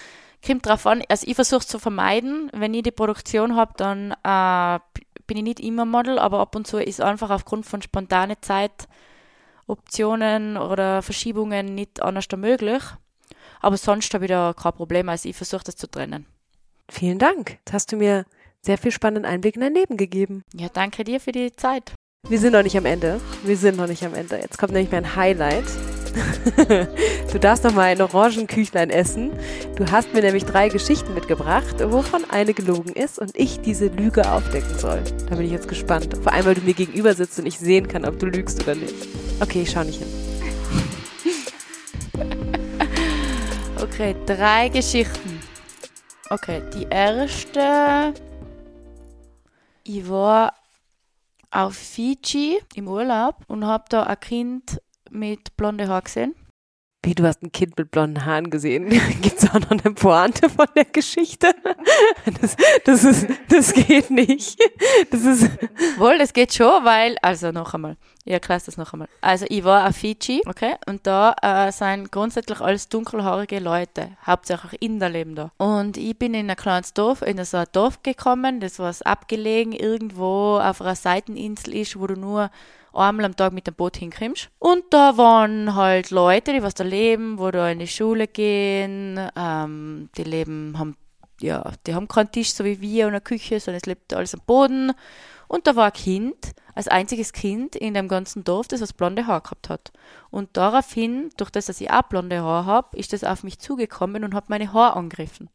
kommt 0.46 0.66
drauf 0.66 0.86
an. 0.86 1.02
Also 1.10 1.28
ich 1.28 1.36
versuche 1.36 1.60
es 1.60 1.68
zu 1.68 1.80
vermeiden. 1.80 2.50
Wenn 2.54 2.74
ich 2.74 2.84
die 2.84 2.92
Produktion 2.92 3.56
habe, 3.56 3.74
dann 3.78 4.12
äh, 4.24 4.80
bin 5.28 5.38
ich 5.38 5.44
nicht 5.44 5.60
immer 5.60 5.86
Model, 5.86 6.20
aber 6.20 6.40
ab 6.40 6.56
und 6.56 6.68
zu 6.68 6.78
ist 6.78 7.02
einfach 7.02 7.30
aufgrund 7.30 7.66
von 7.66 7.82
spontanen 7.82 8.38
Zeitoptionen 8.42 10.58
oder 10.58 11.02
Verschiebungen 11.02 11.76
nicht 11.76 12.02
anders 12.02 12.26
möglich. 12.36 12.84
Aber 13.62 13.78
sonst 13.78 14.14
habe 14.14 14.26
ich 14.26 14.30
da 14.30 14.54
kein 14.54 14.74
Problem. 14.74 15.10
Also 15.10 15.30
ich 15.30 15.36
versuche 15.36 15.64
das 15.66 15.76
zu 15.76 15.90
trennen. 15.90 16.26
Vielen 16.90 17.20
Dank. 17.20 17.52
Jetzt 17.52 17.74
hast 17.74 17.92
du 17.92 17.98
mir 17.98 18.26
sehr 18.62 18.78
viel 18.78 18.92
spannenden 18.92 19.26
Einblick 19.26 19.56
in 19.56 19.62
dein 19.62 19.74
Leben 19.74 19.98
gegeben. 19.98 20.44
Ja, 20.54 20.68
danke 20.72 21.04
dir 21.04 21.20
für 21.20 21.32
die 21.32 21.56
Zeit. 21.56 21.94
Wir 22.28 22.40
sind 22.40 22.54
noch 22.54 22.64
nicht 22.64 22.78
am 22.78 22.86
Ende. 22.86 23.22
Wir 23.44 23.58
sind 23.58 23.78
noch 23.78 23.88
nicht 23.88 24.04
am 24.04 24.14
Ende. 24.14 24.38
Jetzt 24.38 24.58
kommt 24.58 24.74
nämlich 24.74 24.92
mein 24.92 25.16
Highlight. 25.16 25.66
du 27.32 27.40
darfst 27.40 27.64
noch 27.64 27.74
mal 27.74 27.84
ein 27.84 28.02
Orangenküchlein 28.02 28.90
essen. 28.90 29.32
Du 29.76 29.90
hast 29.92 30.14
mir 30.14 30.22
nämlich 30.22 30.46
drei 30.46 30.70
Geschichten 30.70 31.14
mitgebracht, 31.14 31.76
wovon 31.80 32.30
eine 32.30 32.54
gelogen 32.54 32.94
ist 32.94 33.20
und 33.20 33.32
ich 33.36 33.60
diese 33.62 33.88
Lüge 33.88 34.30
aufdecken 34.32 34.78
soll. 34.78 35.02
Da 35.30 35.36
bin 35.36 35.46
ich 35.46 35.52
jetzt 35.52 35.68
gespannt. 35.68 36.18
Vor 36.22 36.32
allem, 36.34 36.46
weil 36.46 36.56
du 36.56 36.62
mir 36.62 36.74
gegenüber 36.74 37.14
sitzt 37.14 37.40
und 37.40 37.46
ich 37.46 37.60
sehen 37.60 37.88
kann, 37.88 38.06
ob 38.06 38.20
du 38.20 38.26
lügst 38.26 38.62
oder 38.64 38.76
nicht. 38.76 38.96
Okay, 39.40 39.64
ich 39.64 39.72
schau 39.72 39.84
nicht 39.84 40.00
hin. 40.00 40.08
okay, 43.82 44.16
drei 44.26 44.70
Geschichten. 44.70 45.40
Okay, 46.30 46.62
die 46.74 46.88
erste. 46.90 48.14
Ich 49.84 50.08
war 50.08 50.54
auf 51.52 51.74
Fiji 51.74 52.60
im 52.76 52.88
Urlaub 52.88 53.38
und 53.48 53.66
habe 53.66 53.86
da 53.90 54.04
ein 54.04 54.20
Kind 54.20 54.80
mit 55.10 55.58
blonde 55.58 55.88
Haar 55.88 56.04
gesehen. 56.04 56.36
Wie, 57.02 57.16
du 57.16 57.24
hast 57.24 57.42
ein 57.42 57.54
Kind 57.54 57.78
mit 57.78 57.92
blonden 57.92 58.26
Haaren 58.26 58.50
gesehen? 58.50 58.90
Gibt 59.22 59.42
es 59.42 59.50
auch 59.50 59.54
noch 59.60 59.72
eine 59.72 59.94
Pointe 59.94 60.50
von 60.50 60.68
der 60.76 60.86
Geschichte? 60.86 61.54
Das, 62.42 62.56
das, 62.86 63.04
ist, 63.04 63.28
das 63.50 63.74
geht 63.74 64.12
nicht. 64.12 64.60
Das 65.12 65.24
ist 65.24 65.50
Wohl, 65.98 66.18
das 66.18 66.34
geht 66.34 66.54
schon, 66.54 66.84
weil, 66.86 67.18
also 67.22 67.52
noch 67.52 67.74
einmal, 67.74 67.98
ich 68.24 68.34
erkläre 68.34 68.62
das 68.64 68.78
noch 68.78 68.94
einmal. 68.94 69.08
Also 69.22 69.46
ich 69.50 69.64
war 69.64 69.88
auf 69.88 69.96
Fiji, 69.96 70.42
okay, 70.46 70.76
und 70.86 71.08
da 71.08 71.36
äh, 71.42 71.72
sind 71.72 72.12
grundsätzlich 72.12 72.62
alles 72.62 72.90
dunkelhaarige 72.90 73.60
Leute, 73.60 74.12
hauptsächlich 74.26 74.82
Inder 74.82 75.10
leben 75.10 75.36
da. 75.36 75.52
Und 75.58 75.98
ich 75.98 76.18
bin 76.18 76.34
in 76.34 76.50
ein 76.50 76.56
kleines 76.56 76.94
Dorf, 76.94 77.22
in 77.22 77.44
so 77.44 77.58
ein 77.58 77.66
Dorf 77.72 78.04
gekommen, 78.04 78.60
das 78.60 78.80
was 78.80 79.02
abgelegen 79.02 79.74
irgendwo 79.74 80.60
auf 80.60 80.82
einer 80.82 80.96
Seiteninsel 80.96 81.76
ist, 81.76 82.00
wo 82.00 82.08
du 82.08 82.16
nur 82.16 82.52
einmal 82.94 83.26
am 83.26 83.36
Tag 83.36 83.54
mit 83.54 83.68
dem 83.68 83.76
Boot 83.76 83.98
hinkommst. 83.98 84.50
Und 84.60 84.84
da 84.92 85.18
waren 85.18 85.76
halt 85.76 86.12
Leute, 86.12 86.54
die 86.54 86.64
was 86.64 86.74
da 86.74 86.84
leben, 86.84 87.38
wo 87.40 87.52
da 87.52 87.70
in 87.70 87.80
die 87.80 87.88
Schule 87.88 88.28
gehen, 88.28 89.20
ähm, 89.36 90.10
die 90.18 90.24
leben, 90.24 90.78
haben, 90.78 90.96
ja, 91.42 91.72
die 91.86 91.94
haben 91.94 92.08
keinen 92.08 92.32
Tisch 92.32 92.54
so 92.54 92.66
wie 92.66 92.82
wir 92.82 93.06
und 93.06 93.14
eine 93.14 93.22
Küche, 93.22 93.60
sondern 93.60 93.80
es 93.82 93.86
lebt 93.86 94.14
alles 94.14 94.34
am 94.34 94.42
Boden. 94.46 94.94
Und 95.48 95.66
da 95.66 95.76
war 95.76 95.88
ein 95.88 95.94
Kind, 95.94 96.54
als 96.76 96.88
einziges 96.88 97.34
Kind 97.34 97.76
in 97.76 97.94
dem 97.94 98.08
ganzen 98.08 98.44
Dorf, 98.44 98.68
das 98.68 98.82
was 98.82 98.94
blonde 98.94 99.28
Haar 99.28 99.42
gehabt 99.42 99.68
hat. 99.68 99.92
Und 100.30 100.56
daraufhin, 100.56 101.32
durch 101.38 101.50
das, 101.50 101.66
dass 101.66 101.82
ich 101.82 101.92
auch 101.92 102.04
blonde 102.04 102.42
Haar 102.42 102.66
habe, 102.66 102.96
ist 102.96 103.14
das 103.14 103.24
auf 103.24 103.44
mich 103.44 103.60
zugekommen 103.60 104.24
und 104.24 104.34
hat 104.36 104.50
meine 104.50 104.72
Haar 104.72 104.96
angegriffen. 104.96 105.50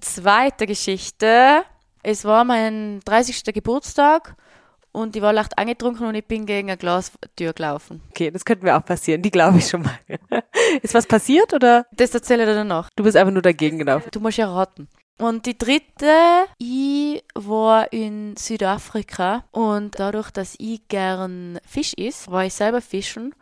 Zweite 0.00 0.66
Geschichte. 0.66 1.62
Es 2.02 2.24
war 2.24 2.44
mein 2.44 3.00
30. 3.04 3.44
Geburtstag 3.54 4.36
und 4.94 5.16
ich 5.16 5.22
war 5.22 5.32
leicht 5.32 5.58
angetrunken 5.58 6.06
und 6.06 6.14
ich 6.14 6.24
bin 6.24 6.46
gegen 6.46 6.70
eine 6.70 6.78
Glastür 6.78 7.52
gelaufen. 7.52 8.00
Okay, 8.10 8.30
das 8.30 8.44
könnte 8.44 8.64
mir 8.64 8.76
auch 8.76 8.84
passieren, 8.84 9.22
die 9.22 9.30
glaube 9.30 9.58
ich 9.58 9.68
schon 9.68 9.82
mal. 9.82 9.98
Ist 10.82 10.94
was 10.94 11.06
passiert 11.06 11.52
oder? 11.52 11.86
Das 11.92 12.14
erzähle 12.14 12.44
ich 12.44 12.48
dir 12.48 12.54
danach. 12.54 12.88
Du 12.96 13.02
bist 13.02 13.16
einfach 13.16 13.32
nur 13.32 13.42
dagegen 13.42 13.78
gelaufen. 13.78 14.08
Du 14.12 14.20
musst 14.20 14.38
ja 14.38 14.50
raten. 14.50 14.88
Und 15.18 15.46
die 15.46 15.58
dritte, 15.58 16.46
ich 16.58 17.24
war 17.34 17.92
in 17.92 18.36
Südafrika 18.36 19.44
und 19.50 19.98
dadurch, 19.98 20.30
dass 20.30 20.54
ich 20.58 20.86
gern 20.88 21.58
Fisch 21.66 21.92
isst, 21.94 22.30
war 22.30 22.44
ich 22.44 22.54
selber 22.54 22.80
fischen 22.80 23.34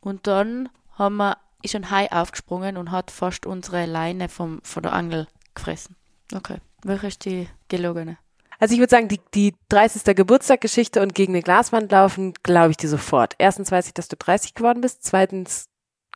und 0.00 0.26
dann 0.26 0.68
haben 0.92 1.16
wir, 1.16 1.38
ist 1.62 1.74
ein 1.74 1.90
Hai 1.90 2.10
aufgesprungen 2.12 2.76
und 2.76 2.90
hat 2.90 3.10
fast 3.10 3.46
unsere 3.46 3.86
Leine 3.86 4.28
vom, 4.28 4.60
von 4.62 4.82
der 4.82 4.92
Angel 4.92 5.26
gefressen. 5.54 5.96
Okay. 6.34 6.58
Welche 6.82 7.06
ist 7.08 7.24
die 7.24 7.48
gelogene? 7.68 8.18
Also 8.58 8.74
ich 8.74 8.80
würde 8.80 8.90
sagen, 8.90 9.08
die, 9.08 9.20
die 9.34 9.54
30. 9.68 10.16
Geburtstaggeschichte 10.16 11.00
und 11.00 11.14
gegen 11.14 11.32
eine 11.32 11.42
Glaswand 11.42 11.92
laufen, 11.92 12.34
glaube 12.42 12.72
ich 12.72 12.76
dir 12.76 12.88
sofort. 12.88 13.34
Erstens 13.38 13.70
weiß 13.70 13.86
ich, 13.86 13.94
dass 13.94 14.08
du 14.08 14.16
30 14.16 14.54
geworden 14.54 14.80
bist. 14.80 15.04
Zweitens 15.04 15.68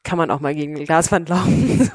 kann 0.02 0.18
man 0.18 0.30
auch 0.32 0.40
mal 0.40 0.54
gegen 0.54 0.74
eine 0.74 0.84
Glaswand 0.84 1.28
laufen. 1.28 1.90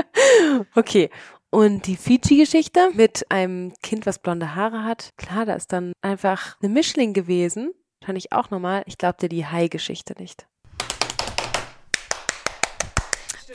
okay. 0.76 1.10
Und 1.50 1.88
die 1.88 1.96
Fiji-Geschichte 1.96 2.90
mit 2.94 3.26
einem 3.28 3.72
Kind, 3.82 4.06
was 4.06 4.20
blonde 4.20 4.54
Haare 4.54 4.84
hat. 4.84 5.10
Klar, 5.16 5.46
da 5.46 5.54
ist 5.54 5.72
dann 5.72 5.92
einfach 6.00 6.56
eine 6.62 6.72
Mischling 6.72 7.12
gewesen. 7.12 7.72
Fand 8.04 8.16
ich 8.16 8.30
auch 8.30 8.50
nochmal. 8.50 8.84
Ich 8.86 8.96
glaube 8.96 9.18
dir 9.20 9.28
die 9.28 9.44
Hai-Geschichte 9.44 10.14
nicht. 10.16 10.46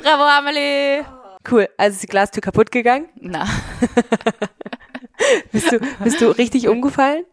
Bravo, 0.01 0.23
Amelie! 0.23 1.05
Cool. 1.49 1.69
Also 1.77 1.95
ist 1.95 2.03
die 2.03 2.07
Glastür 2.07 2.41
kaputt 2.41 2.71
gegangen? 2.71 3.07
Na. 3.15 3.47
bist, 5.51 5.71
du, 5.71 5.79
bist 6.03 6.21
du 6.21 6.27
richtig 6.29 6.67
umgefallen? 6.67 7.25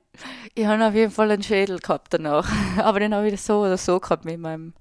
Ich 0.54 0.66
habe 0.66 0.84
auf 0.86 0.94
jeden 0.94 1.10
Fall 1.10 1.30
einen 1.30 1.42
Schädel 1.42 1.78
gehabt 1.78 2.12
danach. 2.12 2.50
Aber 2.78 3.00
den 3.00 3.14
habe 3.14 3.28
ich 3.28 3.40
so 3.40 3.60
oder 3.60 3.78
so 3.78 3.98
gehabt 4.00 4.24
mit 4.24 4.38
meinem. 4.38 4.74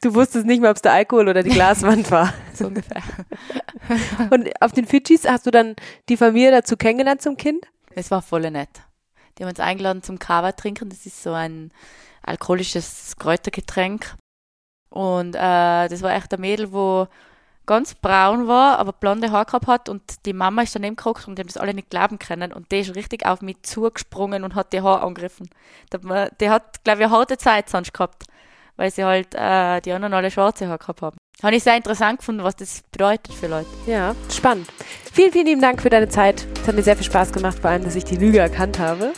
Du 0.00 0.14
wusstest 0.14 0.46
nicht 0.46 0.60
mehr, 0.60 0.70
ob 0.70 0.76
es 0.76 0.82
der 0.82 0.92
Alkohol 0.92 1.28
oder 1.28 1.42
die 1.42 1.50
Glaswand 1.54 2.10
war. 2.10 2.32
so 2.54 2.66
ungefähr. 2.66 3.02
Und 4.30 4.50
auf 4.60 4.72
den 4.72 4.86
Fidschis 4.86 5.28
hast 5.28 5.46
du 5.46 5.50
dann 5.50 5.76
die 6.08 6.16
Familie 6.16 6.50
dazu 6.50 6.76
kennengelernt 6.76 7.22
zum 7.22 7.36
Kind? 7.36 7.66
Es 7.94 8.10
war 8.10 8.22
voll 8.22 8.50
nett. 8.50 8.68
Die 9.38 9.44
haben 9.44 9.50
uns 9.50 9.60
eingeladen 9.60 10.02
zum 10.02 10.18
Kava 10.18 10.52
trinken. 10.52 10.88
Das 10.88 11.06
ist 11.06 11.22
so 11.22 11.32
ein 11.32 11.72
alkoholisches 12.22 13.16
Kräutergetränk. 13.18 14.14
Und 14.90 15.34
äh, 15.34 15.88
das 15.88 16.02
war 16.02 16.14
echt 16.14 16.32
ein 16.34 16.40
Mädel, 16.40 16.72
wo 16.72 17.08
ganz 17.66 17.94
braun 17.94 18.48
war, 18.48 18.78
aber 18.78 18.92
blonde 18.92 19.30
Haare 19.30 19.46
gehabt 19.46 19.66
hat 19.66 19.88
und 19.88 20.26
die 20.26 20.32
Mama 20.32 20.62
ist 20.62 20.74
daneben 20.74 20.96
geguckt 20.96 21.28
und 21.28 21.36
die 21.36 21.42
haben 21.42 21.48
das 21.48 21.56
alle 21.56 21.74
nicht 21.74 21.90
glauben 21.90 22.18
können 22.18 22.52
und 22.52 22.70
der 22.72 22.80
ist 22.80 22.94
richtig 22.94 23.26
auf 23.26 23.40
mich 23.42 23.62
zugesprungen 23.62 24.44
und 24.44 24.54
hat 24.54 24.72
die 24.72 24.82
Haare 24.82 25.02
angegriffen. 25.02 25.48
Der, 25.92 26.30
der 26.30 26.50
hat, 26.50 26.84
glaube 26.84 27.00
ich, 27.00 27.06
eine 27.06 27.16
harte 27.16 27.38
Zeit 27.38 27.68
sonst 27.68 27.92
gehabt, 27.94 28.24
weil 28.76 28.90
sie 28.90 29.04
halt 29.04 29.34
äh, 29.34 29.80
die 29.80 29.92
anderen 29.92 30.14
alle 30.14 30.30
schwarze 30.30 30.66
Haare 30.66 30.78
gehabt 30.78 31.02
haben. 31.02 31.16
Habe 31.42 31.56
ich 31.56 31.62
sehr 31.62 31.76
interessant 31.76 32.18
gefunden, 32.18 32.44
was 32.44 32.54
das 32.56 32.82
bedeutet 32.92 33.34
für 33.34 33.48
Leute. 33.48 33.68
Ja, 33.86 34.14
spannend. 34.30 34.68
Vielen, 35.12 35.32
vielen 35.32 35.46
lieben 35.46 35.60
Dank 35.60 35.82
für 35.82 35.90
deine 35.90 36.08
Zeit. 36.08 36.46
Es 36.60 36.68
hat 36.68 36.74
mir 36.74 36.82
sehr 36.82 36.96
viel 36.96 37.06
Spaß 37.06 37.32
gemacht, 37.32 37.58
vor 37.58 37.70
allem, 37.70 37.84
dass 37.84 37.96
ich 37.96 38.04
die 38.04 38.16
Lüge 38.16 38.38
erkannt 38.38 38.78
habe. 38.78 39.12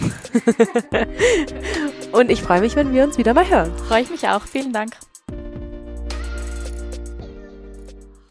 und 2.13 2.31
ich 2.31 2.43
freue 2.43 2.61
mich, 2.61 2.77
wenn 2.77 2.95
wir 2.95 3.05
uns 3.05 3.19
wieder 3.19 3.35
mal 3.35 3.49
hören. 3.49 3.77
Freue 3.89 4.03
ich 4.03 4.11
mich 4.11 4.29
auch. 4.29 4.43
Vielen 4.43 4.73
Dank. 4.73 4.95